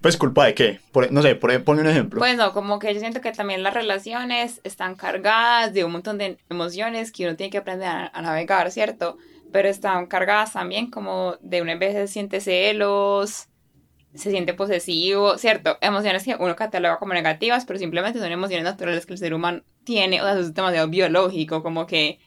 Pues 0.00 0.16
culpa 0.16 0.46
de 0.46 0.54
qué? 0.54 0.80
no 1.10 1.22
sé, 1.22 1.34
por, 1.34 1.62
ponme 1.64 1.82
un 1.82 1.88
ejemplo. 1.88 2.18
Pues 2.18 2.36
no, 2.36 2.52
como 2.52 2.78
que 2.78 2.94
yo 2.94 3.00
siento 3.00 3.20
que 3.20 3.32
también 3.32 3.62
las 3.62 3.74
relaciones 3.74 4.60
están 4.64 4.94
cargadas 4.94 5.72
de 5.74 5.84
un 5.84 5.92
montón 5.92 6.18
de 6.18 6.38
emociones 6.48 7.12
que 7.12 7.26
uno 7.26 7.36
tiene 7.36 7.50
que 7.50 7.58
aprender 7.58 7.88
a, 7.88 8.22
navegar, 8.22 8.70
¿cierto? 8.70 9.18
Pero 9.52 9.68
están 9.68 10.06
cargadas 10.06 10.52
también 10.52 10.90
como 10.90 11.36
de 11.40 11.60
una 11.60 11.74
vez 11.74 11.94
se 11.94 12.06
siente 12.08 12.40
celos, 12.40 13.48
se 14.14 14.30
siente 14.30 14.54
posesivo, 14.54 15.38
¿cierto? 15.38 15.76
Emociones 15.80 16.24
que 16.24 16.36
uno 16.38 16.56
cataloga 16.56 16.98
como 16.98 17.12
negativas, 17.12 17.64
pero 17.64 17.78
simplemente 17.78 18.18
son 18.18 18.32
emociones 18.32 18.64
naturales 18.64 19.06
que 19.06 19.12
el 19.12 19.18
ser 19.18 19.34
humano 19.34 19.62
tiene, 19.84 20.20
o 20.20 20.24
sea, 20.24 20.38
es 20.38 20.54
demasiado 20.54 20.88
biológico, 20.88 21.62
como 21.62 21.86
que 21.86 22.18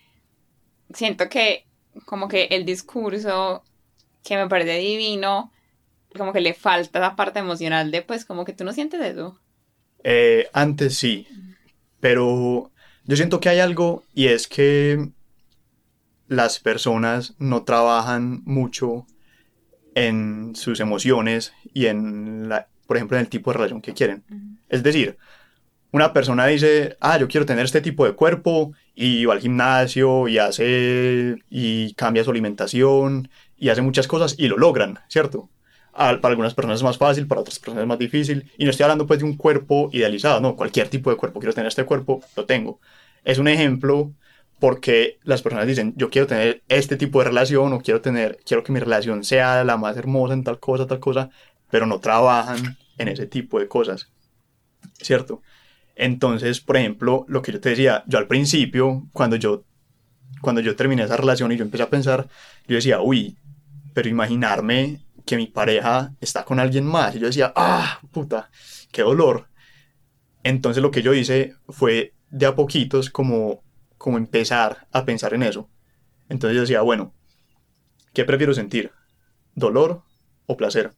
siento 0.93 1.27
que 1.29 1.65
como 2.05 2.27
que 2.27 2.45
el 2.51 2.65
discurso 2.65 3.63
que 4.23 4.37
me 4.37 4.47
parece 4.47 4.77
divino, 4.77 5.51
como 6.17 6.33
que 6.33 6.41
le 6.41 6.53
falta 6.53 6.99
la 6.99 7.15
parte 7.15 7.39
emocional 7.39 7.91
de 7.91 8.01
pues 8.01 8.25
como 8.25 8.45
que 8.45 8.53
tú 8.53 8.63
no 8.63 8.73
sientes 8.73 9.01
eso. 9.01 9.39
Eh, 10.03 10.49
antes 10.53 10.97
sí, 10.97 11.27
pero 11.99 12.71
yo 13.05 13.15
siento 13.15 13.39
que 13.39 13.49
hay 13.49 13.59
algo 13.59 14.03
y 14.13 14.27
es 14.27 14.47
que 14.47 15.09
las 16.27 16.59
personas 16.59 17.35
no 17.37 17.63
trabajan 17.63 18.41
mucho 18.45 19.05
en 19.95 20.55
sus 20.55 20.79
emociones 20.79 21.53
y 21.73 21.85
en 21.87 22.49
la, 22.49 22.67
por 22.87 22.97
ejemplo, 22.97 23.17
en 23.17 23.21
el 23.21 23.29
tipo 23.29 23.51
de 23.51 23.57
relación 23.57 23.81
que 23.81 23.93
quieren. 23.93 24.23
Es 24.69 24.83
decir, 24.83 25.17
una 25.91 26.11
persona 26.11 26.47
dice, 26.47 26.97
ah, 26.99 27.19
yo 27.19 27.27
quiero 27.27 27.45
tener 27.45 27.65
este 27.65 27.81
tipo 27.81 28.05
de 28.05 28.13
cuerpo 28.13 28.73
y 28.95 29.25
va 29.25 29.33
al 29.33 29.39
gimnasio 29.39 30.27
y 30.27 30.39
hace 30.39 31.35
y 31.49 31.93
cambia 31.93 32.23
su 32.23 32.31
alimentación 32.31 33.29
y 33.63 33.69
hace 33.69 33.81
muchas 33.81 34.07
cosas 34.07 34.35
y 34.37 34.49
lo 34.49 34.57
logran, 34.57 34.99
¿cierto? 35.07 35.49
para 35.93 36.27
algunas 36.27 36.53
personas 36.53 36.79
es 36.79 36.83
más 36.83 36.97
fácil, 36.97 37.27
para 37.27 37.41
otras 37.41 37.59
personas 37.59 37.83
es 37.83 37.87
más 37.87 37.99
difícil. 37.99 38.51
Y 38.57 38.65
no 38.65 38.71
estoy 38.71 38.83
hablando 38.83 39.07
pues 39.07 39.19
de 39.19 39.25
un 39.25 39.37
cuerpo 39.37 39.89
idealizado, 39.93 40.41
no, 40.41 40.55
cualquier 40.55 40.89
tipo 40.89 41.09
de 41.09 41.15
cuerpo. 41.15 41.39
Quiero 41.39 41.53
tener 41.53 41.67
este 41.67 41.85
cuerpo, 41.85 42.21
lo 42.35 42.45
tengo. 42.45 42.81
Es 43.23 43.37
un 43.37 43.47
ejemplo 43.47 44.11
porque 44.59 45.19
las 45.23 45.41
personas 45.41 45.65
dicen, 45.65 45.93
yo 45.95 46.09
quiero 46.09 46.27
tener 46.27 46.61
este 46.67 46.97
tipo 46.97 47.19
de 47.19 47.25
relación 47.25 47.71
o 47.71 47.79
quiero 47.79 48.01
tener, 48.01 48.39
quiero 48.45 48.63
que 48.63 48.73
mi 48.73 48.79
relación 48.79 49.23
sea 49.23 49.63
la 49.63 49.77
más 49.77 49.95
hermosa 49.95 50.33
en 50.33 50.43
tal 50.43 50.59
cosa, 50.59 50.87
tal 50.87 50.99
cosa, 50.99 51.29
pero 51.69 51.85
no 51.85 51.99
trabajan 51.99 52.77
en 52.97 53.07
ese 53.07 53.27
tipo 53.27 53.59
de 53.59 53.67
cosas, 53.69 54.11
¿cierto? 54.99 55.41
Entonces, 55.95 56.59
por 56.59 56.75
ejemplo, 56.75 57.23
lo 57.29 57.41
que 57.41 57.53
yo 57.53 57.61
te 57.61 57.69
decía, 57.69 58.03
yo 58.07 58.17
al 58.17 58.27
principio, 58.27 59.03
cuando 59.13 59.35
yo, 59.35 59.63
cuando 60.41 60.59
yo 60.59 60.75
terminé 60.75 61.03
esa 61.03 61.17
relación 61.17 61.51
y 61.51 61.57
yo 61.57 61.63
empecé 61.63 61.83
a 61.83 61.89
pensar, 61.89 62.27
yo 62.67 62.75
decía, 62.75 62.99
uy, 62.99 63.37
pero 63.93 64.09
imaginarme 64.09 65.05
que 65.25 65.37
mi 65.37 65.47
pareja 65.47 66.13
está 66.19 66.43
con 66.43 66.59
alguien 66.59 66.85
más. 66.85 67.15
Y 67.15 67.19
yo 67.19 67.27
decía, 67.27 67.53
ah, 67.55 67.99
puta, 68.11 68.49
qué 68.91 69.01
dolor. 69.03 69.47
Entonces 70.43 70.81
lo 70.83 70.91
que 70.91 71.01
yo 71.01 71.13
hice 71.13 71.55
fue 71.69 72.13
de 72.29 72.45
a 72.45 72.55
poquitos 72.55 73.09
como, 73.09 73.63
como 73.97 74.17
empezar 74.17 74.87
a 74.91 75.05
pensar 75.05 75.33
en 75.33 75.43
eso. 75.43 75.69
Entonces 76.29 76.55
yo 76.55 76.61
decía, 76.61 76.81
bueno, 76.81 77.13
¿qué 78.13 78.25
prefiero 78.25 78.53
sentir? 78.53 78.91
¿Dolor 79.55 80.03
o 80.45 80.57
placer? 80.57 80.93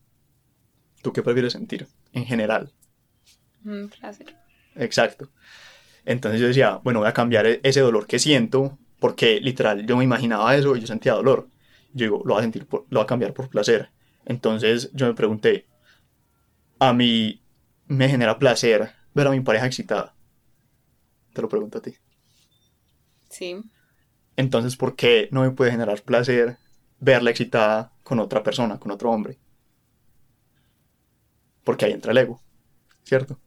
¿Tú 1.02 1.14
qué 1.14 1.22
prefieres 1.22 1.54
sentir 1.54 1.88
en 2.14 2.26
general? 2.26 2.72
Mm, 3.64 3.88
placer. 3.88 4.36
Exacto. 4.76 5.30
Entonces 6.06 6.40
yo 6.40 6.48
decía, 6.48 6.80
bueno, 6.84 7.00
voy 7.00 7.10
a 7.10 7.14
cambiar 7.14 7.46
e-, 7.46 7.60
ese 7.64 7.82
dolor 7.82 8.08
que 8.08 8.20
siento, 8.20 8.78
porque 9.00 9.40
literal 9.40 9.86
yo 9.86 9.98
me 9.98 10.04
imaginaba 10.04 10.56
eso 10.56 10.76
y 10.76 10.82
yo 10.82 10.88
sentía 10.88 11.14
dolor. 11.14 11.48
Yo 11.96 12.06
digo, 12.06 12.22
lo 12.24 12.36
voy 12.36 12.42
a 12.42 12.44
sentir, 12.44 12.68
lo 12.72 12.86
voy 12.88 13.02
a 13.02 13.08
cambiar 13.08 13.34
por 13.34 13.50
placer. 13.50 13.90
Entonces 14.26 14.92
yo 14.94 15.08
me 15.08 15.16
pregunté, 15.16 15.66
a 16.78 16.94
mí 16.94 17.42
me 17.88 18.08
genera 18.08 18.38
placer 18.38 18.92
ver 19.16 19.28
a 19.28 19.32
mi 19.32 19.42
pareja 19.42 19.66
excitada. 19.66 20.16
Te 21.34 21.42
lo 21.42 21.50
pregunto 21.50 21.80
a 21.80 21.82
ti. 21.82 21.96
Sí. 23.30 23.58
Entonces, 24.36 24.76
¿por 24.76 24.96
qué 24.96 25.28
no 25.32 25.42
me 25.42 25.52
puede 25.52 25.72
generar 25.72 26.04
placer 26.04 26.60
verla 27.00 27.32
excitada 27.32 27.92
con 28.04 28.20
otra 28.20 28.44
persona, 28.44 28.80
con 28.80 28.92
otro 28.92 29.10
hombre? 29.10 29.40
Porque 31.64 31.86
ahí 31.86 31.94
entra 31.94 32.12
el 32.12 32.20
ego, 32.20 32.40
¿cierto? 33.04 33.40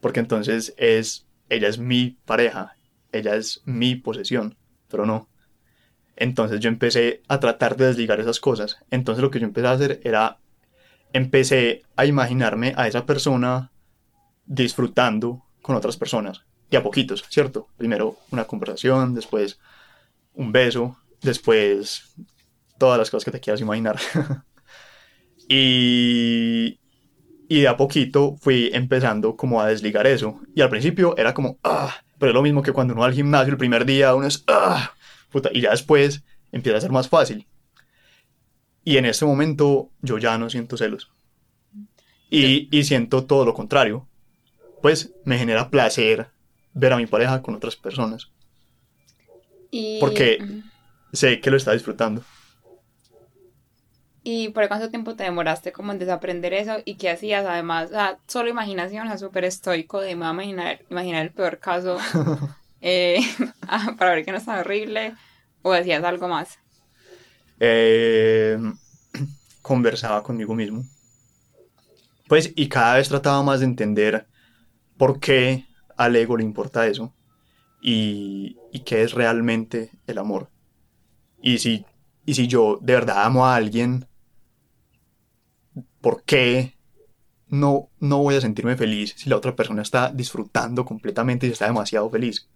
porque 0.00 0.20
entonces 0.20 0.74
es, 0.76 1.26
ella 1.48 1.68
es 1.68 1.78
mi 1.78 2.18
pareja, 2.24 2.76
ella 3.12 3.36
es 3.36 3.62
mi 3.64 3.96
posesión, 3.96 4.56
pero 4.88 5.06
no. 5.06 5.28
Entonces 6.20 6.60
yo 6.60 6.68
empecé 6.68 7.22
a 7.28 7.40
tratar 7.40 7.76
de 7.76 7.86
desligar 7.86 8.20
esas 8.20 8.38
cosas. 8.40 8.76
Entonces 8.90 9.22
lo 9.22 9.30
que 9.30 9.40
yo 9.40 9.46
empecé 9.46 9.66
a 9.66 9.72
hacer 9.72 10.00
era, 10.04 10.38
empecé 11.14 11.82
a 11.96 12.04
imaginarme 12.04 12.74
a 12.76 12.86
esa 12.86 13.06
persona 13.06 13.72
disfrutando 14.44 15.42
con 15.62 15.76
otras 15.76 15.96
personas, 15.96 16.42
y 16.70 16.76
a 16.76 16.82
poquitos, 16.82 17.24
¿cierto? 17.30 17.68
Primero 17.78 18.16
una 18.30 18.44
conversación, 18.44 19.14
después 19.14 19.58
un 20.34 20.52
beso, 20.52 20.98
después 21.22 22.12
todas 22.78 22.98
las 22.98 23.10
cosas 23.10 23.24
que 23.24 23.30
te 23.30 23.40
quieras 23.40 23.62
imaginar. 23.62 23.98
y, 25.48 26.78
y 27.48 27.60
de 27.62 27.68
a 27.68 27.78
poquito 27.78 28.36
fui 28.38 28.70
empezando 28.74 29.36
como 29.36 29.60
a 29.60 29.68
desligar 29.68 30.06
eso. 30.06 30.38
Y 30.54 30.60
al 30.60 30.68
principio 30.68 31.16
era 31.16 31.32
como, 31.32 31.58
ah, 31.64 31.94
pero 32.18 32.30
es 32.30 32.34
lo 32.34 32.42
mismo 32.42 32.62
que 32.62 32.72
cuando 32.72 32.92
uno 32.92 33.00
va 33.00 33.06
al 33.06 33.14
gimnasio 33.14 33.52
el 33.52 33.58
primer 33.58 33.86
día, 33.86 34.14
uno 34.14 34.26
es, 34.26 34.44
ah, 34.48 34.92
puta, 35.30 35.50
y 35.52 35.60
ya 35.62 35.70
después 35.70 36.22
empieza 36.52 36.78
a 36.78 36.80
ser 36.80 36.92
más 36.92 37.08
fácil. 37.08 37.46
Y 38.84 38.96
en 38.96 39.04
este 39.06 39.24
momento 39.24 39.90
yo 40.02 40.18
ya 40.18 40.36
no 40.38 40.50
siento 40.50 40.76
celos. 40.76 41.10
Y, 42.30 42.68
y 42.76 42.84
siento 42.84 43.24
todo 43.24 43.44
lo 43.44 43.54
contrario. 43.54 44.06
Pues 44.82 45.12
me 45.24 45.36
genera 45.38 45.68
placer 45.70 46.28
ver 46.72 46.92
a 46.92 46.96
mi 46.96 47.06
pareja 47.06 47.42
con 47.42 47.54
otras 47.54 47.76
personas. 47.76 48.30
Y, 49.70 49.98
Porque- 50.00 50.38
Ujú. 50.42 50.62
Sé 51.12 51.40
que 51.40 51.50
lo 51.50 51.56
está 51.56 51.72
disfrutando. 51.72 52.22
¿Y 54.22 54.50
por 54.50 54.68
cuánto 54.68 54.90
tiempo 54.90 55.16
te 55.16 55.24
demoraste 55.24 55.72
como 55.72 55.92
en 55.92 55.98
desaprender 55.98 56.52
eso? 56.52 56.76
¿Y 56.84 56.96
qué 56.96 57.10
hacías 57.10 57.44
además? 57.46 57.86
O 57.86 57.94
sea, 57.94 58.18
solo 58.28 58.48
imaginación, 58.50 59.06
o 59.06 59.10
sea, 59.10 59.18
súper 59.18 59.44
estoico 59.44 60.00
de 60.00 60.14
me 60.14 60.20
voy 60.20 60.28
a 60.28 60.32
imaginar, 60.32 60.80
imaginar 60.90 61.22
el 61.24 61.32
peor 61.32 61.58
caso 61.58 61.98
eh, 62.80 63.20
ah, 63.68 63.94
para 63.98 64.14
ver 64.14 64.24
que 64.24 64.32
no 64.32 64.38
es 64.38 64.44
tan 64.44 64.58
horrible. 64.58 65.14
¿O 65.62 65.72
decías 65.72 66.02
algo 66.04 66.28
más? 66.28 66.58
Eh, 67.58 68.58
conversaba 69.62 70.22
conmigo 70.22 70.54
mismo. 70.54 70.84
Pues, 72.28 72.52
y 72.54 72.68
cada 72.68 72.96
vez 72.96 73.08
trataba 73.08 73.42
más 73.42 73.60
de 73.60 73.66
entender 73.66 74.26
por 74.96 75.18
qué 75.20 75.66
al 75.96 76.16
ego 76.16 76.36
le 76.36 76.44
importa 76.44 76.86
eso 76.86 77.14
y, 77.82 78.56
y 78.72 78.80
qué 78.80 79.02
es 79.02 79.12
realmente 79.12 79.90
el 80.06 80.18
amor. 80.18 80.50
Y 81.42 81.58
si, 81.58 81.84
y 82.24 82.34
si 82.34 82.46
yo 82.46 82.78
de 82.80 82.94
verdad 82.94 83.24
amo 83.24 83.46
a 83.46 83.56
alguien, 83.56 84.06
¿por 86.00 86.22
qué 86.24 86.76
no, 87.48 87.90
no 87.98 88.18
voy 88.18 88.36
a 88.36 88.40
sentirme 88.40 88.76
feliz 88.76 89.14
si 89.16 89.28
la 89.28 89.36
otra 89.36 89.56
persona 89.56 89.82
está 89.82 90.12
disfrutando 90.12 90.84
completamente 90.84 91.46
y 91.46 91.50
está 91.50 91.66
demasiado 91.66 92.08
feliz? 92.10 92.48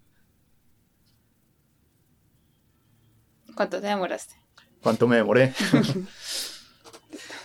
¿Cuánto 3.54 3.80
te 3.80 3.86
demoraste? 3.86 4.34
¿Cuánto 4.82 5.06
me 5.08 5.16
demoré? 5.16 5.52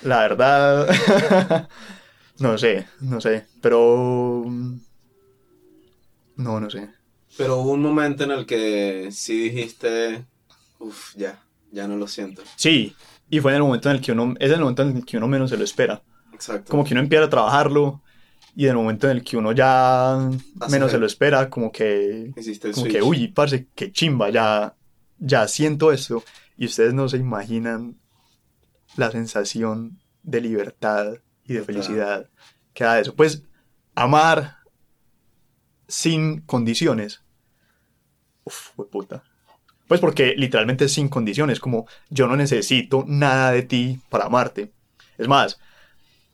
La 0.04 0.20
verdad, 0.22 0.88
no 2.40 2.58
sé, 2.58 2.88
no 3.02 3.20
sé, 3.22 3.46
pero... 3.62 4.46
No, 6.36 6.60
no 6.60 6.70
sé. 6.70 6.90
Pero 7.38 7.58
hubo 7.58 7.72
un 7.72 7.82
momento 7.82 8.24
en 8.24 8.32
el 8.32 8.46
que 8.46 9.10
sí 9.12 9.50
dijiste, 9.50 10.26
uff, 10.80 11.16
ya, 11.16 11.40
ya 11.72 11.88
no 11.88 11.98
lo 11.98 12.08
siento. 12.08 12.42
Sí, 12.56 12.96
y 13.30 13.40
fue 13.40 13.52
en 13.52 13.58
el 13.58 13.64
momento 13.64 13.90
en 13.90 13.98
el 13.98 14.02
que 14.02 14.12
uno, 14.14 14.36
es 14.40 14.52
el 14.52 14.60
momento 14.62 14.82
en 14.84 14.98
el 14.98 15.06
que 15.06 15.18
uno 15.18 15.28
menos 15.28 15.50
se 15.50 15.58
lo 15.58 15.64
espera. 15.64 16.02
Exacto. 16.34 16.72
Como 16.72 16.84
que 16.86 16.94
uno 16.94 17.02
empieza 17.02 17.26
a 17.26 17.30
trabajarlo 17.30 18.02
y 18.56 18.64
en 18.66 18.72
el 18.72 18.76
momento 18.78 19.10
en 19.10 19.18
el 19.18 19.24
que 19.24 19.38
uno 19.38 19.52
ya 19.52 20.18
menos 20.70 20.88
el- 20.88 20.92
se 20.92 20.98
lo 20.98 21.06
espera, 21.06 21.50
como 21.50 21.72
que, 21.72 22.32
Hiciste 22.36 22.70
el 22.70 22.74
como 22.74 22.86
switch. 22.86 22.96
que, 22.96 23.02
uy, 23.04 23.28
parce, 23.28 23.68
qué 23.76 23.92
chimba, 23.92 24.30
ya, 24.30 24.74
ya 25.20 25.48
siento 25.48 25.92
esto. 25.92 26.24
Y 26.58 26.66
ustedes 26.66 26.94
no 26.94 27.08
se 27.08 27.18
imaginan 27.18 27.98
la 28.96 29.12
sensación 29.12 30.00
de 30.24 30.42
libertad 30.42 31.16
y 31.46 31.54
de 31.54 31.64
felicidad 31.64 32.30
que 32.74 32.84
da 32.84 33.00
eso. 33.00 33.16
Pues 33.16 33.44
amar 33.96 34.58
sin 35.88 36.42
condiciones. 36.42 37.24
Uf, 38.44 38.72
puta. 38.92 39.24
Pues 39.88 40.00
porque 40.00 40.36
literalmente 40.38 40.86
es 40.86 40.94
sin 40.94 41.10
condiciones, 41.10 41.60
como 41.60 41.88
yo 42.10 42.28
no 42.28 42.36
necesito 42.36 43.04
nada 43.08 43.52
de 43.52 43.64
ti 43.64 44.00
para 44.10 44.26
amarte. 44.26 44.72
Es 45.18 45.28
más, 45.28 45.60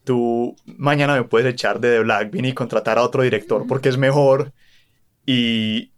tú 0.04 0.56
mañana 0.65 1.15
me 1.15 1.24
puedes 1.24 1.52
echar 1.54 1.80
de 1.80 1.91
The 1.91 2.00
Black 2.02 2.32
Bean 2.32 2.45
y 2.45 2.54
contratar 2.54 2.98
a 2.98 3.04
otro 3.04 3.24
director 3.24 3.65
porque 3.67 3.89
es 3.89 3.98
mejor 3.98 4.54
y 5.26 5.93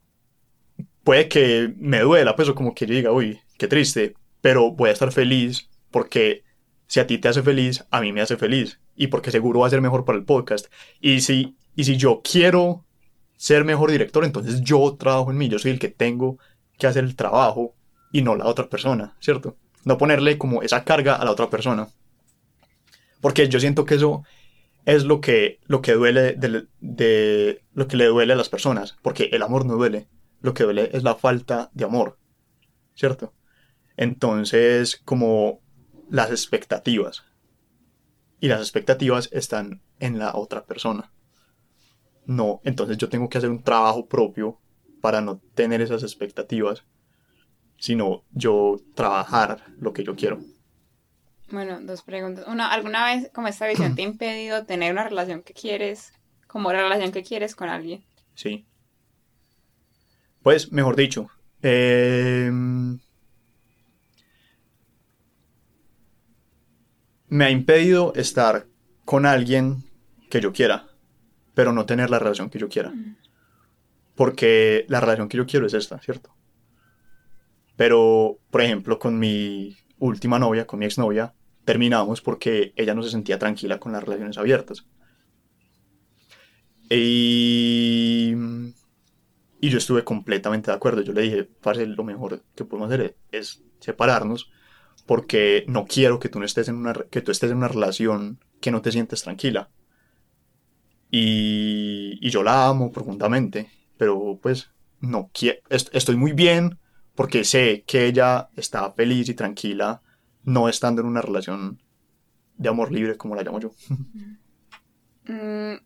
puede 1.07 1.29
que 1.29 1.73
me 1.77 2.01
duela, 2.01 2.35
pues 2.35 2.49
o 2.49 2.53
como 2.53 2.75
que 2.75 2.85
yo 2.85 2.93
diga, 2.93 3.13
uy, 3.13 3.39
qué 3.57 3.69
triste, 3.69 4.13
pero 4.41 4.71
voy 4.71 4.89
a 4.89 4.91
estar 4.91 5.13
feliz 5.13 5.69
porque 5.89 6.43
si 6.85 6.99
a 6.99 7.07
ti 7.07 7.17
te 7.17 7.29
hace 7.29 7.41
feliz, 7.41 7.85
a 7.91 8.01
mí 8.01 8.11
me 8.11 8.19
hace 8.19 8.35
feliz 8.35 8.81
y 8.93 9.07
porque 9.07 9.31
seguro 9.31 9.61
va 9.61 9.67
a 9.67 9.69
ser 9.69 9.79
mejor 9.79 10.03
para 10.03 10.17
el 10.17 10.25
podcast. 10.25 10.65
Y 10.99 11.21
si, 11.21 11.55
y 11.77 11.85
si 11.85 11.95
yo 11.95 12.19
quiero 12.29 12.83
ser 13.37 13.63
mejor 13.63 13.89
director, 13.89 14.25
entonces 14.25 14.59
yo 14.59 14.97
trabajo 14.99 15.31
en 15.31 15.37
mí, 15.37 15.47
yo 15.47 15.59
soy 15.59 15.71
el 15.71 15.79
que 15.79 15.87
tengo 15.87 16.39
que 16.77 16.87
hacer 16.87 17.05
el 17.05 17.15
trabajo 17.15 17.73
y 18.11 18.21
no 18.21 18.35
la 18.35 18.45
otra 18.45 18.67
persona, 18.67 19.15
¿cierto? 19.21 19.55
No 19.85 19.97
ponerle 19.97 20.37
como 20.37 20.61
esa 20.61 20.83
carga 20.83 21.15
a 21.15 21.23
la 21.23 21.31
otra 21.31 21.49
persona. 21.49 21.87
Porque 23.21 23.47
yo 23.47 23.61
siento 23.61 23.85
que 23.85 23.95
eso 23.95 24.23
es 24.83 25.05
lo 25.05 25.21
que, 25.21 25.61
lo 25.67 25.81
que 25.81 25.93
duele 25.93 26.33
de, 26.33 27.61
lo 27.73 27.87
que 27.87 27.95
le 27.95 28.07
duele 28.07 28.33
a 28.33 28.35
las 28.35 28.49
personas, 28.49 28.97
porque 29.01 29.29
el 29.31 29.41
amor 29.41 29.65
no 29.65 29.75
duele, 29.75 30.09
lo 30.41 30.53
que 30.53 30.63
duele 30.63 30.89
es 30.93 31.03
la 31.03 31.15
falta 31.15 31.69
de 31.73 31.85
amor, 31.85 32.17
¿cierto? 32.95 33.33
Entonces, 33.95 35.01
como 35.03 35.61
las 36.09 36.29
expectativas. 36.29 37.23
Y 38.39 38.47
las 38.47 38.61
expectativas 38.61 39.29
están 39.31 39.81
en 39.99 40.19
la 40.19 40.35
otra 40.35 40.65
persona. 40.65 41.11
No, 42.25 42.61
entonces 42.63 42.97
yo 42.97 43.09
tengo 43.09 43.29
que 43.29 43.37
hacer 43.37 43.49
un 43.49 43.63
trabajo 43.63 44.07
propio 44.07 44.59
para 45.01 45.21
no 45.21 45.39
tener 45.55 45.81
esas 45.81 46.03
expectativas, 46.03 46.83
sino 47.77 48.23
yo 48.31 48.77
trabajar 48.95 49.63
lo 49.79 49.93
que 49.93 50.03
yo 50.03 50.15
quiero. 50.15 50.39
Bueno, 51.49 51.79
dos 51.81 52.01
preguntas. 52.01 52.45
Una, 52.47 52.71
¿alguna 52.71 53.05
vez 53.05 53.31
como 53.33 53.47
esta 53.47 53.67
visión 53.67 53.95
te 53.95 54.01
ha 54.01 54.05
impedido 54.05 54.65
tener 54.65 54.91
una 54.91 55.05
relación 55.05 55.41
que 55.41 55.53
quieres, 55.53 56.13
como 56.47 56.71
la 56.73 56.81
relación 56.81 57.11
que 57.11 57.23
quieres 57.23 57.55
con 57.55 57.69
alguien? 57.69 58.05
Sí. 58.35 58.67
Pues, 60.47 60.71
mejor 60.71 60.95
dicho, 60.95 61.27
em, 61.61 62.99
me 67.27 67.43
ha 67.43 67.51
impedido 67.51 68.13
estar 68.15 68.65
con 69.03 69.25
alguien 69.25 69.83
que 70.29 70.39
yo 70.39 70.53
quiera, 70.53 70.87
pero 71.53 71.73
no 71.73 71.85
tener 71.85 72.09
la 72.09 72.19
relación 72.19 72.49
que 72.49 72.59
yo 72.59 72.69
quiera. 72.69 72.93
Porque 74.15 74.85
la 74.87 75.01
relación 75.01 75.27
que 75.27 75.35
yo 75.35 75.45
quiero 75.45 75.67
es 75.67 75.73
esta, 75.73 75.99
¿cierto? 75.99 76.33
Pero, 77.75 78.37
por 78.49 78.61
ejemplo, 78.61 78.99
con 78.99 79.19
mi 79.19 79.75
última 79.99 80.39
novia, 80.39 80.65
con 80.65 80.79
mi 80.79 80.85
exnovia, 80.85 81.33
terminamos 81.65 82.21
porque 82.21 82.71
ella 82.77 82.95
no 82.95 83.03
se 83.03 83.09
sentía 83.09 83.37
tranquila 83.37 83.81
con 83.81 83.91
las 83.91 84.01
relaciones 84.01 84.37
abiertas. 84.37 84.85
Y, 86.89 88.33
y 89.59 89.69
yo 89.69 89.77
estuve 89.77 90.03
completamente 90.03 90.71
de 90.71 90.77
acuerdo. 90.77 91.01
Yo 91.01 91.13
le 91.13 91.21
dije, 91.21 91.43
parce, 91.45 91.85
lo 91.85 92.03
mejor 92.03 92.43
que 92.55 92.65
podemos 92.65 92.91
hacer 92.91 93.17
es 93.31 93.63
separarnos 93.79 94.51
porque 95.05 95.63
no 95.67 95.85
quiero 95.85 96.19
que 96.19 96.29
tú 96.29 96.39
no 96.39 96.45
estés 96.45 96.67
en 96.67 96.75
una 96.75 96.93
que 96.93 97.21
tú 97.21 97.31
estés 97.31 97.51
en 97.51 97.57
una 97.57 97.67
relación 97.67 98.39
que 98.59 98.71
no 98.71 98.81
te 98.81 98.91
sientes 98.91 99.23
tranquila. 99.23 99.69
Y, 101.09 102.19
y 102.21 102.29
yo 102.29 102.43
la 102.43 102.67
amo 102.67 102.91
profundamente, 102.91 103.71
pero 103.97 104.39
pues 104.41 104.71
no 104.99 105.29
quiero, 105.33 105.59
estoy 105.69 106.17
muy 106.17 106.33
bien 106.33 106.79
porque 107.15 107.43
sé 107.45 107.83
que 107.87 108.05
ella 108.05 108.49
está 108.55 108.91
feliz 108.91 109.29
y 109.29 109.33
tranquila 109.33 110.01
no 110.43 110.69
estando 110.69 111.01
en 111.01 111.07
una 111.07 111.21
relación 111.21 111.81
de 112.57 112.69
amor 112.69 112.91
libre 112.91 113.17
como 113.17 113.35
la 113.35 113.43
llamo 113.43 113.59
yo. 113.59 113.71
Mm, 115.29 115.81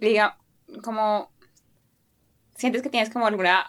diga, 0.00 0.36
como 0.82 1.31
sientes 2.62 2.82
que 2.82 2.90
tienes 2.90 3.10
como 3.10 3.26
alguna 3.26 3.66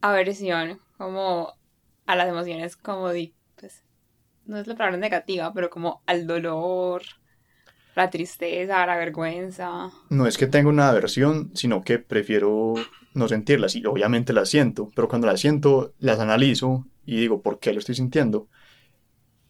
aversión 0.00 0.78
como 0.96 1.52
a 2.06 2.14
las 2.14 2.28
emociones 2.28 2.76
como 2.76 3.10
di, 3.10 3.34
pues 3.56 3.82
no 4.46 4.56
es 4.56 4.68
la 4.68 4.76
palabra 4.76 4.98
negativa, 4.98 5.52
pero 5.52 5.68
como 5.68 6.00
al 6.06 6.28
dolor, 6.28 7.02
la 7.96 8.08
tristeza, 8.08 8.86
la 8.86 8.96
vergüenza. 8.96 9.90
No 10.10 10.28
es 10.28 10.38
que 10.38 10.46
tenga 10.46 10.68
una 10.68 10.90
aversión, 10.90 11.50
sino 11.54 11.82
que 11.82 11.98
prefiero 11.98 12.74
no 13.14 13.26
sentirlas. 13.26 13.74
Y 13.74 13.84
obviamente 13.84 14.32
las 14.32 14.48
siento, 14.48 14.88
pero 14.94 15.08
cuando 15.08 15.26
las 15.26 15.40
siento, 15.40 15.94
las 15.98 16.20
analizo 16.20 16.86
y 17.04 17.16
digo, 17.16 17.42
¿por 17.42 17.58
qué 17.58 17.72
lo 17.72 17.80
estoy 17.80 17.96
sintiendo? 17.96 18.46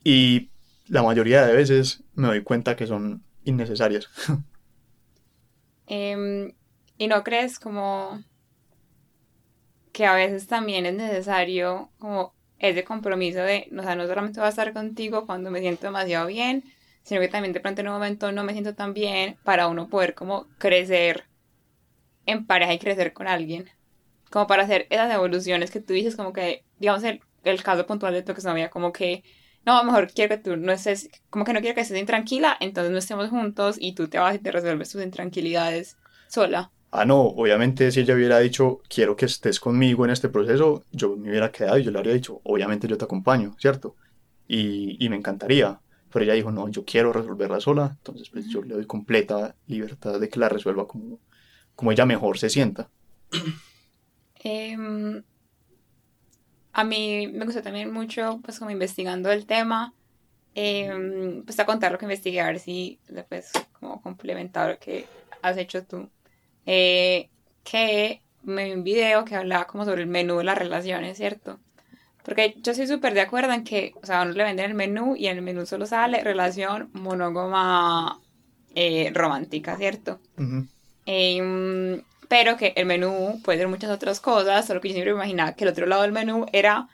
Y 0.02 0.48
la 0.86 1.02
mayoría 1.02 1.44
de 1.44 1.52
veces 1.52 2.02
me 2.14 2.28
doy 2.28 2.42
cuenta 2.42 2.76
que 2.76 2.86
son 2.86 3.22
innecesarias. 3.44 4.08
Em, 5.90 6.52
y 6.98 7.06
no 7.06 7.24
crees 7.24 7.58
como 7.58 8.22
que 9.92 10.04
a 10.06 10.14
veces 10.14 10.46
también 10.46 10.86
es 10.86 10.94
necesario 10.94 11.90
como 11.98 12.34
ese 12.58 12.84
compromiso 12.84 13.38
de, 13.38 13.68
o 13.76 13.82
sea, 13.82 13.94
no 13.94 14.06
solamente 14.06 14.40
voy 14.40 14.46
a 14.46 14.50
estar 14.50 14.72
contigo 14.72 15.26
cuando 15.26 15.50
me 15.50 15.60
siento 15.60 15.86
demasiado 15.86 16.26
bien, 16.26 16.64
sino 17.02 17.20
que 17.20 17.28
también 17.28 17.52
de 17.52 17.60
pronto 17.60 17.80
en 17.80 17.88
un 17.88 17.94
momento 17.94 18.32
no 18.32 18.44
me 18.44 18.52
siento 18.52 18.74
tan 18.74 18.94
bien 18.94 19.38
para 19.44 19.68
uno 19.68 19.88
poder 19.88 20.14
como 20.14 20.46
crecer 20.58 21.24
en 22.26 22.46
pareja 22.46 22.74
y 22.74 22.78
crecer 22.78 23.12
con 23.12 23.28
alguien. 23.28 23.70
Como 24.30 24.46
para 24.46 24.64
hacer 24.64 24.86
esas 24.90 25.12
evoluciones 25.12 25.70
que 25.70 25.80
tú 25.80 25.94
dices, 25.94 26.16
como 26.16 26.32
que, 26.32 26.64
digamos, 26.78 27.02
el, 27.04 27.20
el 27.44 27.62
caso 27.62 27.86
puntual 27.86 28.12
de 28.12 28.22
tu 28.22 28.32
exnovia, 28.32 28.68
como 28.70 28.92
que, 28.92 29.22
no, 29.64 29.82
mejor 29.84 30.12
quiero 30.12 30.36
que 30.36 30.42
tú 30.42 30.56
no 30.56 30.72
estés, 30.72 31.08
como 31.30 31.44
que 31.44 31.52
no 31.52 31.60
quiero 31.60 31.74
que 31.74 31.80
estés 31.80 31.98
intranquila, 31.98 32.56
entonces 32.60 32.92
no 32.92 32.98
estemos 32.98 33.30
juntos 33.30 33.76
y 33.80 33.94
tú 33.94 34.08
te 34.08 34.18
vas 34.18 34.34
y 34.34 34.38
te 34.40 34.52
resuelves 34.52 34.90
tus 34.90 35.02
intranquilidades 35.02 35.96
sola. 36.28 36.70
Ah, 36.90 37.04
no, 37.04 37.20
obviamente 37.22 37.90
si 37.92 38.00
ella 38.00 38.14
hubiera 38.14 38.38
dicho, 38.38 38.80
quiero 38.88 39.14
que 39.14 39.26
estés 39.26 39.60
conmigo 39.60 40.04
en 40.04 40.10
este 40.10 40.28
proceso, 40.28 40.84
yo 40.90 41.16
me 41.16 41.28
hubiera 41.30 41.52
quedado 41.52 41.78
y 41.78 41.84
yo 41.84 41.90
le 41.90 41.98
habría 41.98 42.14
dicho, 42.14 42.40
obviamente 42.44 42.88
yo 42.88 42.96
te 42.96 43.04
acompaño, 43.04 43.54
¿cierto? 43.58 43.94
y, 44.48 45.04
y 45.04 45.08
me 45.08 45.16
encantaría. 45.16 45.78
Pero 46.10 46.24
ella 46.24 46.32
dijo, 46.32 46.50
no, 46.50 46.68
yo 46.68 46.84
quiero 46.84 47.12
resolverla 47.12 47.60
sola, 47.60 47.94
entonces 47.98 48.30
pues 48.30 48.48
yo 48.48 48.62
le 48.62 48.74
doy 48.74 48.86
completa 48.86 49.54
libertad 49.66 50.18
de 50.18 50.28
que 50.30 50.40
la 50.40 50.48
resuelva 50.48 50.88
como, 50.88 51.20
como 51.76 51.92
ella 51.92 52.06
mejor 52.06 52.38
se 52.38 52.48
sienta. 52.48 52.88
Em, 54.40 55.24
a 56.72 56.84
mí 56.84 57.26
me 57.26 57.44
gustó 57.44 57.60
también 57.60 57.92
mucho, 57.92 58.38
pues 58.44 58.60
como 58.60 58.70
investigando 58.70 59.32
el 59.32 59.46
tema, 59.46 59.92
em, 60.54 61.42
pues 61.44 61.58
a 61.58 61.66
contar 61.66 61.90
lo 61.90 61.98
que 61.98 62.04
investigué, 62.04 62.40
a 62.40 62.46
ver 62.46 62.60
si 62.60 63.00
después 63.08 63.50
como 63.72 64.00
complementar 64.00 64.70
lo 64.70 64.78
que 64.78 65.06
has 65.42 65.56
hecho 65.56 65.84
tú. 65.84 66.08
Eh, 66.70 67.30
que 67.64 68.20
me 68.42 68.66
vi 68.66 68.72
un 68.72 68.84
video 68.84 69.24
que 69.24 69.34
hablaba 69.34 69.66
como 69.66 69.86
sobre 69.86 70.02
el 70.02 70.06
menú 70.06 70.36
de 70.36 70.44
las 70.44 70.58
relaciones, 70.58 71.16
¿cierto? 71.16 71.58
Porque 72.22 72.56
yo 72.62 72.72
estoy 72.72 72.86
súper 72.86 73.14
de 73.14 73.22
acuerdo 73.22 73.54
en 73.54 73.64
que, 73.64 73.94
o 74.02 74.04
sea, 74.04 74.20
a 74.20 74.24
uno 74.24 74.32
le 74.32 74.44
venden 74.44 74.66
el 74.66 74.74
menú 74.74 75.16
y 75.16 75.28
en 75.28 75.38
el 75.38 75.42
menú 75.42 75.64
solo 75.64 75.86
sale 75.86 76.22
relación 76.22 76.90
monógama 76.92 78.20
eh, 78.74 79.10
romántica, 79.14 79.78
¿cierto? 79.78 80.20
Em, 81.06 82.02
pero 82.28 82.58
que 82.58 82.74
el 82.76 82.84
menú 82.84 83.40
puede 83.42 83.60
ser 83.60 83.68
muchas 83.68 83.90
otras 83.90 84.20
cosas, 84.20 84.66
solo 84.66 84.82
que 84.82 84.88
yo 84.88 84.92
siempre 84.92 85.12
imaginaba 85.12 85.54
que 85.54 85.64
el 85.64 85.70
otro 85.70 85.86
lado 85.86 86.02
del 86.02 86.12
menú 86.12 86.44
era 86.52 86.88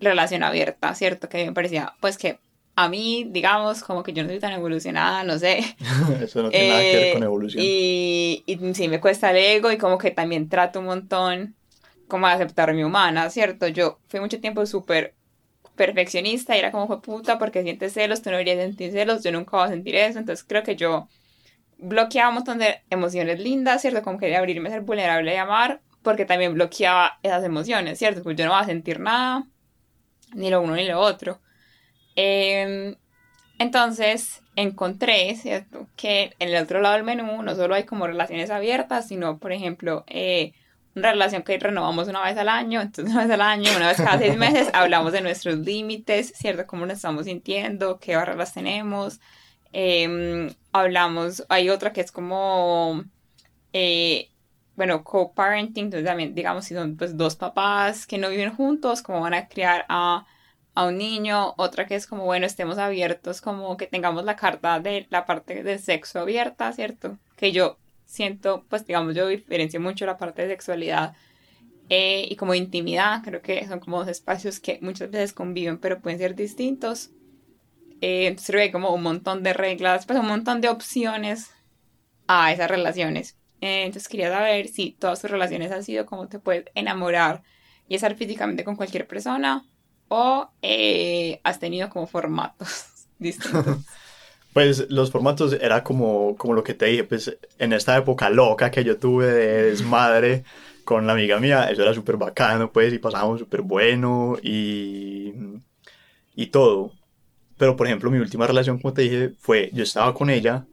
relación 0.00 0.42
abierta, 0.42 0.94
¿cierto? 0.94 1.28
Que 1.28 1.44
me 1.44 1.52
parecía, 1.52 1.92
pues 2.00 2.16
que 2.16 2.38
a 2.84 2.88
mí, 2.88 3.26
digamos, 3.30 3.82
como 3.82 4.02
que 4.02 4.12
yo 4.12 4.22
no 4.22 4.28
soy 4.30 4.38
tan 4.40 4.52
evolucionada, 4.52 5.24
no 5.24 5.38
sé. 5.38 5.76
Eso 6.22 6.42
no 6.42 6.50
tiene 6.50 6.68
nada 6.68 6.88
que 6.88 6.96
ver 6.96 7.10
con 7.10 7.22
Eh, 7.22 7.24
evolución. 7.24 7.64
Y, 7.64 8.44
y 8.46 8.74
sí, 8.74 8.88
me 8.88 9.00
cuesta 9.00 9.30
el 9.30 9.36
ego 9.38 9.70
y 9.72 9.78
como 9.78 9.98
que 9.98 10.10
también 10.10 10.48
trato 10.48 10.80
un 10.80 10.86
montón 10.86 11.56
como 12.08 12.26
de 12.26 12.34
aceptarme 12.34 12.84
humana, 12.84 13.30
¿cierto? 13.30 13.68
Yo 13.68 14.00
fui 14.08 14.20
mucho 14.20 14.40
tiempo 14.40 14.64
súper 14.66 15.14
perfeccionista 15.76 16.56
y 16.56 16.60
era 16.60 16.72
como 16.72 16.86
fue 16.86 17.02
puta 17.02 17.38
porque 17.38 17.62
sientes 17.62 17.92
celos, 17.94 18.22
tú 18.22 18.30
no 18.30 18.36
deberías 18.38 18.58
sentir 18.58 18.92
celos, 18.92 19.22
yo 19.24 19.32
nunca 19.32 19.56
voy 19.56 19.66
a 19.66 19.70
sentir 19.70 19.96
eso, 19.96 20.18
entonces 20.18 20.44
creo 20.46 20.62
que 20.62 20.76
yo 20.76 21.08
bloqueaba 21.78 22.28
un 22.30 22.36
montón 22.36 22.58
de 22.58 22.82
emociones 22.90 23.40
lindas, 23.40 23.82
¿cierto? 23.82 24.02
Como 24.02 24.18
quería 24.18 24.38
abrirme, 24.38 24.70
ser 24.70 24.82
vulnerable 24.82 25.34
y 25.34 25.36
amar, 25.36 25.82
porque 26.02 26.24
también 26.26 26.54
bloqueaba 26.54 27.18
esas 27.22 27.44
emociones, 27.44 27.98
¿cierto? 27.98 28.22
Pues 28.22 28.36
yo 28.36 28.44
no 28.46 28.52
voy 28.52 28.62
a 28.62 28.66
sentir 28.66 29.00
nada, 29.00 29.46
ni 30.34 30.50
lo 30.50 30.60
uno 30.62 30.76
ni 30.76 30.86
lo 30.86 31.00
otro. 31.00 31.40
Em, 32.22 32.96
entonces 33.58 34.42
encontré, 34.54 35.34
¿cierto? 35.36 35.88
Que 35.96 36.34
en 36.38 36.50
el 36.50 36.62
otro 36.62 36.82
lado 36.82 36.96
del 36.96 37.04
menú 37.04 37.42
no 37.42 37.54
solo 37.54 37.74
hay 37.74 37.84
como 37.84 38.06
relaciones 38.06 38.50
abiertas, 38.50 39.08
sino, 39.08 39.38
por 39.38 39.52
ejemplo, 39.52 40.04
eh, 40.06 40.52
una 40.94 41.12
relación 41.12 41.42
que 41.42 41.58
renovamos 41.58 42.08
una 42.08 42.22
vez 42.22 42.36
al 42.36 42.50
año, 42.50 42.82
entonces 42.82 43.14
una 43.14 43.22
vez 43.24 43.32
al 43.32 43.40
año, 43.40 43.70
una 43.74 43.88
vez 43.88 43.96
cada 43.96 44.18
seis 44.18 44.36
meses, 44.36 44.68
hablamos 44.74 45.12
de 45.12 45.22
nuestros 45.22 45.60
límites, 45.60 46.34
¿cierto? 46.36 46.66
Cómo 46.66 46.84
nos 46.84 46.96
estamos 46.96 47.24
sintiendo, 47.24 47.98
qué 47.98 48.16
barreras 48.16 48.52
tenemos. 48.52 49.18
Em, 49.72 50.52
hablamos, 50.72 51.46
hay 51.48 51.70
otra 51.70 51.94
que 51.94 52.02
es 52.02 52.12
como, 52.12 53.02
eh, 53.72 54.28
bueno, 54.76 55.04
co-parenting, 55.04 55.86
entonces 55.86 56.06
también, 56.06 56.34
digamos, 56.34 56.66
si 56.66 56.74
son 56.74 56.96
pues 56.98 57.16
dos 57.16 57.34
papás 57.36 58.06
que 58.06 58.18
no 58.18 58.28
viven 58.28 58.54
juntos, 58.54 59.00
cómo 59.00 59.20
van 59.22 59.34
a 59.34 59.48
criar 59.48 59.86
a, 59.88 60.26
a 60.74 60.86
un 60.86 60.98
niño, 60.98 61.54
otra 61.56 61.86
que 61.86 61.94
es 61.94 62.06
como, 62.06 62.24
bueno, 62.24 62.46
estemos 62.46 62.78
abiertos, 62.78 63.40
como 63.40 63.76
que 63.76 63.86
tengamos 63.86 64.24
la 64.24 64.36
carta 64.36 64.80
de 64.80 65.06
la 65.10 65.26
parte 65.26 65.62
del 65.62 65.78
sexo 65.80 66.20
abierta, 66.20 66.72
¿cierto? 66.72 67.18
Que 67.36 67.52
yo 67.52 67.78
siento, 68.04 68.64
pues 68.68 68.86
digamos, 68.86 69.14
yo 69.14 69.26
diferencio 69.28 69.80
mucho 69.80 70.06
la 70.06 70.18
parte 70.18 70.42
de 70.42 70.48
sexualidad 70.48 71.14
eh, 71.88 72.26
y 72.30 72.36
como 72.36 72.54
intimidad, 72.54 73.22
creo 73.24 73.42
que 73.42 73.66
son 73.66 73.80
como 73.80 73.98
dos 73.98 74.08
espacios 74.08 74.60
que 74.60 74.78
muchas 74.80 75.10
veces 75.10 75.32
conviven, 75.32 75.78
pero 75.78 76.00
pueden 76.00 76.18
ser 76.18 76.36
distintos. 76.36 77.10
Eh, 78.00 78.36
hay 78.54 78.70
como 78.70 78.94
un 78.94 79.02
montón 79.02 79.42
de 79.42 79.52
reglas, 79.52 80.06
pues 80.06 80.18
un 80.18 80.26
montón 80.28 80.60
de 80.60 80.68
opciones 80.68 81.50
a 82.28 82.52
esas 82.52 82.70
relaciones. 82.70 83.36
Eh, 83.60 83.82
entonces 83.84 84.08
quería 84.08 84.30
saber 84.30 84.68
si 84.68 84.92
todas 84.92 85.20
tus 85.20 85.30
relaciones 85.30 85.72
han 85.72 85.84
sido 85.84 86.06
como 86.06 86.28
te 86.28 86.38
puedes 86.38 86.64
enamorar 86.74 87.42
y 87.88 87.96
estar 87.96 88.14
físicamente 88.14 88.64
con 88.64 88.76
cualquier 88.76 89.06
persona 89.06 89.64
o 90.10 90.50
eh, 90.60 91.40
has 91.44 91.60
tenido 91.60 91.88
como 91.88 92.06
formatos 92.06 93.06
distintos. 93.18 93.78
Pues 94.52 94.90
los 94.90 95.12
formatos 95.12 95.52
era 95.52 95.84
como, 95.84 96.36
como 96.36 96.54
lo 96.54 96.64
que 96.64 96.74
te 96.74 96.86
dije, 96.86 97.04
pues 97.04 97.38
en 97.58 97.72
esta 97.72 97.96
época 97.96 98.28
loca 98.30 98.72
que 98.72 98.82
yo 98.82 98.98
tuve 98.98 99.26
de 99.26 99.62
desmadre 99.70 100.42
con 100.82 101.06
la 101.06 101.12
amiga 101.12 101.38
mía, 101.38 101.70
eso 101.70 101.82
era 101.82 101.94
súper 101.94 102.16
bacano, 102.16 102.72
pues, 102.72 102.92
y 102.92 102.98
pasábamos 102.98 103.38
súper 103.38 103.62
bueno 103.62 104.36
y, 104.42 105.32
y 106.34 106.46
todo. 106.48 106.92
Pero, 107.58 107.76
por 107.76 107.86
ejemplo, 107.86 108.10
mi 108.10 108.18
última 108.18 108.46
relación, 108.46 108.80
como 108.80 108.94
te 108.94 109.02
dije, 109.02 109.34
fue, 109.38 109.70
yo 109.72 109.84
estaba 109.84 110.14
con 110.14 110.30
ella 110.30 110.66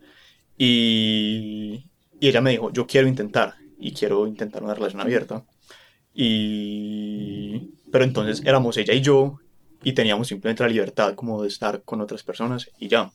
y, 0.58 1.86
y 2.20 2.28
ella 2.30 2.42
me 2.42 2.52
dijo, 2.52 2.72
yo 2.74 2.88
quiero 2.88 3.08
intentar, 3.08 3.56
y 3.80 3.94
quiero 3.94 4.28
intentar 4.28 4.64
una 4.64 4.74
relación 4.74 5.02
abierta. 5.02 5.46
Y... 6.14 7.77
Pero 7.92 8.04
entonces 8.04 8.42
éramos 8.46 8.78
ella 8.78 8.94
y 8.94 9.02
yo, 9.02 9.40
y 9.84 9.94
teníamos 9.94 10.28
simplemente 10.28 10.64
la 10.64 10.70
libertad 10.70 11.14
como 11.16 11.42
de 11.42 11.48
estar 11.48 11.82
con 11.84 12.02
otras 12.02 12.24
personas 12.24 12.70
y 12.80 12.88
ya. 12.88 13.12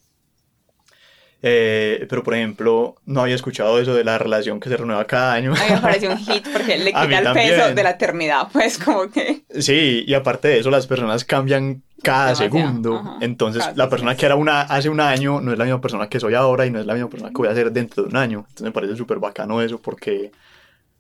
Eh, 1.45 2.07
pero 2.09 2.23
por 2.23 2.35
ejemplo, 2.37 2.95
no 3.05 3.21
había 3.23 3.35
escuchado 3.35 3.81
eso 3.81 3.95
de 3.95 4.05
la 4.05 4.17
relación 4.17 4.61
que 4.61 4.69
se 4.69 4.77
renueva 4.77 5.05
cada 5.07 5.33
año. 5.33 5.53
A 5.53 5.55
mí 5.57 5.71
me 5.75 5.81
pareció 5.81 6.11
un 6.13 6.19
hit 6.25 6.47
porque 6.53 6.79
le 6.79 6.93
quita 6.93 7.19
el 7.19 7.25
también. 7.25 7.49
peso 7.49 7.75
de 7.75 7.83
la 7.83 7.91
eternidad, 7.91 8.49
pues 8.53 8.79
como 8.79 9.11
que... 9.11 9.43
Sí, 9.59 10.05
y 10.07 10.15
aparte 10.15 10.49
de 10.49 10.61
eso, 10.61 10.71
las 10.71 10.87
personas 10.87 11.25
cambian 11.25 11.83
cada 12.01 12.27
Demasiado, 12.27 12.53
segundo. 12.53 12.97
ajá. 12.97 13.17
Entonces, 13.23 13.63
Cada 13.65 13.75
la 13.77 13.89
persona 13.89 14.17
que 14.17 14.27
era 14.27 14.37
una 14.37 14.61
hace 14.63 14.89
un 14.89 15.01
año 15.01 15.41
no 15.41 15.53
es 15.53 15.59
la 15.59 15.65
misma 15.65 15.81
persona 15.81 16.09
que 16.09 16.21
soy 16.21 16.35
ahora 16.35 16.65
y 16.65 16.71
no 16.71 16.79
es 16.79 16.87
la 16.87 16.95
misma 16.95 17.11
persona 17.11 17.31
que 17.31 17.37
voy 17.39 17.49
a 17.49 17.55
ser 17.55 17.73
dentro 17.73 18.05
de 18.05 18.09
un 18.09 18.17
año. 18.17 18.39
Entonces, 18.41 18.63
me 18.63 18.73
parece 18.73 18.95
súper 18.97 19.19
bacano 19.19 19.61
eso 19.63 19.81
porque, 19.83 20.31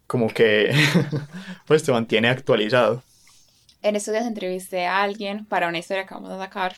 como 0.08 0.26
que, 0.28 0.72
pues 1.66 1.84
te 1.84 1.92
mantiene 1.92 2.28
actualizado. 2.28 3.02
En 3.82 3.96
estos 3.96 4.12
días 4.14 4.26
entrevisté 4.26 4.86
a 4.86 5.02
alguien 5.02 5.44
para 5.46 5.68
una 5.68 5.78
historia 5.78 6.06
que 6.06 6.14
vamos 6.14 6.30
a 6.30 6.38
sacar 6.38 6.76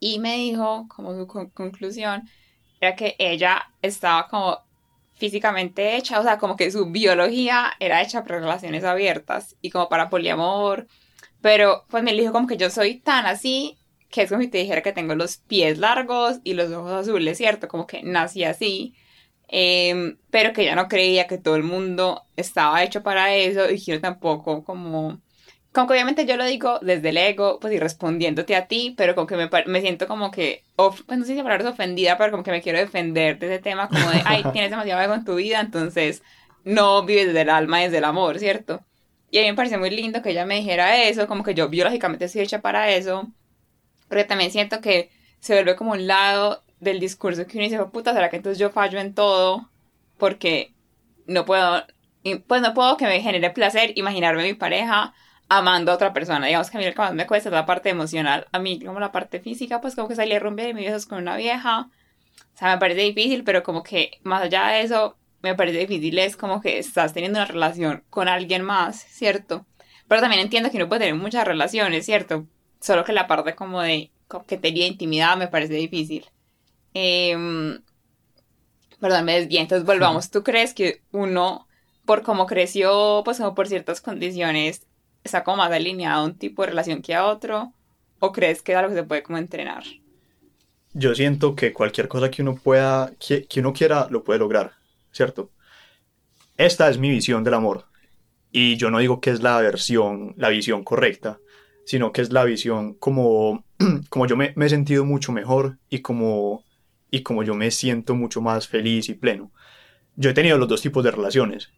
y 0.00 0.18
me 0.18 0.34
dijo, 0.36 0.86
como 0.88 1.14
su 1.14 1.26
con- 1.26 1.50
conclusión, 1.50 2.28
era 2.80 2.94
que 2.96 3.16
ella 3.18 3.72
estaba 3.82 4.28
como 4.28 4.58
físicamente 5.14 5.96
hecha, 5.96 6.20
o 6.20 6.22
sea, 6.22 6.38
como 6.38 6.56
que 6.56 6.70
su 6.70 6.86
biología 6.90 7.72
era 7.80 8.02
hecha 8.02 8.22
para 8.24 8.40
relaciones 8.40 8.84
abiertas 8.84 9.56
y 9.60 9.70
como 9.70 9.88
para 9.88 10.10
poliamor, 10.10 10.86
pero 11.40 11.86
pues 11.90 12.02
me 12.04 12.12
dijo 12.14 12.32
como 12.32 12.46
que 12.48 12.56
yo 12.56 12.70
soy 12.70 13.00
tan 13.00 13.26
así 13.26 13.78
que 14.10 14.22
es 14.22 14.30
como 14.30 14.42
si 14.42 14.48
te 14.48 14.58
dijera 14.58 14.82
que 14.82 14.92
tengo 14.92 15.14
los 15.16 15.38
pies 15.38 15.78
largos 15.78 16.40
y 16.44 16.54
los 16.54 16.72
ojos 16.72 16.92
azules, 16.92 17.38
¿cierto? 17.38 17.68
Como 17.68 17.86
que 17.86 18.02
nací 18.02 18.44
así. 18.44 18.94
Em, 19.48 20.18
pero 20.30 20.52
que 20.52 20.62
ella 20.62 20.74
no 20.76 20.88
creía 20.88 21.26
que 21.26 21.38
todo 21.38 21.56
el 21.56 21.62
mundo 21.64 22.22
estaba 22.36 22.82
hecho 22.84 23.02
para 23.02 23.34
eso 23.34 23.70
y 23.70 23.78
yo 23.78 24.00
tampoco 24.00 24.64
como 24.64 25.22
como 25.72 25.86
que 25.86 25.94
obviamente 25.94 26.26
yo 26.26 26.36
lo 26.36 26.44
digo 26.44 26.78
desde 26.80 27.10
el 27.10 27.16
ego, 27.18 27.58
pues 27.60 27.72
y 27.74 27.78
respondiéndote 27.78 28.56
a 28.56 28.66
ti, 28.68 28.94
pero 28.96 29.14
como 29.14 29.26
que 29.26 29.36
me, 29.36 29.48
me 29.66 29.80
siento 29.80 30.06
como 30.08 30.30
que, 30.30 30.64
of- 30.76 31.02
pues 31.06 31.18
no 31.18 31.24
sé 31.24 31.32
si 31.32 31.36
la 31.38 31.44
palabra 31.44 31.64
es 31.68 31.70
ofendida, 31.74 32.18
pero 32.18 32.30
como 32.32 32.42
que 32.42 32.50
me 32.50 32.62
quiero 32.62 32.78
defender 32.78 33.38
de 33.38 33.46
ese 33.46 33.58
tema, 33.62 33.90
como 33.90 34.10
de, 34.10 34.22
ay, 34.24 34.50
tienes 34.50 34.70
demasiado 34.70 35.00
ego 35.02 35.14
en 35.14 35.24
tu 35.24 35.36
vida, 35.36 35.60
entonces 35.60 36.22
no 36.64 37.04
vives 37.04 37.26
desde 37.28 37.42
el 37.42 37.50
alma, 37.50 37.80
desde 37.80 37.98
el 37.98 38.04
amor, 38.04 38.38
¿cierto? 38.38 38.86
Y 39.30 39.38
a 39.38 39.42
mí 39.42 39.48
me 39.50 39.54
parece 39.56 39.78
muy 39.78 39.90
lindo 39.90 40.22
que 40.22 40.30
ella 40.30 40.46
me 40.46 40.56
dijera 40.56 41.02
eso, 41.04 41.26
como 41.28 41.44
que 41.44 41.54
yo 41.54 41.68
biológicamente 41.68 42.24
estoy 42.26 42.42
hecha 42.42 42.60
para 42.62 42.90
eso, 42.90 43.32
pero 44.08 44.26
también 44.26 44.50
siento 44.50 44.80
que 44.80 45.10
se 45.40 45.54
vuelve 45.54 45.76
como 45.76 45.92
un 45.92 46.06
lado 46.06 46.64
del 46.80 47.00
discurso 47.00 47.46
que 47.46 47.58
uno 47.58 47.64
dice, 47.68 47.84
puta, 47.86 48.12
¿será 48.14 48.30
que 48.30 48.36
entonces 48.36 48.58
yo 48.58 48.70
fallo 48.70 48.98
en 49.00 49.14
todo? 49.14 49.72
Porque 50.16 50.74
no 51.26 51.44
puedo, 51.44 51.84
pues 52.46 52.62
no 52.62 52.74
puedo 52.74 52.96
que 52.96 53.06
me 53.06 53.20
genere 53.20 53.50
placer 53.50 53.92
imaginarme 53.96 54.42
a 54.42 54.46
mi 54.46 54.54
pareja 54.54 55.14
amando 55.48 55.92
a 55.92 55.94
otra 55.94 56.12
persona. 56.12 56.46
Digamos 56.46 56.70
que 56.70 56.76
a 56.76 56.80
mí 56.80 56.86
lo 56.86 56.92
que 56.92 56.98
más 56.98 57.14
me 57.14 57.26
cuesta 57.26 57.48
es 57.48 57.52
la 57.52 57.66
parte 57.66 57.90
emocional. 57.90 58.46
A 58.52 58.58
mí, 58.58 58.80
como 58.80 59.00
la 59.00 59.12
parte 59.12 59.40
física, 59.40 59.80
pues 59.80 59.94
como 59.94 60.08
que 60.08 60.16
salí 60.16 60.34
a 60.34 60.38
rumbear 60.38 60.68
de 60.68 60.74
mis 60.74 60.86
besos 60.86 61.06
con 61.06 61.18
una 61.18 61.36
vieja. 61.36 61.88
O 62.54 62.58
sea, 62.58 62.72
me 62.74 62.78
parece 62.78 63.02
difícil, 63.02 63.44
pero 63.44 63.62
como 63.62 63.82
que 63.82 64.18
más 64.22 64.42
allá 64.42 64.68
de 64.68 64.82
eso, 64.82 65.16
me 65.42 65.54
parece 65.54 65.78
difícil 65.78 66.18
es 66.18 66.36
como 66.36 66.60
que 66.60 66.78
estás 66.78 67.12
teniendo 67.12 67.38
una 67.38 67.46
relación 67.46 68.04
con 68.10 68.28
alguien 68.28 68.62
más, 68.62 69.00
¿cierto? 69.00 69.66
Pero 70.08 70.20
también 70.20 70.42
entiendo 70.42 70.70
que 70.70 70.76
uno 70.76 70.88
puede 70.88 71.00
tener 71.00 71.14
muchas 71.14 71.46
relaciones, 71.46 72.04
¿cierto? 72.04 72.46
Solo 72.80 73.04
que 73.04 73.12
la 73.12 73.26
parte 73.26 73.54
como 73.54 73.80
de 73.80 74.10
coquetería, 74.26 74.86
intimidad, 74.86 75.36
me 75.36 75.48
parece 75.48 75.74
difícil. 75.74 76.26
Em, 76.94 77.80
perdón, 79.00 79.24
me 79.24 79.38
desvié. 79.38 79.60
Entonces, 79.60 79.86
volvamos. 79.86 80.30
¿Tú 80.30 80.42
crees 80.42 80.74
que 80.74 81.02
uno, 81.12 81.68
por 82.04 82.22
cómo 82.22 82.46
creció, 82.46 83.22
pues 83.24 83.38
como 83.38 83.54
por 83.54 83.68
ciertas 83.68 84.00
condiciones, 84.00 84.87
está 85.28 85.44
como 85.44 85.58
más 85.58 85.70
alineado 85.70 86.22
a 86.22 86.24
un 86.24 86.34
tipo 86.34 86.62
de 86.62 86.70
relación 86.70 87.02
que 87.02 87.14
a 87.14 87.26
otro? 87.26 87.72
¿O 88.18 88.32
crees 88.32 88.62
que 88.62 88.72
es 88.72 88.78
algo 88.78 88.90
que 88.90 89.00
se 89.00 89.04
puede 89.04 89.22
como 89.22 89.38
entrenar? 89.38 89.84
Yo 90.92 91.14
siento 91.14 91.54
que 91.54 91.72
cualquier 91.72 92.08
cosa 92.08 92.30
que 92.30 92.42
uno 92.42 92.56
pueda, 92.56 93.12
que, 93.18 93.46
que 93.46 93.60
uno 93.60 93.72
quiera, 93.72 94.08
lo 94.10 94.24
puede 94.24 94.40
lograr, 94.40 94.72
¿cierto? 95.12 95.50
Esta 96.56 96.88
es 96.88 96.98
mi 96.98 97.10
visión 97.10 97.44
del 97.44 97.54
amor. 97.54 97.84
Y 98.50 98.76
yo 98.76 98.90
no 98.90 98.98
digo 98.98 99.20
que 99.20 99.30
es 99.30 99.42
la 99.42 99.60
versión, 99.60 100.34
la 100.36 100.48
visión 100.48 100.84
correcta. 100.84 101.38
sino 101.84 102.12
que 102.12 102.20
es 102.20 102.32
la 102.32 102.44
visión 102.44 102.94
como, 102.94 103.64
como 104.10 104.26
yo 104.26 104.36
me, 104.36 104.52
he 104.54 104.68
sentido 104.68 105.06
mucho 105.06 105.32
mejor 105.32 105.78
y 105.88 106.00
como, 106.00 106.64
y 107.10 107.22
como 107.22 107.42
yo 107.42 107.54
me 107.54 107.70
siento 107.70 108.14
mucho 108.14 108.42
más 108.42 108.68
feliz 108.68 109.08
y 109.08 109.14
pleno. 109.14 109.52
Yo 110.16 110.30
he 110.30 110.34
tenido 110.34 110.58
los 110.58 110.68
dos 110.68 110.82
tipos 110.82 111.02
de 111.04 111.12
relaciones 111.12 111.70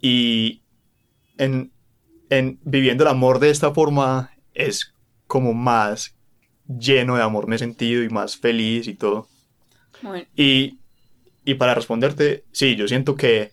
y 0.00 0.62
en, 1.38 1.72
en 2.30 2.58
viviendo 2.62 3.04
el 3.04 3.10
amor 3.10 3.38
de 3.38 3.50
esta 3.50 3.72
forma 3.72 4.30
es 4.54 4.94
como 5.26 5.54
más 5.54 6.14
lleno 6.68 7.16
de 7.16 7.22
amor 7.22 7.46
me 7.46 7.56
he 7.56 7.58
sentido 7.58 8.02
y 8.02 8.08
más 8.08 8.36
feliz 8.36 8.88
y 8.88 8.94
todo. 8.94 9.28
Bueno, 10.02 10.26
Y, 10.36 10.78
y 11.44 11.54
para 11.54 11.74
responderte, 11.74 12.44
sí, 12.52 12.76
yo 12.76 12.88
siento 12.88 13.14
que 13.14 13.52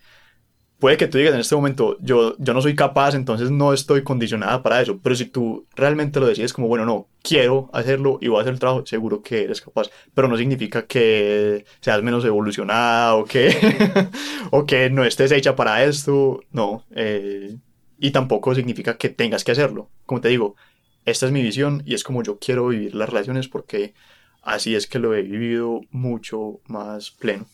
puede 0.84 0.98
que 0.98 1.08
tú 1.08 1.18
digas 1.18 1.34
en 1.34 1.40
este 1.40 1.56
momento, 1.56 1.96
yo, 2.02 2.36
yo 2.40 2.54
no 2.54 2.62
soy 2.62 2.76
capaz, 2.76 3.16
entonces 3.16 3.50
no 3.50 3.72
estoy 3.72 4.04
condicionada 4.04 4.62
para 4.62 4.82
eso, 4.82 5.00
pero 5.02 5.16
si 5.16 5.24
tú 5.24 5.66
realmente 5.76 6.20
lo 6.20 6.28
decides 6.28 6.52
como, 6.52 6.68
bueno, 6.68 6.84
no, 6.84 7.08
quiero 7.22 7.70
hacerlo 7.72 8.18
y 8.20 8.28
voy 8.28 8.40
a 8.40 8.42
hacer 8.42 8.54
el 8.54 8.60
trabajo, 8.60 8.86
seguro 8.86 9.22
que 9.22 9.46
eres 9.46 9.62
capaz, 9.62 9.90
pero 10.14 10.28
no 10.28 10.36
significa 10.36 10.86
que 10.86 11.64
seas 11.80 12.04
menos 12.04 12.26
evolucionada 12.26 13.16
o 13.16 13.24
que, 13.24 13.56
o 14.52 14.66
que 14.66 14.90
no 14.90 15.06
estés 15.06 15.32
hecha 15.32 15.56
para 15.56 15.86
esto, 15.86 16.42
no, 16.52 16.84
eh, 16.94 17.56
y 18.04 18.12
tampoco 18.12 18.54
significa 18.54 18.98
que 18.98 19.08
tengas 19.08 19.46
que 19.46 19.54
hacerlo, 19.54 19.90
como 20.06 20.20
te 20.20 20.28
digo, 20.28 20.58
esta 21.06 21.26
es 21.26 21.32
mi 21.32 21.42
visión 21.42 21.84
y 21.86 21.94
es 21.94 22.04
como 22.04 22.22
yo 22.22 22.38
quiero 22.38 22.68
vivir 22.68 22.94
las 22.94 23.08
relaciones 23.08 23.48
porque 23.48 23.94
así 24.42 24.76
es 24.76 24.88
que 24.88 25.00
lo 25.00 25.16
he 25.16 25.22
vivido 25.22 25.80
mucho 25.90 26.60
más 26.66 27.12
pleno. 27.12 27.46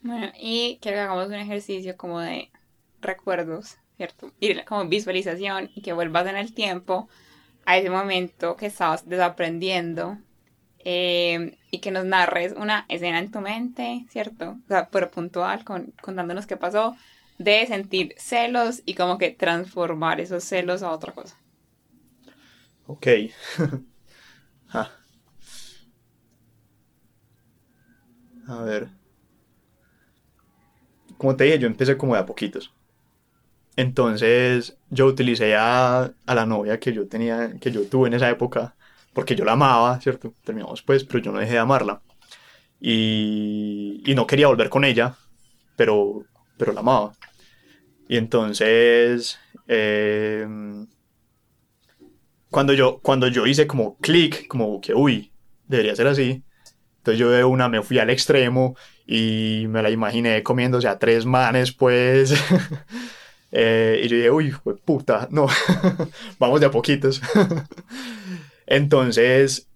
bueno, 0.00 0.32
y 0.40 0.78
quiero 0.80 0.96
que 0.96 1.00
hagamos 1.02 1.26
un 1.26 1.34
ejercicio 1.34 1.94
como 1.98 2.20
de 2.20 2.50
recuerdos, 3.02 3.76
¿cierto? 3.98 4.32
Y 4.40 4.62
como 4.62 4.88
visualización 4.88 5.70
y 5.74 5.82
que 5.82 5.92
vuelvas 5.92 6.26
en 6.26 6.38
el 6.38 6.54
tiempo 6.54 7.10
a 7.66 7.76
ese 7.76 7.90
momento 7.90 8.56
que 8.56 8.64
estabas 8.64 9.06
desaprendiendo 9.06 10.16
eh, 10.78 11.58
y 11.70 11.80
que 11.80 11.90
nos 11.90 12.06
narres 12.06 12.54
una 12.56 12.86
escena 12.88 13.18
en 13.18 13.30
tu 13.30 13.40
mente, 13.40 14.06
¿cierto? 14.08 14.56
O 14.64 14.68
sea, 14.68 14.88
pero 14.88 15.10
puntual, 15.10 15.64
con, 15.64 15.92
contándonos 16.00 16.46
qué 16.46 16.56
pasó, 16.56 16.96
de 17.44 17.66
sentir 17.66 18.14
celos 18.18 18.82
y 18.86 18.94
como 18.94 19.18
que 19.18 19.30
transformar 19.30 20.20
esos 20.20 20.44
celos 20.44 20.82
a 20.82 20.90
otra 20.92 21.12
cosa. 21.12 21.36
Ok. 22.86 23.06
Ah. 24.74 24.90
A 28.48 28.62
ver. 28.62 28.88
Como 31.16 31.34
te 31.36 31.44
dije, 31.44 31.58
yo 31.58 31.66
empecé 31.68 31.96
como 31.96 32.14
de 32.14 32.20
a 32.20 32.26
poquitos. 32.26 32.70
Entonces, 33.76 34.76
yo 34.90 35.06
utilicé 35.06 35.56
a, 35.56 36.12
a 36.26 36.34
la 36.34 36.46
novia 36.46 36.78
que 36.78 36.92
yo 36.92 37.08
tenía, 37.08 37.54
que 37.60 37.70
yo 37.70 37.86
tuve 37.88 38.08
en 38.08 38.14
esa 38.14 38.28
época, 38.30 38.76
porque 39.14 39.34
yo 39.34 39.44
la 39.44 39.52
amaba, 39.52 39.98
¿cierto? 40.00 40.34
Terminamos 40.44 40.82
pues, 40.82 41.04
pero 41.04 41.20
yo 41.20 41.32
no 41.32 41.38
dejé 41.38 41.52
de 41.54 41.58
amarla. 41.58 42.02
Y, 42.80 44.02
y 44.06 44.14
no 44.14 44.26
quería 44.26 44.48
volver 44.48 44.70
con 44.70 44.84
ella, 44.84 45.16
pero, 45.76 46.24
pero 46.58 46.72
la 46.72 46.80
amaba. 46.80 47.12
Y 48.08 48.16
entonces, 48.16 49.38
em, 49.68 50.86
cuando 52.50 52.72
yo, 52.74 53.00
cuando 53.00 53.28
yo 53.28 53.46
hice 53.46 53.66
como 53.66 53.96
clic, 53.98 54.46
como 54.48 54.80
que, 54.80 54.94
uy, 54.94 55.32
debería 55.66 55.96
ser 55.96 56.06
así. 56.06 56.42
Entonces 56.98 57.18
yo 57.18 57.30
de 57.30 57.44
una 57.44 57.68
me 57.68 57.82
fui 57.82 57.98
al 57.98 58.10
extremo 58.10 58.76
y 59.06 59.66
me 59.68 59.82
la 59.82 59.90
imaginé 59.90 60.42
comiéndose 60.42 60.88
a 60.88 60.98
tres 60.98 61.26
manes, 61.26 61.72
pues. 61.72 62.34
Eh, 63.54 64.00
y 64.02 64.08
yo 64.08 64.16
dije, 64.16 64.30
uy, 64.30 64.50
fue 64.50 64.78
puta, 64.78 65.28
no, 65.30 65.46
vamos 66.38 66.58
de 66.58 66.64
a 66.64 66.70
poquitos. 66.70 67.20
Entonces, 68.66 69.68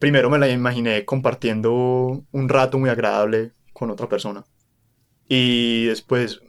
primero 0.00 0.28
me 0.28 0.38
la 0.40 0.48
imaginé 0.48 1.04
compartiendo 1.04 2.24
un 2.32 2.48
rato 2.48 2.76
muy 2.76 2.90
agradable 2.90 3.52
con 3.72 3.90
otra 3.92 4.08
persona. 4.08 4.44
Y 5.28 5.84
después 5.84 6.42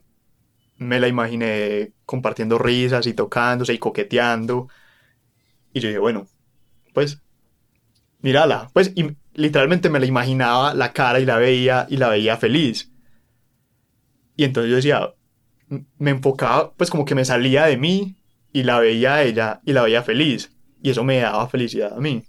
me 0.77 0.99
la 0.99 1.07
imaginé 1.07 1.93
compartiendo 2.05 2.57
risas 2.57 3.07
y 3.07 3.13
tocándose 3.13 3.73
y 3.73 3.77
coqueteando. 3.77 4.67
Y 5.73 5.79
yo 5.79 5.87
dije, 5.89 5.99
bueno, 5.99 6.27
pues, 6.93 7.21
mírala. 8.21 8.69
Pues, 8.73 8.91
y 8.95 9.15
literalmente 9.33 9.89
me 9.89 9.99
la 9.99 10.05
imaginaba 10.05 10.73
la 10.73 10.93
cara 10.93 11.19
y 11.19 11.25
la 11.25 11.37
veía 11.37 11.87
y 11.89 11.97
la 11.97 12.09
veía 12.09 12.37
feliz. 12.37 12.91
Y 14.35 14.43
entonces 14.43 14.69
yo 14.69 14.75
decía, 14.75 15.13
me 15.97 16.11
enfocaba, 16.11 16.73
pues 16.73 16.89
como 16.89 17.05
que 17.05 17.15
me 17.15 17.25
salía 17.25 17.65
de 17.65 17.77
mí 17.77 18.17
y 18.51 18.63
la 18.63 18.79
veía 18.79 19.15
a 19.15 19.23
ella 19.23 19.61
y 19.65 19.73
la 19.73 19.83
veía 19.83 20.03
feliz. 20.03 20.51
Y 20.81 20.89
eso 20.89 21.03
me 21.03 21.17
daba 21.17 21.47
felicidad 21.47 21.93
a 21.93 21.99
mí. 21.99 22.23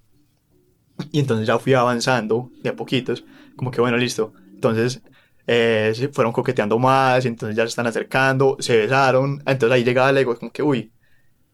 Y 1.13 1.21
entonces 1.21 1.47
ya 1.47 1.59
fui 1.59 1.75
avanzando 1.75 2.51
de 2.63 2.71
a 2.71 2.77
poquitos, 2.77 3.25
como 3.57 3.71
que 3.71 3.81
bueno, 3.81 3.97
listo. 3.97 4.33
Entonces 4.55 5.03
eh, 5.47 5.93
se 5.95 6.09
fueron 6.09 6.33
coqueteando 6.33 6.79
más, 6.79 7.25
entonces 7.25 7.57
ya 7.57 7.63
se 7.65 7.69
están 7.69 7.87
acercando, 7.87 8.57
se 8.61 8.77
besaron. 8.77 9.43
Entonces 9.47 9.73
ahí 9.73 9.85
llegaba 9.85 10.11
el 10.11 10.19
ego, 10.19 10.37
como 10.39 10.53
que 10.53 10.63
uy. 10.63 10.93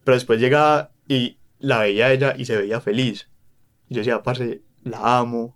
Pero 0.03 0.15
después 0.15 0.39
llegaba 0.39 0.91
y 1.07 1.37
la 1.59 1.79
veía 1.79 2.11
ella 2.11 2.35
y 2.37 2.45
se 2.45 2.57
veía 2.57 2.81
feliz. 2.81 3.29
Y 3.87 3.95
yo 3.95 3.99
decía, 3.99 4.23
parce, 4.23 4.61
la 4.83 5.19
amo 5.19 5.55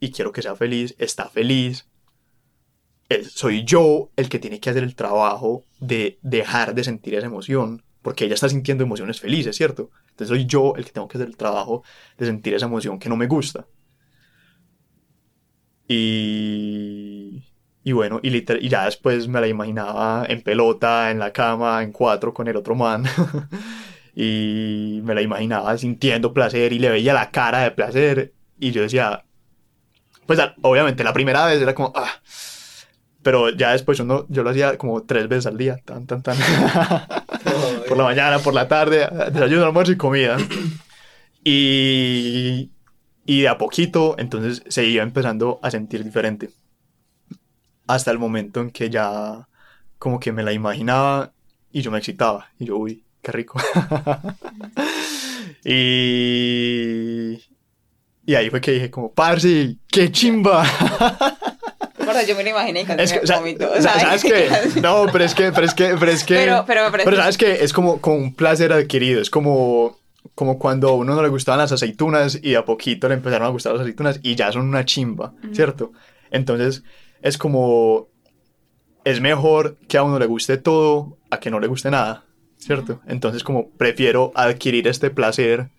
y 0.00 0.10
quiero 0.10 0.32
que 0.32 0.42
sea 0.42 0.56
feliz, 0.56 0.94
está 0.98 1.28
feliz. 1.28 1.86
Soy 3.30 3.64
yo 3.64 4.10
el 4.16 4.28
que 4.28 4.38
tiene 4.38 4.58
que 4.58 4.70
hacer 4.70 4.82
el 4.82 4.96
trabajo 4.96 5.64
de 5.78 6.18
dejar 6.22 6.74
de 6.74 6.82
sentir 6.82 7.14
esa 7.14 7.26
emoción, 7.26 7.84
porque 8.02 8.24
ella 8.24 8.34
está 8.34 8.48
sintiendo 8.48 8.82
emociones 8.82 9.20
felices, 9.20 9.56
¿cierto? 9.56 9.90
Entonces 10.10 10.28
soy 10.28 10.46
yo 10.46 10.74
el 10.76 10.84
que 10.84 10.92
tengo 10.92 11.06
que 11.06 11.18
hacer 11.18 11.28
el 11.28 11.36
trabajo 11.36 11.84
de 12.18 12.26
sentir 12.26 12.54
esa 12.54 12.66
emoción 12.66 12.98
que 12.98 13.08
no 13.08 13.16
me 13.16 13.26
gusta. 13.26 13.66
Y, 15.88 17.44
y 17.84 17.92
bueno, 17.92 18.20
y, 18.22 18.30
liter- 18.30 18.58
y 18.62 18.68
ya 18.68 18.84
después 18.86 19.28
me 19.28 19.40
la 19.40 19.46
imaginaba 19.48 20.24
en 20.28 20.42
pelota, 20.42 21.10
en 21.10 21.18
la 21.18 21.32
cama, 21.32 21.82
en 21.82 21.92
cuatro 21.92 22.34
con 22.34 22.48
el 22.48 22.56
otro 22.56 22.74
man. 22.74 23.04
y 24.14 25.00
me 25.04 25.14
la 25.14 25.22
imaginaba 25.22 25.76
sintiendo 25.78 26.32
placer 26.32 26.72
y 26.72 26.78
le 26.78 26.90
veía 26.90 27.14
la 27.14 27.30
cara 27.30 27.60
de 27.60 27.70
placer. 27.72 28.32
Y 28.58 28.70
yo 28.72 28.82
decía, 28.82 29.24
pues 30.26 30.38
obviamente 30.62 31.04
la 31.04 31.12
primera 31.12 31.46
vez 31.46 31.60
era 31.62 31.74
como, 31.74 31.92
ah. 31.94 32.10
Pero 33.22 33.50
ya 33.50 33.72
después 33.72 33.98
uno, 34.00 34.24
yo 34.28 34.44
lo 34.44 34.50
hacía 34.50 34.78
como 34.78 35.02
tres 35.02 35.28
veces 35.28 35.46
al 35.46 35.56
día, 35.56 35.78
tan, 35.84 36.06
tan, 36.06 36.22
tan. 36.22 36.36
por 37.88 37.96
la 37.96 38.04
mañana, 38.04 38.38
por 38.38 38.54
la 38.54 38.68
tarde, 38.68 39.08
desayuno, 39.32 39.64
almuerzo 39.64 39.92
y 39.92 39.96
comida. 39.96 40.36
Y, 41.44 42.70
y 43.26 43.42
de 43.42 43.48
a 43.48 43.58
poquito, 43.58 44.14
entonces 44.18 44.62
se 44.68 44.84
iba 44.84 45.02
empezando 45.02 45.58
a 45.62 45.70
sentir 45.70 46.04
diferente. 46.04 46.50
Hasta 47.86 48.10
el 48.10 48.18
momento 48.18 48.60
en 48.60 48.70
que 48.70 48.88
ya 48.88 49.46
como 49.98 50.20
que 50.20 50.32
me 50.32 50.42
la 50.42 50.52
imaginaba 50.52 51.32
y 51.72 51.82
yo 51.82 51.90
me 51.90 51.98
excitaba. 51.98 52.50
Y 52.58 52.66
yo, 52.66 52.76
uy, 52.76 53.04
qué 53.22 53.32
rico. 53.32 53.60
y, 55.64 57.42
y 58.24 58.34
ahí 58.34 58.50
fue 58.50 58.60
que 58.60 58.72
dije 58.72 58.90
como, 58.90 59.12
parce, 59.12 59.76
qué 59.88 60.10
chimba. 60.10 60.64
Yo 62.26 62.34
me 62.34 62.44
lo 62.44 62.50
imaginé 62.50 62.82
y 62.82 62.84
casi 62.84 63.02
Es 63.02 63.12
que, 63.12 63.20
me 63.20 63.36
vomito, 63.36 63.70
o 63.70 63.82
sea, 63.82 64.00
¿sabes 64.00 64.22
qué? 64.22 64.48
No, 64.80 65.06
pero 65.12 65.24
es 65.24 65.34
que, 65.34 65.52
pero 65.52 65.66
es 65.66 65.74
que, 65.74 65.96
pero 65.98 66.10
es 66.10 66.24
que... 66.24 66.34
Pero, 66.34 66.64
pero, 66.66 66.88
pero, 66.90 67.04
Pero 67.04 67.16
sabes 67.16 67.36
que 67.36 67.64
es 67.64 67.72
como, 67.72 68.00
como 68.00 68.16
un 68.16 68.34
placer 68.34 68.72
adquirido, 68.72 69.20
es 69.20 69.28
como, 69.28 69.98
como 70.36 70.58
cuando 70.58 70.90
a 70.90 70.94
uno 70.94 71.14
no 71.14 71.22
le 71.22 71.30
gustaban 71.30 71.58
las 71.58 71.72
aceitunas 71.72 72.38
y 72.42 72.50
de 72.50 72.56
a 72.58 72.64
poquito 72.66 73.08
le 73.08 73.14
empezaron 73.14 73.48
a 73.48 73.50
gustar 73.50 73.72
las 73.72 73.80
aceitunas 73.80 74.20
y 74.22 74.34
ya 74.34 74.52
son 74.52 74.68
una 74.68 74.84
chimba, 74.84 75.32
¿cierto? 75.52 75.92
Entonces 76.30 76.84
es 77.22 77.38
como, 77.38 78.08
es 79.04 79.22
mejor 79.22 79.78
que 79.88 79.96
a 79.96 80.02
uno 80.02 80.18
le 80.18 80.26
guste 80.26 80.58
todo 80.58 81.16
a 81.30 81.40
que 81.40 81.50
no 81.50 81.58
le 81.58 81.68
guste 81.68 81.90
nada, 81.90 82.24
¿cierto? 82.58 83.00
Entonces 83.06 83.42
como 83.42 83.70
prefiero 83.70 84.30
adquirir 84.34 84.86
este 84.88 85.08
placer 85.08 85.70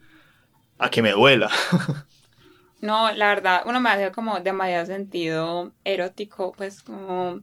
a 0.80 0.90
que 0.90 1.02
me 1.02 1.12
duela. 1.12 1.50
No, 2.80 3.12
la 3.12 3.30
verdad, 3.30 3.64
uno 3.66 3.82
me 3.82 3.90
hace 3.90 4.12
como 4.12 4.40
demasiado 4.40 4.86
sentido 4.86 5.74
erótico, 5.84 6.54
pues 6.56 6.84
como 6.84 7.42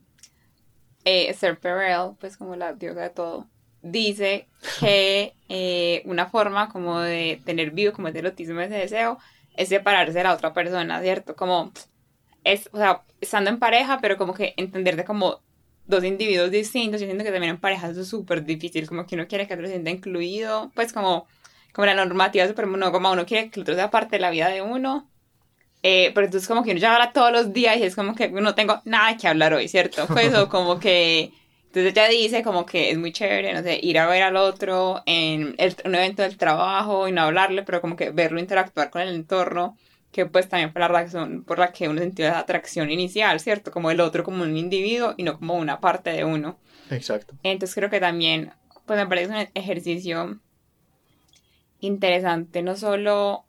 eh, 1.04 1.28
Esther 1.28 1.58
Perel, 1.58 2.12
pues 2.20 2.36
como 2.36 2.54
la 2.54 2.72
diosa 2.72 3.00
de 3.00 3.10
todo, 3.10 3.48
dice 3.84 4.48
que 4.80 5.34
eh, 5.48 6.02
una 6.06 6.26
forma 6.26 6.68
como 6.70 6.98
de 7.00 7.40
tener 7.44 7.70
vivo 7.70 7.92
como 7.92 8.08
ese 8.08 8.18
erotismo, 8.18 8.60
ese 8.60 8.74
deseo, 8.74 9.18
es 9.56 9.68
separarse 9.68 10.14
de 10.14 10.24
la 10.24 10.34
otra 10.34 10.52
persona, 10.52 11.00
¿cierto? 11.00 11.36
Como 11.36 11.70
es, 12.42 12.68
o 12.72 12.78
sea, 12.78 13.02
estando 13.20 13.50
en 13.50 13.58
pareja, 13.58 13.98
pero 14.00 14.16
como 14.16 14.34
que 14.34 14.54
entender 14.56 14.96
de 14.96 15.04
como 15.04 15.42
dos 15.86 16.02
individuos 16.02 16.50
distintos, 16.50 17.00
yo 17.00 17.06
siento 17.06 17.24
que 17.24 17.30
también 17.30 17.54
en 17.54 17.60
pareja 17.60 17.90
es 17.90 18.08
súper 18.08 18.44
difícil, 18.44 18.88
como 18.88 19.06
que 19.06 19.14
uno 19.16 19.28
quiere 19.28 19.46
que 19.46 19.52
el 19.52 19.60
otro 19.60 19.66
se 19.66 19.74
sienta 19.74 19.90
incluido, 19.90 20.72
pues 20.74 20.92
como, 20.92 21.26
como 21.72 21.86
la 21.86 21.94
normativa 21.94 22.48
super 22.48 22.66
monógama, 22.66 23.12
uno 23.12 23.26
quiere 23.26 23.50
que 23.50 23.60
el 23.60 23.62
otro 23.62 23.74
sea 23.74 23.90
parte 23.90 24.16
de 24.16 24.20
la 24.20 24.30
vida 24.30 24.48
de 24.48 24.62
uno, 24.62 25.10
eh, 25.82 26.10
pero 26.14 26.24
entonces 26.24 26.48
como 26.48 26.62
que 26.64 26.70
uno 26.70 26.80
ya 26.80 26.94
habla 26.94 27.12
todos 27.12 27.30
los 27.30 27.52
días 27.52 27.76
y 27.76 27.82
es 27.82 27.94
como 27.94 28.14
que 28.14 28.30
no 28.30 28.54
tengo 28.54 28.80
nada 28.86 29.14
que 29.18 29.28
hablar 29.28 29.52
hoy, 29.52 29.68
¿cierto? 29.68 30.06
Pues 30.06 30.34
o 30.34 30.48
como 30.48 30.80
que 30.80 31.32
Entonces 31.74 31.90
ella 31.92 32.08
dice 32.08 32.44
como 32.44 32.64
que 32.66 32.90
es 32.90 32.98
muy 32.98 33.10
chévere, 33.10 33.52
no 33.52 33.60
sé, 33.62 33.80
ir 33.82 33.98
a 33.98 34.06
ver 34.06 34.22
al 34.22 34.36
otro 34.36 35.02
en 35.06 35.56
el- 35.58 35.74
un 35.84 35.94
evento 35.96 36.22
del 36.22 36.36
trabajo 36.36 37.08
y 37.08 37.12
no 37.12 37.22
hablarle, 37.22 37.64
pero 37.64 37.80
como 37.80 37.96
que 37.96 38.10
verlo 38.10 38.38
interactuar 38.38 38.90
con 38.90 39.02
el 39.02 39.12
entorno, 39.12 39.76
que 40.12 40.24
pues 40.24 40.48
también 40.48 40.70
fue 40.70 40.80
la 40.80 40.86
razón 40.86 41.42
por 41.42 41.58
la 41.58 41.72
que 41.72 41.88
uno 41.88 42.00
sintió 42.00 42.26
esa 42.26 42.38
atracción 42.38 42.90
inicial, 42.92 43.40
¿cierto? 43.40 43.72
Como 43.72 43.90
el 43.90 44.00
otro 44.00 44.22
como 44.22 44.44
un 44.44 44.56
individuo 44.56 45.14
y 45.16 45.24
no 45.24 45.36
como 45.36 45.54
una 45.54 45.80
parte 45.80 46.10
de 46.10 46.24
uno. 46.24 46.58
Exacto. 46.90 47.34
Entonces 47.42 47.74
creo 47.74 47.90
que 47.90 47.98
también, 47.98 48.52
pues 48.86 48.96
me 48.96 49.08
parece 49.08 49.32
un 49.32 49.48
ejercicio 49.54 50.38
interesante, 51.80 52.62
no 52.62 52.76
solo 52.76 53.44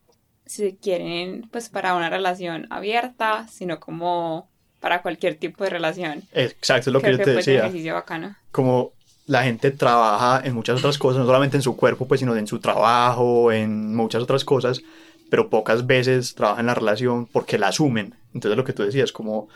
si 0.46 0.78
quieren, 0.78 1.48
pues 1.52 1.70
para 1.70 1.96
una 1.96 2.10
relación 2.10 2.66
abierta, 2.72 3.48
sino 3.48 3.80
como 3.80 4.50
para 4.86 5.02
cualquier 5.02 5.34
tipo 5.34 5.64
de 5.64 5.72
relación. 5.72 6.22
Exacto, 6.32 6.92
es 6.92 6.94
lo 6.94 7.02
creo 7.02 7.18
que 7.18 7.18
yo 7.18 7.18
te 7.18 7.24
ser 7.24 7.34
un 7.34 7.38
decía. 7.38 7.60
ejercicio 7.62 7.96
bacano. 7.96 8.36
Como 8.52 8.92
la 9.26 9.42
gente 9.42 9.72
trabaja 9.72 10.46
en 10.46 10.54
muchas 10.54 10.78
otras 10.78 11.00
cosas, 11.00 11.22
no 11.22 11.26
solamente 11.26 11.58
en 11.58 11.64
su 11.64 11.76
cuerpo, 11.76 12.08
pues, 12.08 12.20
sino 12.20 12.36
en 12.36 12.46
su 12.46 12.60
trabajo, 12.60 13.52
en 13.52 13.96
muchas 13.96 14.22
otras 14.22 14.46
cosas, 14.46 14.84
pero 15.32 15.50
pocas 15.50 15.88
veces 15.88 16.36
trabaja 16.36 16.60
en 16.60 16.68
la 16.68 16.76
relación 16.76 17.26
porque 17.26 17.58
la 17.58 17.70
asumen. 17.70 18.14
Entonces 18.36 18.56
lo 18.56 18.64
que 18.64 18.74
tú 18.74 18.84
decías, 18.84 19.12
como 19.12 19.48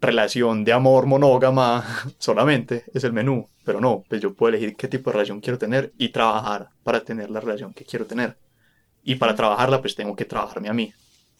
relación 0.00 0.64
de 0.64 0.72
amor 0.72 1.06
monógama 1.06 1.84
solamente 2.18 2.86
es 2.92 3.04
el 3.04 3.12
menú, 3.12 3.46
pero 3.64 3.80
no, 3.80 4.02
pues 4.08 4.20
yo 4.20 4.34
puedo 4.34 4.48
elegir 4.48 4.74
qué 4.74 4.88
tipo 4.88 5.10
de 5.10 5.14
relación 5.14 5.40
quiero 5.42 5.58
tener 5.58 5.92
y 5.96 6.08
trabajar 6.08 6.70
para 6.82 7.04
tener 7.04 7.30
la 7.30 7.38
relación 7.38 7.72
que 7.72 7.84
quiero 7.84 8.06
tener. 8.06 8.36
Y 9.04 9.14
para 9.14 9.36
trabajarla, 9.36 9.80
pues 9.80 9.94
tengo 9.94 10.16
que 10.16 10.24
trabajarme 10.24 10.68
a 10.70 10.72
mí. 10.72 10.92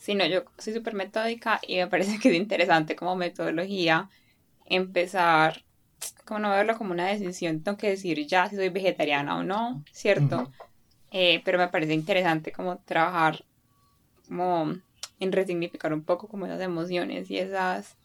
Sí, 0.04 0.14
no, 0.14 0.26
yo 0.26 0.44
soy 0.58 0.74
súper 0.74 0.92
metódica 0.92 1.60
y 1.66 1.76
me 1.76 1.86
parece 1.86 2.18
que 2.18 2.28
es 2.28 2.34
interesante 2.34 2.94
como 2.94 3.16
metodología 3.16 4.10
empezar, 4.66 5.64
como 6.26 6.40
no 6.40 6.50
verlo 6.50 6.76
como 6.76 6.92
una 6.92 7.06
decisión, 7.06 7.62
tengo 7.62 7.78
que 7.78 7.88
decir 7.88 8.26
ya 8.26 8.46
si 8.50 8.56
soy 8.56 8.68
vegetariana 8.68 9.38
o 9.38 9.42
no, 9.42 9.82
¿cierto? 9.92 10.52
Eh, 11.10 11.40
pero 11.42 11.56
me 11.56 11.68
parece 11.68 11.94
interesante 11.94 12.52
como 12.52 12.76
trabajar 12.80 13.46
como 14.28 14.74
en 15.20 15.32
resignificar 15.32 15.94
un 15.94 16.04
poco 16.04 16.28
como 16.28 16.44
esas 16.44 16.60
emociones 16.60 17.30
y 17.30 17.38
esas 17.38 17.96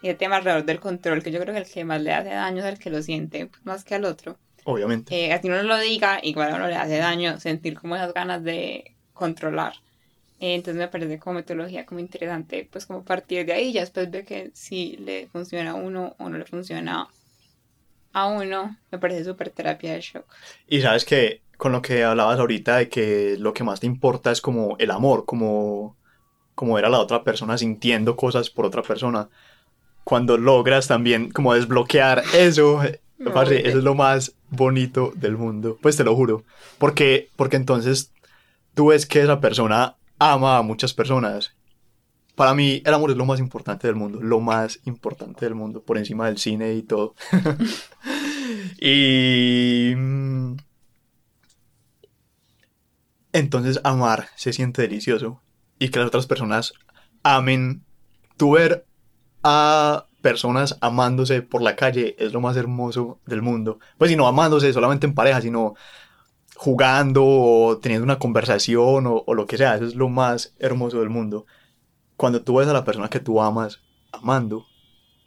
y 0.00 0.10
el 0.10 0.16
tema 0.16 0.36
alrededor 0.36 0.64
del 0.64 0.78
control, 0.78 1.24
que 1.24 1.32
yo 1.32 1.40
creo 1.40 1.54
que 1.54 1.62
el 1.62 1.68
que 1.68 1.84
más 1.84 2.00
le 2.00 2.12
hace 2.12 2.30
daño 2.30 2.60
es 2.60 2.72
el 2.72 2.78
que 2.78 2.90
lo 2.90 3.02
siente 3.02 3.46
pues, 3.46 3.66
más 3.66 3.82
que 3.82 3.96
al 3.96 4.04
otro. 4.04 4.38
Obviamente. 4.62 5.24
Eh, 5.24 5.32
así 5.32 5.48
uno 5.48 5.56
no 5.56 5.64
lo 5.64 5.78
diga, 5.78 6.20
igual 6.22 6.52
a 6.52 6.54
uno 6.54 6.68
le 6.68 6.76
hace 6.76 6.98
daño 6.98 7.40
sentir 7.40 7.76
como 7.76 7.96
esas 7.96 8.14
ganas 8.14 8.44
de 8.44 8.94
controlar. 9.12 9.72
Eh, 10.40 10.54
entonces 10.54 10.78
me 10.78 10.88
parece 10.88 11.18
como 11.18 11.34
metodología 11.34 11.84
como 11.84 12.00
interesante, 12.00 12.68
pues 12.70 12.86
como 12.86 13.04
partir 13.04 13.44
de 13.46 13.52
ahí, 13.52 13.72
ya 13.72 13.80
después 13.80 14.10
ve 14.10 14.24
que 14.24 14.50
si 14.54 14.96
le 14.98 15.26
funciona 15.28 15.72
a 15.72 15.74
uno 15.74 16.14
o 16.18 16.28
no 16.28 16.38
le 16.38 16.44
funciona 16.44 17.08
a 18.12 18.26
uno, 18.26 18.76
me 18.90 18.98
parece 18.98 19.24
súper 19.24 19.50
terapia 19.50 19.94
de 19.94 20.00
shock. 20.00 20.24
Y 20.68 20.80
sabes 20.80 21.04
que 21.04 21.42
con 21.56 21.72
lo 21.72 21.82
que 21.82 22.04
hablabas 22.04 22.38
ahorita 22.38 22.76
de 22.76 22.88
que 22.88 23.36
lo 23.38 23.52
que 23.52 23.64
más 23.64 23.80
te 23.80 23.86
importa 23.86 24.30
es 24.30 24.40
como 24.40 24.76
el 24.78 24.92
amor, 24.92 25.24
como, 25.24 25.96
como 26.54 26.74
ver 26.74 26.84
a 26.84 26.90
la 26.90 27.00
otra 27.00 27.24
persona 27.24 27.58
sintiendo 27.58 28.16
cosas 28.16 28.48
por 28.48 28.64
otra 28.64 28.82
persona. 28.82 29.28
Cuando 30.04 30.38
logras 30.38 30.86
también 30.86 31.30
como 31.30 31.54
desbloquear 31.54 32.22
eso, 32.32 32.80
No, 33.18 33.32
parce, 33.32 33.66
eso 33.66 33.78
es 33.78 33.84
lo 33.84 33.94
más 33.94 34.34
bonito 34.48 35.12
del 35.16 35.36
mundo. 35.36 35.76
Pues 35.82 35.96
te 35.96 36.04
lo 36.04 36.14
juro. 36.14 36.44
Porque, 36.78 37.30
porque 37.36 37.56
entonces 37.56 38.12
tú 38.74 38.88
ves 38.88 39.06
que 39.06 39.22
esa 39.22 39.40
persona 39.40 39.96
ama 40.18 40.58
a 40.58 40.62
muchas 40.62 40.94
personas. 40.94 41.54
Para 42.34 42.54
mí 42.54 42.82
el 42.84 42.94
amor 42.94 43.10
es 43.10 43.16
lo 43.16 43.26
más 43.26 43.40
importante 43.40 43.86
del 43.86 43.96
mundo, 43.96 44.20
lo 44.22 44.40
más 44.40 44.80
importante 44.84 45.44
del 45.44 45.54
mundo, 45.54 45.82
por 45.82 45.98
encima 45.98 46.26
del 46.26 46.38
cine 46.38 46.74
y 46.74 46.82
todo. 46.82 47.14
y... 48.80 49.94
mm, 49.96 50.56
Entonces 53.32 53.80
amar 53.84 54.28
se 54.36 54.52
siente 54.52 54.82
delicioso 54.82 55.40
y 55.78 55.90
que 55.90 55.98
las 55.98 56.08
otras 56.08 56.26
personas 56.26 56.72
amen. 57.22 57.84
Tu 58.36 58.52
ver 58.52 58.86
a 59.42 60.06
personas 60.22 60.78
amándose 60.80 61.42
por 61.42 61.62
la 61.62 61.76
calle 61.76 62.16
es 62.18 62.32
lo 62.32 62.40
más 62.40 62.56
hermoso 62.56 63.20
del 63.26 63.42
mundo. 63.42 63.78
Pues 63.98 64.10
y 64.10 64.16
no 64.16 64.26
amándose 64.26 64.72
solamente 64.72 65.06
en 65.06 65.14
pareja, 65.14 65.40
sino 65.40 65.74
jugando 66.58 67.24
o 67.24 67.78
teniendo 67.78 68.04
una 68.04 68.18
conversación 68.18 69.04
o, 69.06 69.32
lo 69.32 69.46
que 69.46 69.56
sea. 69.56 69.76
Eso 69.76 69.84
es 69.84 69.94
lo 69.94 70.08
más 70.08 70.56
hermoso 70.58 70.98
del 70.98 71.08
mundo. 71.08 71.46
Cuando 72.16 72.42
tú 72.42 72.56
ves 72.56 72.66
a 72.66 72.72
la 72.72 72.84
persona 72.84 73.08
que 73.08 73.20
tú 73.20 73.40
amas 73.40 73.80
amando, 74.10 74.66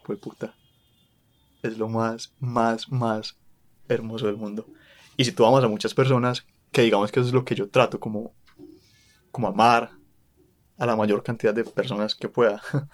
pues 0.03 0.19
puta, 0.19 0.53
es 1.63 1.77
lo 1.77 1.87
más, 1.87 2.33
más, 2.39 2.91
más 2.91 3.37
hermoso 3.87 4.27
del 4.27 4.35
mundo. 4.35 4.67
Y 5.15 5.23
si 5.23 5.31
tú 5.31 5.45
amas 5.45 5.63
a 5.63 5.69
muchas 5.69 5.93
personas, 5.93 6.45
que 6.69 6.81
digamos 6.81 7.13
que 7.13 7.21
eso 7.21 7.29
es 7.29 7.33
lo 7.33 7.45
que 7.45 7.55
yo 7.55 7.69
trato, 7.69 7.97
como, 7.97 8.33
como 9.31 9.47
amar 9.47 9.91
a 10.77 10.85
la 10.85 10.97
mayor 10.97 11.23
cantidad 11.23 11.53
de 11.53 11.63
personas 11.63 12.13
que 12.13 12.27
pueda. 12.27 12.61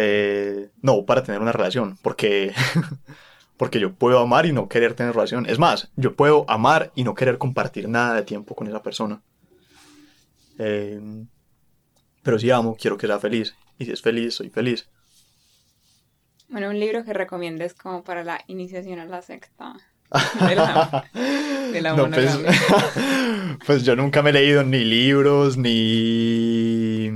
Eh, 0.00 0.70
no 0.80 1.04
para 1.04 1.24
tener 1.24 1.40
una 1.40 1.50
relación, 1.50 1.98
porque, 2.02 2.52
porque 3.58 3.80
yo 3.80 3.92
puedo 3.92 4.20
amar 4.20 4.46
y 4.46 4.52
no 4.52 4.68
querer 4.68 4.94
tener 4.94 5.12
relación. 5.12 5.44
Es 5.46 5.58
más, 5.58 5.90
yo 5.96 6.14
puedo 6.14 6.48
amar 6.48 6.92
y 6.94 7.04
no 7.04 7.14
querer 7.14 7.36
compartir 7.38 7.88
nada 7.88 8.14
de 8.14 8.22
tiempo 8.22 8.54
con 8.54 8.68
esa 8.68 8.82
persona. 8.82 9.20
Eh, 10.58 11.00
pero 12.22 12.38
si 12.38 12.50
amo, 12.50 12.76
quiero 12.80 12.96
que 12.96 13.08
sea 13.08 13.18
feliz. 13.18 13.54
Y 13.78 13.84
si 13.84 13.92
es 13.92 14.00
feliz, 14.00 14.34
soy 14.34 14.48
feliz. 14.48 14.88
Bueno, 16.48 16.70
un 16.70 16.78
libro 16.78 17.04
que 17.04 17.12
recomiendes 17.12 17.74
como 17.74 18.04
para 18.04 18.22
la 18.24 18.40
iniciación 18.46 19.00
a 19.00 19.04
la 19.04 19.22
secta. 19.22 19.74
De 20.48 20.54
la, 20.56 21.04
de 21.70 21.82
la 21.82 21.92
No, 21.92 22.08
pues, 22.08 22.38
pues 23.66 23.84
yo 23.84 23.94
nunca 23.94 24.22
me 24.22 24.30
he 24.30 24.32
leído 24.32 24.64
ni 24.64 24.82
libros, 24.82 25.58
ni, 25.58 27.10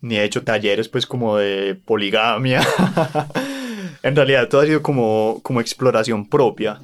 ni 0.00 0.16
he 0.16 0.24
hecho 0.24 0.42
talleres 0.42 0.88
pues 0.88 1.04
como 1.04 1.36
de 1.36 1.74
poligamia. 1.74 2.66
en 4.02 4.16
realidad 4.16 4.48
todo 4.48 4.60
ha 4.60 4.66
sido 4.66 4.82
como, 4.82 5.40
como 5.42 5.60
exploración 5.60 6.28
propia. 6.28 6.80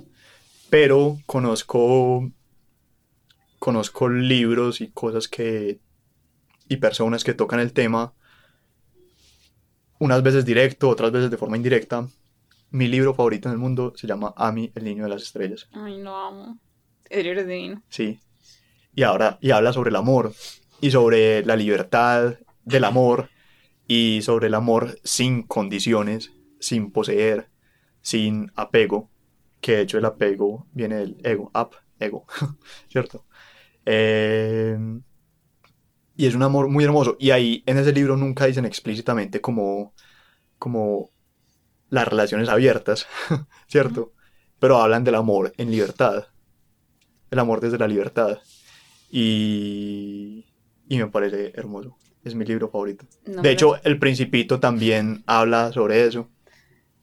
Pero 0.71 1.19
conozco, 1.27 2.31
conozco 3.59 4.09
libros 4.09 4.81
y 4.81 4.89
cosas 4.89 5.29
que, 5.29 5.79
y 6.69 6.77
personas 6.77 7.23
que 7.25 7.35
tocan 7.35 7.61
el 7.61 7.73
tema. 7.73 8.12
Unas 9.99 10.23
veces 10.23 10.45
directo, 10.45 10.89
otras 10.89 11.12
veces 11.12 11.31
de 11.31 11.37
forma 11.37 11.57
indirecta. 11.57 12.09
Mi 12.71 12.89
libro 12.89 13.15
favorito 13.15 13.49
en 13.49 13.53
el 13.53 13.59
mundo 13.59 13.93
se 13.97 14.09
llama 14.09 14.35
Ami, 14.37 14.73
el 14.75 14.85
niño 14.85 15.05
de 15.05 15.11
las 15.11 15.23
estrellas. 15.23 15.69
Ay, 15.73 16.03
lo 16.03 16.17
amo. 16.17 16.59
El 17.09 17.25
libro 17.25 17.43
es 17.43 17.47
divino. 17.47 17.83
Sí. 17.89 18.19
Y 18.97 19.03
ahora, 19.05 19.39
y 19.41 19.53
habla 19.53 19.73
sobre 19.73 19.91
el 19.91 19.97
amor, 19.97 20.33
y 20.81 20.91
sobre 20.91 21.45
la 21.45 21.55
libertad 21.55 22.35
del 22.65 22.85
amor, 22.85 23.31
y 23.87 24.23
sobre 24.23 24.49
el 24.49 24.55
amor 24.55 24.99
sin 25.05 25.43
condiciones, 25.43 26.33
sin 26.65 26.91
poseer, 26.91 27.49
sin 28.01 28.51
apego, 28.55 29.11
que 29.61 29.77
de 29.77 29.83
hecho 29.83 29.99
el 29.99 30.05
apego 30.05 30.67
viene 30.73 30.97
del 30.97 31.17
ego, 31.25 31.51
up, 31.55 31.77
ego, 31.99 32.27
¿cierto? 32.89 33.27
Eh, 33.87 34.79
y 36.17 36.27
es 36.27 36.35
un 36.35 36.43
amor 36.43 36.69
muy 36.69 36.85
hermoso, 36.85 37.17
y 37.19 37.31
ahí 37.31 37.62
en 37.67 37.79
ese 37.79 37.93
libro 37.93 38.17
nunca 38.17 38.47
dicen 38.47 38.65
explícitamente 38.65 39.41
como, 39.41 39.95
como 40.59 41.11
las 41.91 42.07
relaciones 42.09 42.49
abiertas, 42.49 43.07
¿cierto? 43.67 44.12
Pero 44.59 44.79
hablan 44.79 45.05
del 45.05 45.17
amor 45.17 45.53
en 45.57 45.71
libertad 45.71 46.29
el 47.35 47.39
amor 47.41 47.61
desde 47.61 47.79
la 47.79 47.87
libertad. 47.87 48.39
Y, 49.11 50.47
y 50.89 50.99
me 50.99 51.09
parece 51.09 51.53
hermoso. 51.55 51.97
Es 52.25 52.35
mi 52.35 52.45
libro 52.45 52.71
favorito. 52.71 53.05
No 53.27 53.43
de 53.43 53.51
hecho, 53.51 53.77
El 53.85 53.99
Principito 53.99 54.59
también 54.59 55.23
habla 55.27 55.73
sobre 55.73 56.07
eso. 56.07 56.31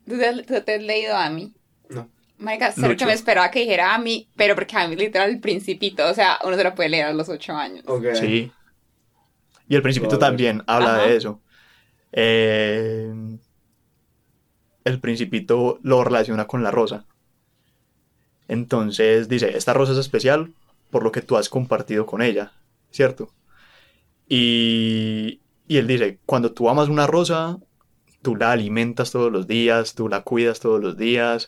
¿Tú 0.07 0.17
te, 0.17 0.27
has- 0.27 0.45
tú 0.45 0.61
te 0.61 0.75
has 0.75 0.81
leído 0.83 1.15
a 1.15 1.29
mí? 1.29 1.53
No. 1.89 2.09
Marica, 2.37 2.73
Lucho. 2.77 2.95
que 2.97 3.05
me 3.05 3.13
esperaba 3.13 3.51
que 3.51 3.59
dijera 3.59 3.93
a 3.93 3.99
mí, 3.99 4.27
pero 4.35 4.55
porque 4.55 4.75
a 4.75 4.87
mí 4.87 4.95
literal 4.95 5.29
el 5.29 5.39
principito, 5.39 6.07
o 6.09 6.13
sea, 6.13 6.39
uno 6.43 6.55
se 6.57 6.63
lo 6.63 6.73
puede 6.75 6.89
leer 6.89 7.05
a 7.05 7.13
los 7.13 7.29
ocho 7.29 7.53
años. 7.53 7.83
Ok. 7.87 8.05
Sí. 8.15 8.51
Y 9.67 9.75
El 9.75 9.81
Principito 9.83 10.17
Vale. 10.17 10.27
también 10.27 10.63
habla 10.67 10.95
Ajá. 10.95 11.03
de 11.07 11.15
eso. 11.15 11.41
Eh, 12.11 13.13
el 14.83 14.99
Principito 14.99 15.79
lo 15.83 16.03
relaciona 16.03 16.45
con 16.47 16.63
la 16.63 16.71
rosa. 16.71 17.05
Entonces 18.47 19.29
dice, 19.29 19.55
esta 19.55 19.73
rosa 19.73 19.93
es 19.93 19.99
especial 19.99 20.53
por 20.89 21.03
lo 21.03 21.11
que 21.11 21.21
tú 21.21 21.37
has 21.37 21.47
compartido 21.47 22.05
con 22.05 22.21
ella, 22.21 22.51
¿cierto? 22.89 23.31
Y, 24.27 25.39
y 25.67 25.77
él 25.77 25.87
dice, 25.87 26.19
cuando 26.25 26.51
tú 26.51 26.69
amas 26.69 26.89
una 26.89 27.07
rosa, 27.07 27.57
tú 28.21 28.35
la 28.35 28.51
alimentas 28.51 29.11
todos 29.11 29.31
los 29.31 29.47
días, 29.47 29.95
tú 29.95 30.09
la 30.09 30.21
cuidas 30.21 30.59
todos 30.59 30.81
los 30.81 30.97
días, 30.97 31.47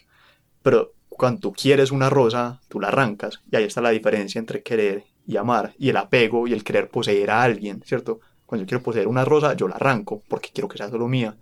pero 0.61 0.93
cuando 1.09 1.41
tú 1.41 1.53
quieres 1.53 1.91
una 1.91 2.09
rosa, 2.09 2.61
tú 2.69 2.79
la 2.79 2.87
arrancas. 2.87 3.41
Y 3.51 3.55
ahí 3.55 3.63
está 3.63 3.81
la 3.81 3.91
diferencia 3.91 4.39
entre 4.39 4.63
querer 4.63 5.05
y 5.25 5.37
amar, 5.37 5.73
y 5.77 5.89
el 5.89 5.97
apego 5.97 6.47
y 6.47 6.53
el 6.53 6.63
querer 6.63 6.89
poseer 6.89 7.31
a 7.31 7.43
alguien, 7.43 7.81
¿cierto? 7.85 8.19
Cuando 8.45 8.63
yo 8.63 8.67
quiero 8.67 8.83
poseer 8.83 9.07
una 9.07 9.25
rosa, 9.25 9.53
yo 9.53 9.67
la 9.67 9.75
arranco 9.75 10.21
porque 10.27 10.49
quiero 10.53 10.67
que 10.67 10.77
sea 10.77 10.89
solo 10.89 11.07
mía. 11.07 11.37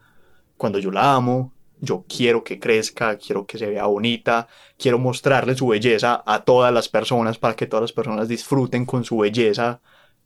Cuando 0.57 0.77
yo 0.79 0.91
la 0.91 1.15
amo, 1.15 1.51
yo 1.79 2.05
quiero 2.07 2.43
que 2.43 2.59
crezca, 2.59 3.17
quiero 3.17 3.45
que 3.45 3.57
se 3.57 3.67
vea 3.67 3.85
bonita, 3.87 4.47
quiero 4.77 4.99
mostrarle 4.99 5.55
su 5.55 5.67
belleza 5.67 6.21
a 6.25 6.43
todas 6.43 6.71
las 6.71 6.87
personas 6.89 7.39
para 7.39 7.55
que 7.55 7.65
todas 7.65 7.81
las 7.81 7.93
personas 7.93 8.27
disfruten 8.27 8.85
con 8.85 9.03
su 9.03 9.17
belleza 9.17 9.81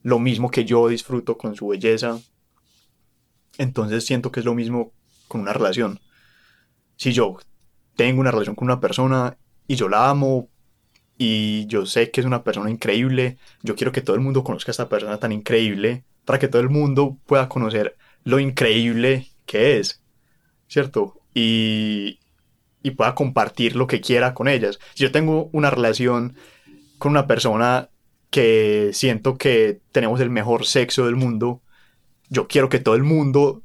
lo 0.05 0.19
mismo 0.19 0.51
que 0.51 0.65
yo 0.65 0.87
disfruto 0.87 1.35
con 1.35 1.55
su 1.55 1.69
belleza. 1.69 2.19
Entonces 3.57 4.05
siento 4.05 4.31
que 4.31 4.39
es 4.41 4.45
lo 4.45 4.53
mismo 4.53 4.91
con 5.27 5.41
una 5.41 5.53
relación. 5.53 5.99
Si 6.97 7.13
yo 7.13 7.37
tengo 7.95 8.21
una 8.21 8.31
relación 8.31 8.55
con 8.55 8.65
una 8.65 8.79
persona 8.79 9.37
y 9.67 9.75
yo 9.75 9.89
la 9.89 10.09
amo 10.09 10.49
y 11.17 11.65
yo 11.67 11.85
sé 11.85 12.11
que 12.11 12.21
es 12.21 12.27
una 12.27 12.43
persona 12.43 12.69
increíble, 12.69 13.37
yo 13.63 13.75
quiero 13.75 13.91
que 13.91 14.01
todo 14.01 14.15
el 14.15 14.21
mundo 14.21 14.43
conozca 14.43 14.69
a 14.69 14.73
esta 14.73 14.89
persona 14.89 15.17
tan 15.17 15.31
increíble 15.31 16.03
para 16.25 16.39
que 16.39 16.47
todo 16.47 16.61
el 16.61 16.69
mundo 16.69 17.17
pueda 17.25 17.47
conocer 17.49 17.95
lo 18.23 18.39
increíble 18.39 19.27
que 19.45 19.79
es, 19.79 20.01
¿cierto? 20.67 21.21
Y, 21.33 22.19
y 22.81 22.91
pueda 22.91 23.15
compartir 23.15 23.75
lo 23.75 23.87
que 23.87 24.01
quiera 24.01 24.33
con 24.33 24.47
ellas. 24.47 24.79
Si 24.93 25.03
yo 25.03 25.11
tengo 25.11 25.49
una 25.53 25.69
relación 25.69 26.35
con 26.97 27.11
una 27.11 27.27
persona 27.27 27.89
que 28.29 28.89
siento 28.93 29.37
que 29.37 29.79
tenemos 29.91 30.19
el 30.19 30.29
mejor 30.29 30.65
sexo 30.65 31.05
del 31.05 31.15
mundo, 31.15 31.61
yo 32.29 32.47
quiero 32.47 32.69
que 32.69 32.79
todo 32.79 32.95
el 32.95 33.03
mundo... 33.03 33.61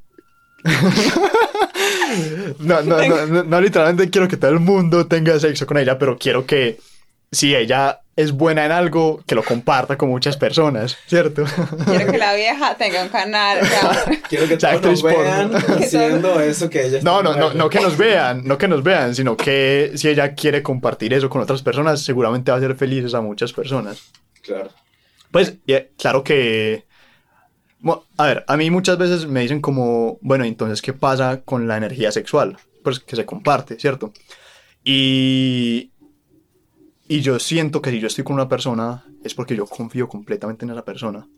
no, 2.59 2.83
no, 2.83 3.07
no, 3.07 3.27
no, 3.27 3.45
no, 3.45 3.61
literalmente 3.61 4.11
quiero 4.11 4.29
que 4.29 4.37
todo 4.37 4.51
el 4.51 4.61
mundo 4.61 5.07
tenga 5.07 5.39
sexo 5.41 5.67
con 5.67 5.79
ella, 5.79 5.99
pero 5.99 6.19
quiero 6.19 6.45
que 6.45 6.79
si 7.33 7.55
ella 7.55 8.01
es 8.17 8.33
buena 8.33 8.67
en 8.67 8.73
algo, 8.73 9.23
que 9.27 9.35
lo 9.35 9.43
comparta 9.43 9.97
con 9.97 10.09
muchas 10.11 10.37
personas, 10.37 10.99
¿cierto? 11.07 11.45
Quiero 11.87 12.13
que 12.13 12.19
la 12.19 12.35
vieja 12.35 12.77
tenga 12.77 13.03
un 13.03 13.09
canal. 13.09 13.61
Quiero 14.29 14.47
que 14.47 14.57
todos 14.57 14.83
nos 14.83 15.03
vean 15.03 15.55
haciendo 15.55 16.41
eso 16.41 16.69
que 16.69 16.87
ella 16.87 17.01
No, 17.03 17.23
no, 17.23 17.35
no, 17.37 17.55
no 17.55 17.71
que 17.71 17.81
nos 17.81 17.97
vean, 17.97 18.43
no 18.45 18.59
que 18.59 18.69
nos 18.69 18.83
vean, 18.83 19.15
sino 19.15 19.37
que 19.37 19.93
si 19.95 20.09
ella 20.09 20.35
quiere 20.35 20.63
compartir 20.63 21.15
eso 21.15 21.31
con 21.31 21.41
otras 21.41 21.63
personas, 21.63 22.03
seguramente 22.03 22.51
va 22.51 22.59
a 22.59 22.61
ser 22.61 22.75
feliz 22.75 23.15
a 23.15 23.21
muchas 23.21 23.53
personas. 23.53 24.03
Claro. 24.43 24.71
Pues, 25.31 25.55
claro 25.97 26.23
que... 26.23 26.85
a 28.17 28.27
ver, 28.27 28.45
a 28.47 28.57
mí 28.57 28.71
muchas 28.71 28.99
veces 28.99 29.27
me 29.27 29.41
dicen 29.41 29.61
como, 29.61 30.19
bueno, 30.21 30.45
entonces, 30.45 30.83
¿qué 30.83 30.93
pasa 30.93 31.43
con 31.43 31.67
la 31.67 31.77
energía 31.77 32.13
sexual? 32.13 32.59
Pues 32.83 33.01
que 33.01 33.17
se 33.17 33.27
comparte, 33.27 33.79
¿cierto? 33.79 34.13
Y, 34.85 35.93
y 37.09 37.21
yo 37.21 37.39
siento 37.39 37.81
que 37.83 37.91
si 37.91 38.01
yo 38.01 38.07
estoy 38.07 38.25
con 38.25 38.35
una 38.35 38.49
persona 38.49 39.05
es 39.25 39.35
porque 39.35 39.57
yo 39.57 39.67
confío 39.67 40.09
completamente 40.09 40.65
en 40.65 40.73
esa 40.73 40.85
persona. 40.85 41.29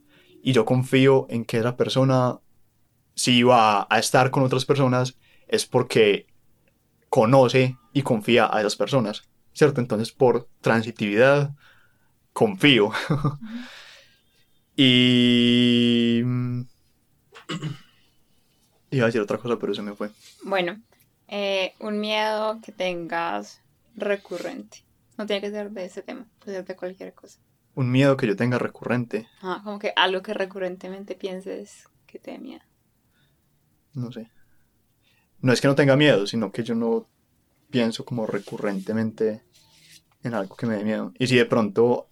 Y 0.43 0.53
yo 0.53 0.65
confío 0.65 1.27
en 1.31 1.45
que 1.45 1.59
esa 1.59 1.77
persona, 1.77 2.41
si 3.15 3.43
va 3.43 3.87
a 3.89 3.99
estar 3.99 4.31
con 4.31 4.43
otras 4.43 4.65
personas, 4.65 5.17
es 5.47 5.67
porque 5.67 6.27
conoce 7.09 7.77
y 7.93 8.03
confía 8.03 8.49
a 8.53 8.61
esas 8.61 8.77
personas. 8.77 9.23
¿Cierto? 9.53 9.81
Entonces, 9.81 10.13
por 10.13 10.49
transitividad, 10.61 11.55
confío. 12.33 12.91
y... 14.77 16.23
Iba 18.91 19.05
a 19.05 19.07
decir 19.07 19.21
otra 19.21 19.39
cosa, 19.39 19.59
pero 19.59 19.75
se 19.75 19.83
me 19.83 19.95
fue. 19.95 20.11
Bueno, 20.45 20.81
eh, 21.29 21.75
un 21.81 21.99
miedo 21.99 22.61
que 22.63 22.73
tengas 22.73 23.63
recurrente. 23.95 24.85
No 25.17 25.27
tiene 25.27 25.41
que 25.41 25.51
ser 25.51 25.71
de 25.71 25.87
ese 25.87 26.03
tema, 26.03 26.27
puede 26.39 26.59
ser 26.59 26.67
de 26.67 26.77
cualquier 26.77 27.15
cosa. 27.15 27.41
Un 27.75 27.91
miedo 27.91 28.17
que 28.17 28.27
yo 28.27 28.37
tenga 28.37 28.59
recurrente. 28.59 29.29
Ah, 29.41 29.63
como 29.65 29.79
que 29.79 29.93
algo 29.97 30.21
que 30.21 30.35
recurrentemente 30.35 31.15
pienses 31.15 31.89
que 32.07 32.19
te 32.19 32.33
da 32.33 32.39
miedo. 32.39 32.63
No 33.95 34.13
sé. 34.13 34.31
No 35.41 35.53
es 35.53 35.61
que 35.61 35.69
no 35.69 35.75
tenga 35.75 35.97
miedo, 35.97 36.27
sino 36.27 36.53
que 36.53 36.63
yo 36.63 36.75
no 36.75 37.09
pienso 37.71 38.05
como 38.05 38.27
recurrentemente 38.27 39.43
en 40.23 40.35
algo 40.35 40.55
que 40.55 40.67
me 40.67 40.77
dé 40.77 40.85
miedo. 40.85 41.13
Y 41.19 41.27
si 41.27 41.37
de 41.37 41.47
pronto 41.47 42.11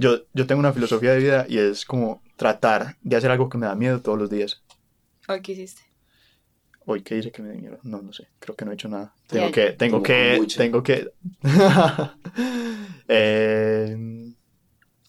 yo, 0.00 0.22
yo 0.32 0.46
tengo 0.46 0.60
una 0.60 0.72
filosofía 0.72 1.12
de 1.12 1.18
vida 1.18 1.46
y 1.46 1.58
es 1.58 1.84
como 1.84 2.22
tratar 2.36 2.96
de 3.02 3.16
hacer 3.16 3.30
algo 3.30 3.50
que 3.50 3.58
me 3.58 3.66
da 3.66 3.74
miedo 3.74 4.00
todos 4.00 4.18
los 4.18 4.30
días. 4.30 4.62
¿Hoy 5.28 5.42
qué 5.42 5.52
hiciste? 5.52 5.82
Hoy 6.86 7.02
qué 7.02 7.18
hice 7.18 7.30
que 7.30 7.42
me 7.42 7.50
da 7.50 7.54
miedo. 7.54 7.78
No, 7.82 8.00
no 8.00 8.10
sé. 8.14 8.26
Creo 8.38 8.56
que 8.56 8.64
no 8.64 8.70
he 8.70 8.74
hecho 8.74 8.88
nada. 8.88 9.12
Tengo 9.26 9.52
que, 9.52 9.72
tengo 9.72 10.02
que, 10.02 10.46
tengo 10.56 10.82
que. 10.82 11.12
eh, 13.08 14.32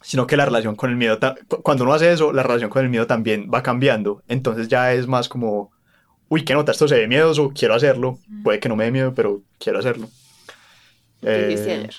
sino 0.02 0.28
que 0.28 0.36
la 0.36 0.46
relación 0.46 0.76
con 0.76 0.90
el 0.90 0.98
miedo, 0.98 1.18
cuando 1.64 1.86
uno 1.86 1.94
hace 1.94 2.12
eso, 2.12 2.34
la 2.34 2.44
relación 2.44 2.70
con 2.70 2.84
el 2.84 2.90
miedo 2.90 3.08
también 3.08 3.50
va 3.52 3.64
cambiando. 3.64 4.24
Entonces 4.28 4.68
ya 4.68 4.94
es 4.94 5.08
más 5.08 5.30
como, 5.30 5.72
uy, 6.28 6.44
qué 6.44 6.54
nota, 6.54 6.74
esto 6.74 6.90
se 6.90 6.96
ve 6.96 7.08
miedoso, 7.08 7.54
quiero 7.56 7.76
hacerlo. 7.76 8.20
Puede 8.44 8.60
que 8.60 8.68
no 8.68 8.76
me 8.76 8.84
dé 8.84 8.92
miedo, 8.92 9.14
pero 9.16 9.42
quiero 9.58 9.80
hacerlo. 9.80 10.10
¿Qué 11.22 11.48
hiciste 11.54 11.72
eh, 11.72 11.78
ayer? 11.78 11.96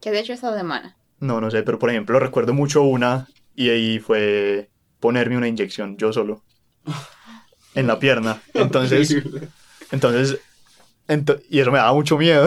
¿Qué 0.00 0.10
has 0.10 0.16
hecho 0.16 0.34
esta 0.34 0.56
semana? 0.56 0.96
No, 1.20 1.40
no 1.40 1.50
sé, 1.50 1.62
pero 1.62 1.78
por 1.78 1.90
ejemplo 1.90 2.18
recuerdo 2.18 2.52
mucho 2.52 2.82
una 2.82 3.28
y 3.54 3.70
ahí 3.70 3.98
fue 3.98 4.68
ponerme 5.00 5.36
una 5.36 5.48
inyección 5.48 5.96
yo 5.96 6.12
solo 6.12 6.42
en 7.74 7.86
la 7.86 7.98
pierna. 7.98 8.42
Entonces, 8.54 9.16
entonces, 9.90 10.40
y 11.48 11.60
eso 11.60 11.70
me 11.70 11.78
daba 11.78 11.92
mucho 11.92 12.18
miedo. 12.18 12.46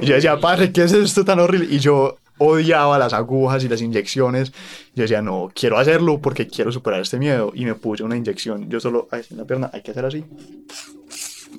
y 0.00 0.06
yo 0.06 0.14
decía, 0.14 0.38
padre, 0.38 0.72
¿qué 0.72 0.84
es 0.84 0.92
esto 0.92 1.24
tan 1.24 1.40
horrible? 1.40 1.66
Y 1.70 1.78
yo 1.78 2.18
odiaba 2.38 2.98
las 2.98 3.12
agujas 3.12 3.64
y 3.64 3.68
las 3.68 3.80
inyecciones. 3.80 4.52
Yo 4.94 5.02
decía, 5.02 5.22
no, 5.22 5.50
quiero 5.54 5.78
hacerlo 5.78 6.20
porque 6.20 6.46
quiero 6.46 6.70
superar 6.72 7.00
este 7.00 7.18
miedo. 7.18 7.52
Y 7.54 7.64
me 7.64 7.74
puse 7.74 8.02
una 8.02 8.16
inyección. 8.16 8.68
Yo 8.68 8.80
solo, 8.80 9.08
en 9.12 9.36
la 9.36 9.44
pierna, 9.44 9.70
hay 9.72 9.82
que 9.82 9.90
hacer 9.90 10.04
así. 10.04 10.24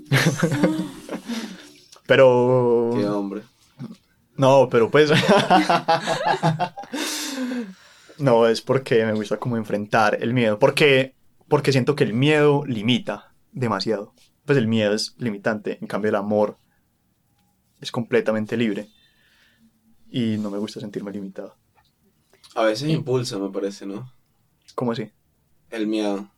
pero... 2.07 2.91
Qué 2.95 3.05
hombre. 3.05 3.41
No, 4.37 4.67
pero 4.69 4.89
pues... 4.91 5.11
no, 8.17 8.47
es 8.47 8.61
porque 8.61 9.05
me 9.05 9.13
gusta 9.13 9.37
como 9.37 9.57
enfrentar 9.57 10.17
el 10.21 10.33
miedo. 10.33 10.59
Porque, 10.59 11.15
porque 11.47 11.71
siento 11.71 11.95
que 11.95 12.03
el 12.03 12.13
miedo 12.13 12.63
limita 12.65 13.33
demasiado. 13.51 14.13
Pues 14.45 14.57
el 14.57 14.67
miedo 14.67 14.93
es 14.93 15.15
limitante. 15.17 15.77
En 15.81 15.87
cambio 15.87 16.09
el 16.09 16.15
amor 16.15 16.57
es 17.79 17.91
completamente 17.91 18.57
libre. 18.57 18.89
Y 20.09 20.37
no 20.37 20.51
me 20.51 20.57
gusta 20.57 20.79
sentirme 20.79 21.11
limitado. 21.11 21.55
A 22.55 22.63
veces 22.63 22.89
impulsa, 22.89 23.37
me 23.37 23.49
parece, 23.49 23.85
¿no? 23.85 24.11
¿Cómo 24.75 24.91
así? 24.91 25.11
El 25.69 25.87
miedo. 25.87 26.29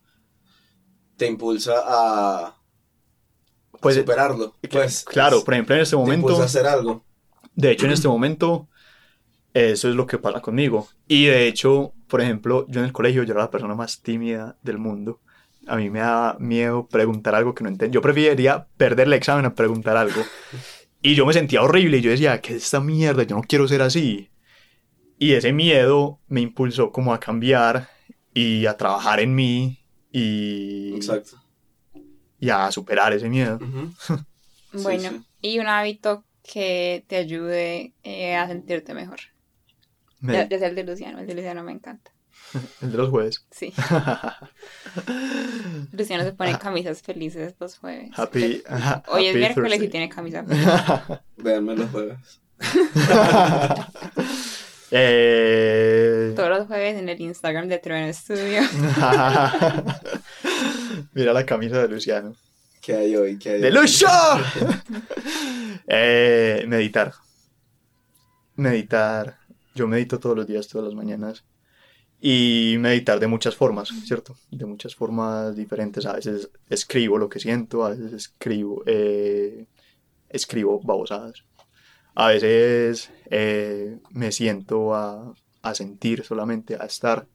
Te 1.15 1.27
impulsa 1.27 1.73
a, 1.85 2.57
pues, 3.81 3.95
superarlo. 3.95 4.55
Pues, 4.69 5.03
claro, 5.03 5.43
por 5.43 5.53
ejemplo, 5.53 5.75
en 5.75 5.81
este 5.81 5.95
momento... 5.95 6.27
Te 6.27 6.33
impulsa 6.33 6.43
a 6.43 6.45
hacer 6.45 6.67
algo. 6.67 7.03
De 7.57 7.71
hecho, 7.71 7.87
en 7.87 7.91
este 7.91 8.07
momento, 8.07 8.67
eso 9.51 9.89
es 9.89 9.95
lo 9.95 10.05
que 10.05 10.19
pasa 10.19 10.41
conmigo. 10.41 10.87
Y 11.07 11.25
de 11.25 11.47
hecho, 11.47 11.91
por 12.07 12.21
ejemplo, 12.21 12.67
yo 12.69 12.81
en 12.81 12.85
el 12.85 12.93
colegio 12.93 13.23
yo 13.23 13.33
era 13.33 13.41
la 13.41 13.49
persona 13.49 13.73
más 13.73 14.03
tímida 14.03 14.55
del 14.61 14.77
mundo. 14.77 15.19
A 15.65 15.75
mí 15.75 15.89
me 15.89 15.99
da 15.99 16.37
miedo 16.39 16.87
preguntar 16.87 17.33
algo 17.33 17.55
que 17.55 17.63
no 17.63 17.69
entiendo. 17.71 17.95
Yo 17.95 18.01
preferiría 18.01 18.67
perder 18.77 19.07
el 19.07 19.13
examen 19.13 19.45
a 19.45 19.55
preguntar 19.55 19.97
algo. 19.97 20.21
Y 21.01 21.15
yo 21.15 21.25
me 21.25 21.33
sentía 21.33 21.63
horrible 21.63 21.97
y 21.97 22.01
yo 22.01 22.11
decía, 22.11 22.39
¿qué 22.41 22.55
es 22.55 22.65
esta 22.65 22.79
mierda? 22.79 23.23
Yo 23.23 23.35
no 23.35 23.41
quiero 23.41 23.67
ser 23.67 23.81
así. 23.81 24.29
Y 25.17 25.33
ese 25.33 25.51
miedo 25.51 26.19
me 26.27 26.41
impulsó 26.41 26.91
como 26.91 27.11
a 27.11 27.19
cambiar 27.19 27.89
y 28.35 28.67
a 28.67 28.77
trabajar 28.77 29.19
en 29.19 29.33
mí 29.33 29.83
y... 30.11 30.93
Exacto. 30.95 31.41
Y 32.39 32.51
a 32.51 32.71
superar 32.71 33.13
ese 33.13 33.29
miedo. 33.29 33.57
bueno, 34.73 35.25
y 35.41 35.57
un 35.57 35.65
hábito 35.65 36.23
que 36.47 37.03
te 37.07 37.17
ayude 37.17 37.93
eh, 38.03 38.35
a 38.35 38.47
sentirte 38.47 38.93
mejor. 38.93 39.19
Ya, 40.21 40.47
sea 40.47 40.69
el 40.69 40.75
de 40.75 40.83
Luciano, 40.83 41.19
el 41.19 41.27
de 41.27 41.35
Luciano 41.35 41.63
me 41.63 41.73
encanta. 41.73 42.11
el 42.81 42.91
de 42.91 42.97
los 42.97 43.09
jueves. 43.09 43.45
Sí. 43.51 43.73
Luciano 45.91 46.23
se 46.23 46.31
pone 46.31 46.57
camisas 46.57 47.01
felices 47.01 47.53
los 47.59 47.77
jueves. 47.77 48.11
Happy, 48.17 48.63
Hoy 49.09 49.27
es 49.27 49.35
miércoles 49.35 49.83
y 49.83 49.89
tiene 49.89 50.09
camisa 50.09 50.43
feliz. 50.45 50.65
Véanme 51.35 51.75
los 51.75 51.91
jueves. 51.91 52.17
eh... 54.91 56.33
Todos 56.35 56.49
los 56.49 56.67
jueves 56.67 56.97
en 56.97 57.09
el 57.09 57.21
Instagram 57.21 57.67
de 57.67 57.79
Trueno 57.79 58.11
Studio. 58.13 58.61
Mira 61.13 61.33
la 61.33 61.45
camisa 61.45 61.81
de 61.81 61.89
Luciano. 61.89 62.35
¿Qué 62.81 62.95
hay 62.95 63.15
hoy? 63.17 63.37
¿Qué 63.37 63.51
hay 63.51 63.61
¡De 63.61 63.69
Lucio! 63.69 64.07
Eh, 65.87 66.65
meditar. 66.67 67.13
Meditar. 68.55 69.37
Yo 69.75 69.87
medito 69.87 70.19
todos 70.19 70.35
los 70.35 70.47
días, 70.47 70.67
todas 70.67 70.85
las 70.85 70.95
mañanas. 70.95 71.45
Y 72.19 72.77
meditar 72.79 73.19
de 73.19 73.27
muchas 73.27 73.55
formas, 73.55 73.89
¿cierto? 74.05 74.35
De 74.49 74.65
muchas 74.65 74.95
formas 74.95 75.55
diferentes. 75.55 76.05
A 76.05 76.13
veces 76.13 76.49
escribo 76.69 77.17
lo 77.17 77.29
que 77.29 77.39
siento, 77.39 77.85
a 77.85 77.89
veces 77.89 78.13
escribo, 78.13 78.83
eh, 78.87 79.67
escribo 80.29 80.79
babosadas. 80.81 81.43
A 82.15 82.29
veces 82.29 83.11
eh, 83.29 83.99
me 84.09 84.31
siento 84.31 84.95
a, 84.95 85.33
a, 85.61 85.75
sentir 85.75 86.23
solamente, 86.23 86.75
a 86.75 86.85
estar. 86.85 87.27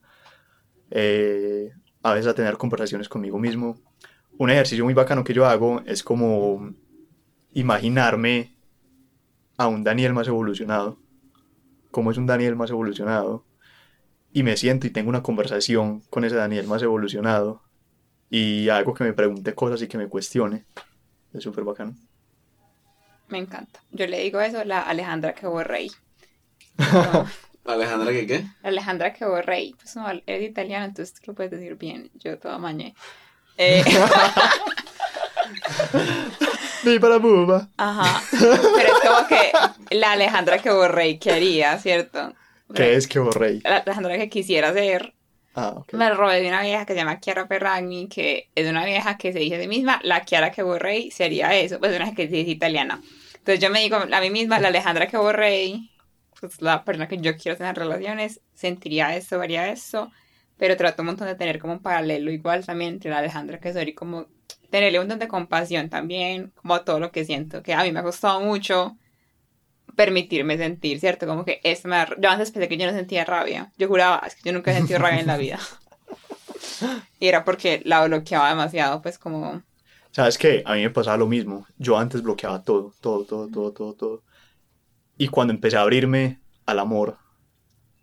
A 2.05 2.14
veces 2.14 2.26
a 2.26 2.34
tener 2.34 2.57
conversaciones 2.57 3.09
conmigo 3.09 3.38
mismo 3.38 3.78
un 4.38 4.51
ejercicio 4.51 4.84
muy 4.84 4.95
bacano 4.95 5.24
que 5.24 5.34
yo 5.34 5.47
hago 5.47 5.82
es 5.86 6.03
como 6.03 6.74
imaginarme 7.55 8.53
a 9.57 9.66
un 9.66 9.84
Daniel 9.84 10.12
más 10.12 10.28
evolucionado. 10.28 10.98
¿Cómo 11.90 12.11
es 12.11 12.16
un 12.16 12.26
Daniel 12.26 12.57
más 12.57 12.70
evolucionado? 12.70 13.44
Y 14.32 14.42
me 14.42 14.57
siento 14.57 14.86
y 14.86 14.90
tengo 14.90 15.11
una 15.11 15.22
conversación 15.22 16.00
con 16.11 16.24
ese 16.24 16.36
Daniel 16.36 16.66
más 16.66 16.82
evolucionado. 16.82 17.62
Y 18.30 18.70
algo 18.70 18.94
que 18.94 19.05
me 19.05 19.12
pregunte 19.12 19.55
cosas 19.55 19.82
y 19.82 19.88
que 19.88 19.98
me 19.98 20.09
cuestione. 20.09 20.64
Es 21.34 21.42
súper 21.42 21.64
bacano. 21.64 21.94
Me 23.28 23.38
encanta. 23.38 23.80
Yo 23.90 24.07
le 24.07 24.20
digo 24.20 24.40
eso 24.40 24.61
a 24.61 24.64
la 24.64 24.80
Alejandra 24.80 25.34
que 25.34 25.46
rey. 25.64 25.90
¿Alejandra 27.64 28.12
qué 28.12 28.26
qué? 28.26 28.46
Alejandra 28.62 29.12
que 29.12 29.42
rey. 29.42 29.74
Pues 29.74 29.94
no, 29.96 30.07
es 30.11 30.42
italiano, 30.42 30.86
entonces 30.86 31.14
lo 31.26 31.34
puedes 31.34 31.53
decir 31.53 31.76
bien. 31.76 32.11
Yo 32.14 32.38
toda 32.38 32.59
mañé. 32.59 32.94
Eh... 33.59 33.84
Viva 36.85 37.09
la 37.09 37.18
buba. 37.18 37.68
Ajá. 37.76 38.22
Pero 38.30 38.53
es 38.53 39.09
como 39.09 39.28
que 39.28 39.97
la 39.97 40.12
Alejandra 40.12 40.59
que 40.59 40.70
Borrey 40.70 41.18
quería, 41.18 41.78
¿cierto? 41.78 42.33
¿Qué 42.74 42.95
es 42.97 43.07
que 43.07 43.18
Borrey? 43.18 43.61
La 43.61 43.78
Alejandra 43.78 44.16
que 44.16 44.28
quisiera 44.28 44.72
ser. 44.72 45.14
Ah, 45.55 45.74
ok. 45.76 45.93
Me 45.93 46.09
robé 46.11 46.41
de 46.41 46.49
una 46.49 46.62
vieja 46.62 46.87
que 46.87 46.95
se 46.95 47.01
llama 47.01 47.20
Chiara 47.20 47.47
Ferragni, 47.47 48.09
que 48.09 48.49
es 48.55 48.68
una 48.68 48.85
vieja 48.85 49.18
que 49.18 49.33
se 49.33 49.39
dice 49.39 49.57
a 49.57 49.61
sí 49.61 49.68
misma, 49.68 50.01
la 50.03 50.24
Chiara 50.24 50.51
que 50.51 50.62
Borrey 50.62 51.11
sería 51.11 51.55
eso, 51.55 51.78
pues 51.78 51.95
una 51.95 52.14
que 52.14 52.24
es 52.24 52.49
italiana. 52.49 53.03
Entonces 53.37 53.61
yo 53.61 53.70
me 53.70 53.80
digo 53.80 53.97
a 53.97 54.20
mí 54.20 54.30
misma, 54.30 54.61
la 54.61 54.68
Alejandra 54.68 55.09
que 55.09 55.18
Borrey, 55.18 55.91
pues 56.41 56.62
la 56.62 56.85
persona 56.85 57.07
que 57.07 57.18
yo 57.18 57.37
quiero 57.37 57.59
tener 57.59 57.76
relaciones, 57.76 58.41
sentiría 58.55 59.14
eso, 59.14 59.43
haría 59.43 59.68
eso, 59.68 60.11
pero 60.57 60.76
trato 60.76 61.03
un 61.03 61.07
montón 61.07 61.26
de 61.26 61.35
tener 61.35 61.59
como 61.59 61.74
un 61.74 61.83
paralelo 61.83 62.30
igual 62.30 62.64
también 62.64 62.95
entre 62.95 63.11
la 63.11 63.18
Alejandra 63.18 63.59
que 63.59 63.72
soy 63.74 63.93
como 63.93 64.28
tenerle 64.73 64.99
un 64.99 65.05
montón 65.05 65.18
de 65.18 65.29
compasión 65.29 65.91
también, 65.91 66.51
como 66.57 66.75
a 66.75 66.85
todo 66.85 66.99
lo 66.99 67.12
que 67.12 67.27
siento, 67.27 67.62
que 67.62 67.75
a 67.75 67.83
mí 67.83 67.93
me 67.93 68.01
ha 68.01 68.03
costado 68.03 68.41
mucho 68.41 68.97
permitirme 69.95 70.57
sentir, 70.57 70.99
¿cierto? 70.99 71.27
Como 71.27 71.45
que 71.45 71.61
es 71.62 71.85
me 71.85 72.07
Yo 72.18 72.31
antes 72.31 72.51
pensé 72.51 72.68
que 72.68 72.79
yo 72.79 72.87
no 72.87 72.93
sentía 72.93 73.27
rabia. 73.27 73.70
Yo 73.77 73.87
juraba, 73.87 74.23
es 74.27 74.35
que 74.35 74.43
yo 74.45 74.53
nunca 74.55 74.73
he 74.73 74.75
sentido 74.75 74.99
rabia 74.99 75.20
en 75.20 75.27
la 75.29 75.37
vida. 75.37 75.61
Y 77.20 77.29
era 77.29 77.45
porque 77.45 77.81
la 77.85 78.05
bloqueaba 78.05 78.49
demasiado, 78.49 79.03
pues 79.03 79.16
como... 79.16 79.62
¿Sabes 80.11 80.37
qué? 80.39 80.62
A 80.66 80.75
mí 80.75 80.83
me 80.83 80.91
pasaba 80.91 81.16
lo 81.16 81.29
mismo. 81.29 81.66
Yo 81.79 81.97
antes 81.97 82.23
bloqueaba 82.23 82.64
todo, 82.64 82.93
todo, 83.01 83.25
todo, 83.25 83.49
todo, 83.49 83.73
todo, 83.73 83.95
todo. 83.95 84.23
Y 85.16 85.29
cuando 85.29 85.53
empecé 85.53 85.77
a 85.77 85.83
abrirme 85.83 86.41
al 86.66 86.81
amor 86.81 87.18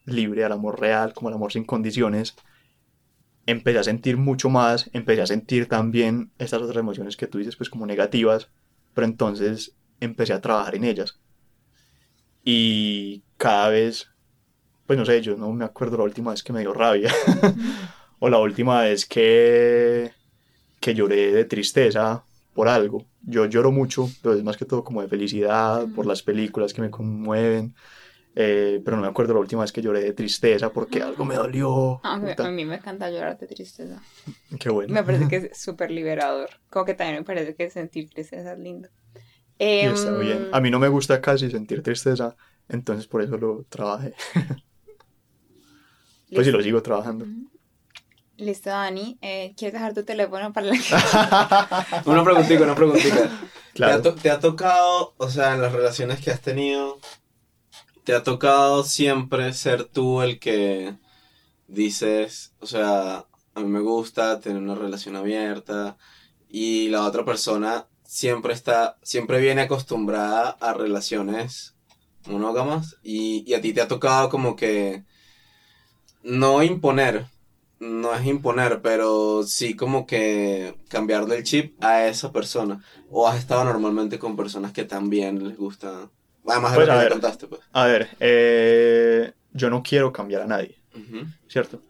libre, 0.06 0.46
al 0.46 0.54
amor 0.54 0.80
real, 0.80 1.14
como 1.14 1.28
el 1.30 1.36
amor 1.36 1.52
sin 1.52 1.66
condiciones, 1.66 2.36
empecé 3.46 3.80
a 3.80 3.84
sentir 3.84 4.18
mucho 4.18 4.50
más, 4.50 4.90
empecé 4.94 5.22
a 5.22 5.28
sentir 5.28 5.68
también 5.68 6.32
estas 6.38 6.62
otras 6.62 6.78
emociones 6.78 7.18
que 7.18 7.28
tú 7.28 7.38
dices, 7.38 7.56
pues 7.56 7.70
como 7.70 7.86
negativas, 7.86 8.50
pero 8.94 9.06
entonces 9.06 9.76
empecé 10.00 10.34
a 10.34 10.42
trabajar 10.42 10.76
en 10.76 10.84
ellas. 10.84 11.20
Y 12.44 13.24
cada 13.38 13.70
vez, 13.70 14.10
pues 14.86 14.98
no 14.98 15.06
sé, 15.06 15.22
yo 15.22 15.36
no 15.38 15.52
me 15.54 15.66
acuerdo 15.66 15.98
la 15.98 16.04
última 16.04 16.32
vez 16.32 16.44
que 16.44 16.54
me 16.54 16.62
dio 16.62 16.74
rabia, 16.74 17.14
o 18.20 18.30
la 18.30 18.40
última 18.40 18.82
vez 18.82 19.06
que, 19.06 20.12
que 20.80 20.94
lloré 20.94 21.32
de 21.32 21.46
tristeza 21.46 22.24
por 22.54 22.68
algo. 22.68 23.06
Yo 23.22 23.46
lloro 23.46 23.72
mucho, 23.72 24.10
pero 24.22 24.36
es 24.36 24.44
más 24.44 24.58
que 24.58 24.66
todo 24.66 24.84
como 24.84 25.02
de 25.02 25.08
felicidad, 25.08 25.88
por 25.96 26.06
las 26.06 26.22
películas 26.22 26.74
que 26.74 26.82
me 26.82 26.90
conmueven. 26.90 27.76
Eh, 28.36 28.82
pero 28.86 28.96
no 28.96 29.04
me 29.04 29.10
acuerdo 29.10 29.34
la 29.34 29.40
última 29.40 29.64
vez 29.64 29.72
que 29.72 29.82
lloré 29.82 30.02
de 30.02 30.14
tristeza 30.14 30.72
porque 30.72 31.02
algo 31.02 31.26
me 31.26 31.36
dolió. 31.36 32.00
a 32.04 32.18
mí 32.18 32.66
me 32.66 32.76
encanta 32.76 33.10
llorar 33.10 33.38
de 33.38 33.48
tristeza. 33.48 34.02
Qué 34.60 34.70
bueno. 34.70 34.94
Me 34.94 35.04
parece 35.04 35.28
que 35.28 35.36
es 35.52 35.58
súper 35.58 35.92
liberador. 35.92 36.50
Como 36.70 36.86
que 36.86 36.94
también 36.94 37.20
me 37.20 37.26
parece 37.26 37.56
que 37.56 37.70
sentir 37.70 38.10
tristeza 38.10 38.54
es 38.54 38.60
lindo. 38.60 38.90
está 39.58 40.12
bien. 40.18 40.46
Em, 40.46 40.54
a 40.54 40.62
mí 40.62 40.70
no 40.70 40.80
me 40.80 40.88
gusta 40.88 41.20
casi 41.20 41.50
sentir 41.50 41.82
tristeza, 41.82 42.36
entonces 42.68 43.08
por 43.08 43.22
eso 43.22 43.38
lo 43.38 43.66
trabajé. 43.68 44.14
pues 46.34 46.46
sí, 46.46 46.52
lo 46.52 46.62
sigo 46.62 46.82
trabajando. 46.82 47.26
Listo, 48.38 48.70
Dani. 48.70 49.18
Eh, 49.22 49.54
¿Quieres 49.58 49.74
dejar 49.74 49.94
tu 49.94 50.04
teléfono 50.04 50.54
para 50.54 50.68
la 50.68 50.74
una 52.06 52.24
preguntita, 52.24 52.64
una 52.64 52.76
preguntita. 52.76 53.30
Claro. 53.74 54.14
¿Te 54.16 54.30
ha 54.30 54.40
tocado, 54.40 55.14
o 55.18 55.30
sea, 55.30 55.56
en 55.56 55.62
las 55.62 55.74
relaciones 55.74 56.22
que 56.22 56.32
has 56.32 56.42
tenido, 56.42 57.00
¿Te 58.10 58.16
ha 58.16 58.24
tocado 58.24 58.84
siempre 58.84 59.54
ser 59.54 59.84
tú 59.84 60.24
el 60.24 60.40
que 60.40 60.98
dices, 61.68 62.56
o 62.60 62.66
sea, 62.66 63.28
a 63.54 63.60
mí 63.60 63.68
me 63.68 63.82
gusta 63.82 64.40
tener 64.40 64.64
una 64.64 64.74
relación 64.74 65.16
abierta 65.16 65.96
y 66.50 66.90
la 66.90 67.06
otra 67.06 67.24
persona 67.24 67.86
siempre 68.04 68.54
está, 68.54 68.98
siempre 69.04 69.40
viene 69.40 69.62
acostumbrada 69.62 70.58
a 70.60 70.74
relaciones 70.74 71.76
monógamas 72.26 72.98
y, 73.04 73.54
a 73.54 73.62
ti 73.62 73.74
te 73.74 73.82
ha 73.82 73.88
tocado 73.88 74.30
como 74.30 74.56
que 74.56 75.04
no 76.24 76.64
imponer, 76.64 77.28
no 77.80 78.16
es 78.16 78.26
imponer, 78.26 78.82
pero 78.82 79.44
sí 79.44 79.76
como 79.76 80.08
que 80.08 80.74
cambiarle 80.88 81.36
el 81.36 81.44
chip 81.44 81.76
a 81.84 82.08
esa 82.08 82.32
persona. 82.32 82.84
O 83.12 83.28
has 83.28 83.38
estado 83.38 83.64
normalmente 83.66 84.18
con 84.18 84.36
personas 84.36 84.72
que 84.74 84.84
también 84.84 85.48
les 85.48 85.58
gusta 85.60 86.10
Además 86.50 86.74
pues, 86.76 86.90
a 86.90 86.96
ver, 86.96 87.10
contaste, 87.10 87.48
pues. 87.48 87.62
A 87.72 87.86
ver, 87.86 88.10
eh, 88.20 89.32
yo 89.54 89.70
no 89.70 89.84
quiero 89.84 90.12
cambiar 90.12 90.42
a 90.42 90.48
nadie, 90.48 90.76
¿cierto? 91.48 91.82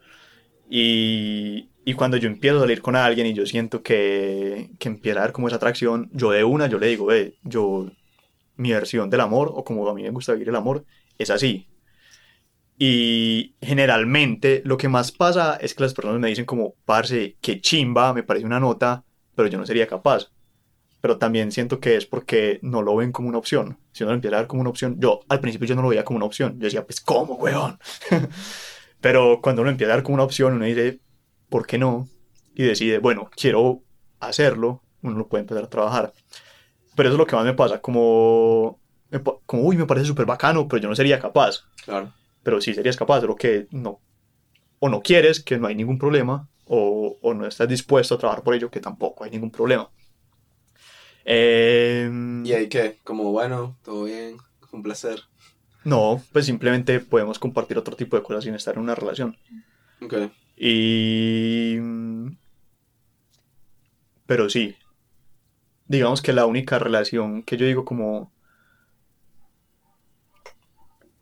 Y, 0.70 1.70
y, 1.84 1.94
cuando 1.94 2.18
yo 2.18 2.28
empiezo 2.28 2.58
a 2.58 2.62
salir 2.62 2.82
con 2.82 2.96
alguien 2.96 3.26
y 3.28 3.34
yo 3.34 3.46
siento 3.46 3.82
que, 3.82 4.70
que 4.78 4.88
empieza 4.88 5.20
a 5.20 5.24
haber 5.24 5.34
como 5.34 5.48
esa 5.48 5.58
atracción, 5.58 6.10
yo 6.14 6.32
de 6.32 6.44
una, 6.44 6.68
yo 6.68 6.78
le 6.78 6.88
digo, 6.88 7.08
ve, 7.08 7.38
yo, 7.44 7.90
mi 8.56 8.72
versión 8.72 9.10
del 9.10 9.22
amor, 9.22 9.52
o 9.54 9.64
como 9.64 9.88
a 9.90 9.94
mí 9.96 10.04
me 10.04 10.12
gusta 10.12 10.34
vivir 10.34 10.50
el 10.50 10.56
amor, 10.56 10.86
es 11.18 11.30
así. 11.32 11.68
Y 12.78 13.56
generalmente 13.62 14.62
lo 14.64 14.78
que 14.78 14.88
más 14.88 15.12
pasa 15.12 15.56
es 15.56 15.74
que 15.74 15.84
las 15.84 15.94
personas 15.94 16.20
me 16.20 16.30
dicen 16.30 16.46
como, 16.46 16.76
parce, 16.86 17.36
qué 17.42 17.60
chimba, 17.60 18.14
me 18.14 18.24
parece 18.24 18.46
una 18.46 18.60
nota, 18.60 19.04
pero 19.36 19.50
yo 19.50 19.58
no 19.58 19.66
sería 19.66 19.88
capaz 19.88 20.30
pero 21.02 21.18
también 21.18 21.52
siento 21.52 21.80
que 21.80 21.96
es 21.96 22.06
porque 22.06 22.60
no 22.62 22.82
lo 22.82 22.96
ven 22.96 23.12
como 23.12 23.30
una 23.30 23.38
opción. 23.38 23.78
Si 23.92 24.04
uno 24.04 24.12
lo 24.12 24.16
empieza 24.16 24.38
a 24.38 24.40
ver 24.42 24.48
como 24.48 24.62
una 24.62 24.70
opción, 24.70 24.98
yo 25.00 25.22
al 25.30 25.40
principio 25.40 25.68
yo 25.68 25.76
no 25.76 25.82
lo 25.82 25.90
veía 25.90 26.04
como 26.04 26.18
una 26.18 26.26
opción, 26.26 26.54
yo 26.60 26.66
decía, 26.66 26.86
pues, 26.86 27.00
¿cómo, 27.00 27.36
weón? 27.36 27.80
pero 29.02 29.40
cuando 29.42 29.62
uno 29.62 29.72
empieza 29.72 29.94
a 29.94 29.96
ver 29.96 30.04
como 30.04 30.16
una 30.16 30.24
opción, 30.24 30.54
uno 30.54 30.66
dice, 30.66 31.00
¿por 31.48 31.66
qué 31.66 31.78
no? 31.78 32.08
Y 32.54 32.64
decide, 32.64 33.00
bueno, 33.00 33.30
quiero 33.36 33.82
hacerlo, 34.20 34.84
uno 35.02 35.18
lo 35.18 35.28
puede 35.28 35.44
empezar 35.44 35.64
a 35.64 35.70
trabajar. 35.70 36.14
Pero 36.96 37.10
eso 37.10 37.16
es 37.16 37.20
lo 37.20 37.26
que 37.26 37.36
más 37.36 37.46
me 37.46 37.54
pasa, 37.54 37.80
como, 37.80 38.80
como 39.46 39.64
uy, 39.64 39.78
me 39.78 39.86
parece 39.86 40.08
súper 40.08 40.26
bacano, 40.26 40.68
pero 40.68 40.82
yo 40.82 40.90
no 40.90 40.96
sería 40.96 41.20
capaz. 41.20 41.64
Claro. 41.86 42.12
Pero 42.44 42.60
sí 42.60 42.74
serías 42.74 42.98
capaz, 42.98 43.22
lo 43.22 43.36
que 43.36 43.68
no, 43.72 44.02
o 44.80 44.90
no 44.90 45.02
quieres, 45.02 45.42
que 45.42 45.58
no 45.58 45.68
hay 45.68 45.76
ningún 45.76 45.98
problema, 45.98 46.50
o, 46.66 47.18
o 47.22 47.34
no 47.34 47.46
estás 47.48 47.70
dispuesto 47.70 48.16
a 48.16 48.18
trabajar 48.18 48.44
por 48.44 48.54
ello, 48.54 48.70
que 48.70 48.82
tampoco 48.82 49.24
hay 49.24 49.32
ningún 49.32 49.52
problema. 49.52 49.90
Em, 51.32 52.44
¿Y 52.44 52.54
ahí 52.54 52.70
qué? 52.70 52.98
Como, 53.04 53.32
bueno, 53.32 53.78
todo 53.84 54.06
bien, 54.06 54.38
un 54.72 54.82
placer. 54.82 55.22
No, 55.84 56.20
pues 56.34 56.48
simplemente 56.48 57.00
podemos 57.00 57.38
compartir 57.38 57.78
otro 57.78 57.96
tipo 57.96 58.18
de 58.18 58.24
cosas 58.24 58.46
sin 58.46 58.56
estar 58.56 58.74
en 58.74 58.82
una 58.82 58.96
relación. 58.96 59.38
Ok. 60.02 60.16
Y... 60.58 61.78
Pero 64.26 64.50
sí. 64.50 64.76
Digamos 65.86 66.24
que 66.24 66.34
la 66.34 66.48
única 66.48 66.80
relación 66.80 67.44
que 67.44 67.58
yo 67.58 67.68
digo 67.68 67.86
como... 67.86 68.34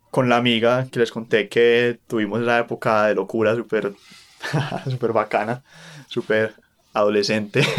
Con 0.10 0.30
la 0.30 0.38
amiga 0.38 0.88
que 0.90 1.00
les 1.00 1.12
conté 1.12 1.50
que 1.50 2.00
tuvimos 2.08 2.40
la 2.40 2.60
época 2.60 3.08
de 3.08 3.16
locura 3.16 3.56
súper... 3.56 3.94
súper 4.90 5.12
bacana, 5.12 5.66
súper 6.08 6.56
adolescente. 6.94 7.62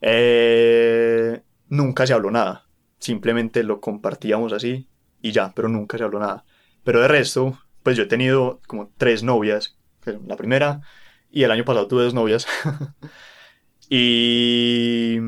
Eh, 0.00 1.42
nunca 1.68 2.06
se 2.06 2.12
habló 2.12 2.30
nada. 2.30 2.66
Simplemente 2.98 3.62
lo 3.62 3.80
compartíamos 3.80 4.52
así 4.52 4.88
y 5.22 5.32
ya, 5.32 5.52
pero 5.54 5.68
nunca 5.68 5.98
se 5.98 6.04
habló 6.04 6.18
nada. 6.18 6.44
Pero 6.84 7.00
de 7.00 7.08
resto, 7.08 7.58
pues 7.82 7.96
yo 7.96 8.04
he 8.04 8.06
tenido 8.06 8.60
como 8.66 8.90
tres 8.96 9.22
novias. 9.22 9.76
La 10.26 10.36
primera, 10.36 10.82
y 11.30 11.42
el 11.42 11.50
año 11.50 11.64
pasado 11.64 11.88
tuve 11.88 12.04
dos 12.04 12.14
novias. 12.14 12.46
y. 13.90 15.18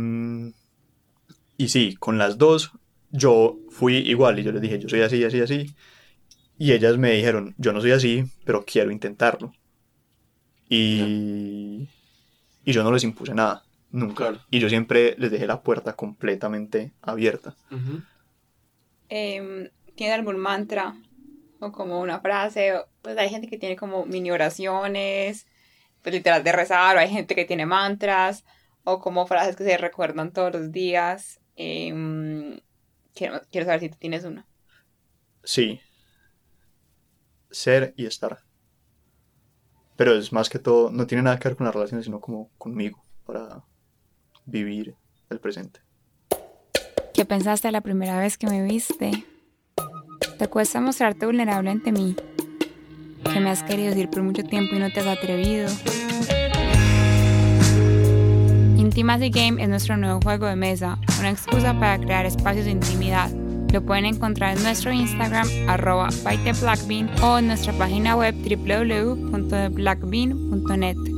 Y 1.56 1.68
sí, 1.68 1.96
con 1.96 2.18
las 2.18 2.38
dos 2.38 2.72
yo 3.10 3.58
fui 3.70 3.96
igual 3.96 4.38
y 4.38 4.44
yo 4.44 4.52
les 4.52 4.62
dije, 4.62 4.78
yo 4.78 4.88
soy 4.88 5.02
así, 5.02 5.24
así, 5.24 5.40
así. 5.40 5.74
Y 6.58 6.72
ellas 6.72 6.98
me 6.98 7.12
dijeron, 7.12 7.54
yo 7.58 7.72
no 7.72 7.80
soy 7.80 7.92
así, 7.92 8.24
pero 8.44 8.64
quiero 8.64 8.90
intentarlo. 8.90 9.52
Y, 10.68 11.88
y 12.64 12.72
yo 12.72 12.82
no 12.84 12.92
les 12.92 13.04
impuse 13.04 13.34
nada. 13.34 13.64
Nunca. 13.90 14.44
Y 14.50 14.60
yo 14.60 14.68
siempre 14.68 15.14
les 15.18 15.30
dejé 15.30 15.46
la 15.46 15.62
puerta 15.62 15.94
completamente 15.94 16.92
abierta. 17.00 17.56
Em, 19.08 19.70
¿Tiene 19.94 20.14
algún 20.14 20.38
mantra? 20.38 20.94
O 21.60 21.72
como 21.72 22.00
una 22.00 22.20
frase. 22.20 22.74
Pues 23.02 23.16
hay 23.16 23.30
gente 23.30 23.48
que 23.48 23.58
tiene 23.58 23.76
como 23.76 24.04
mini 24.04 24.30
oraciones, 24.30 25.46
pues 26.02 26.14
literal 26.14 26.44
de 26.44 26.52
rezar, 26.52 26.96
o 26.96 27.00
hay 27.00 27.08
gente 27.08 27.34
que 27.34 27.44
tiene 27.44 27.66
mantras, 27.66 28.44
o 28.84 29.00
como 29.00 29.26
frases 29.26 29.56
que 29.56 29.64
se 29.64 29.76
recuerdan 29.78 30.32
todos 30.32 30.52
los 30.52 30.70
días. 30.70 31.40
Em, 31.56 32.60
quiero, 33.14 33.40
quiero 33.50 33.66
saber 33.66 33.80
si 33.80 33.88
tú 33.88 33.96
tienes 33.98 34.24
uno. 34.24 34.44
Sí. 35.42 35.80
Ser 37.50 37.94
y 37.96 38.06
estar. 38.06 38.40
Pero 39.96 40.14
es 40.14 40.32
más 40.32 40.48
que 40.48 40.58
todo, 40.58 40.90
no 40.90 41.06
tiene 41.06 41.22
nada 41.22 41.38
que 41.38 41.48
ver 41.48 41.56
con 41.56 41.64
las 41.64 41.74
relaciones, 41.74 42.04
sino 42.04 42.20
como 42.20 42.50
conmigo, 42.56 43.02
para 43.24 43.64
vivir 44.50 44.94
el 45.30 45.40
presente. 45.40 45.80
¿Qué 47.14 47.24
pensaste 47.24 47.72
la 47.72 47.80
primera 47.80 48.18
vez 48.18 48.36
que 48.38 48.46
me 48.46 48.62
viste? 48.62 49.24
¿Te 50.38 50.48
cuesta 50.48 50.80
mostrarte 50.80 51.26
vulnerable 51.26 51.70
ante 51.70 51.92
mí? 51.92 52.16
¿Que 53.32 53.40
me 53.40 53.50
has 53.50 53.62
querido 53.62 53.90
decir 53.90 54.08
por 54.08 54.22
mucho 54.22 54.44
tiempo 54.44 54.76
y 54.76 54.78
no 54.78 54.90
te 54.90 55.00
has 55.00 55.06
atrevido? 55.06 55.68
Intimacy 58.76 59.30
Game 59.30 59.62
es 59.62 59.68
nuestro 59.68 59.96
nuevo 59.96 60.20
juego 60.22 60.46
de 60.46 60.56
mesa, 60.56 60.98
una 61.18 61.30
excusa 61.30 61.78
para 61.78 61.98
crear 61.98 62.24
espacios 62.24 62.66
de 62.66 62.72
intimidad. 62.72 63.30
Lo 63.72 63.84
pueden 63.84 64.06
encontrar 64.06 64.56
en 64.56 64.62
nuestro 64.62 64.92
Instagram, 64.92 65.46
arroba 65.68 66.08
Blackbean, 66.22 67.10
o 67.22 67.38
en 67.38 67.48
nuestra 67.48 67.72
página 67.74 68.16
web 68.16 68.34
www.blackbean.net. 68.34 71.17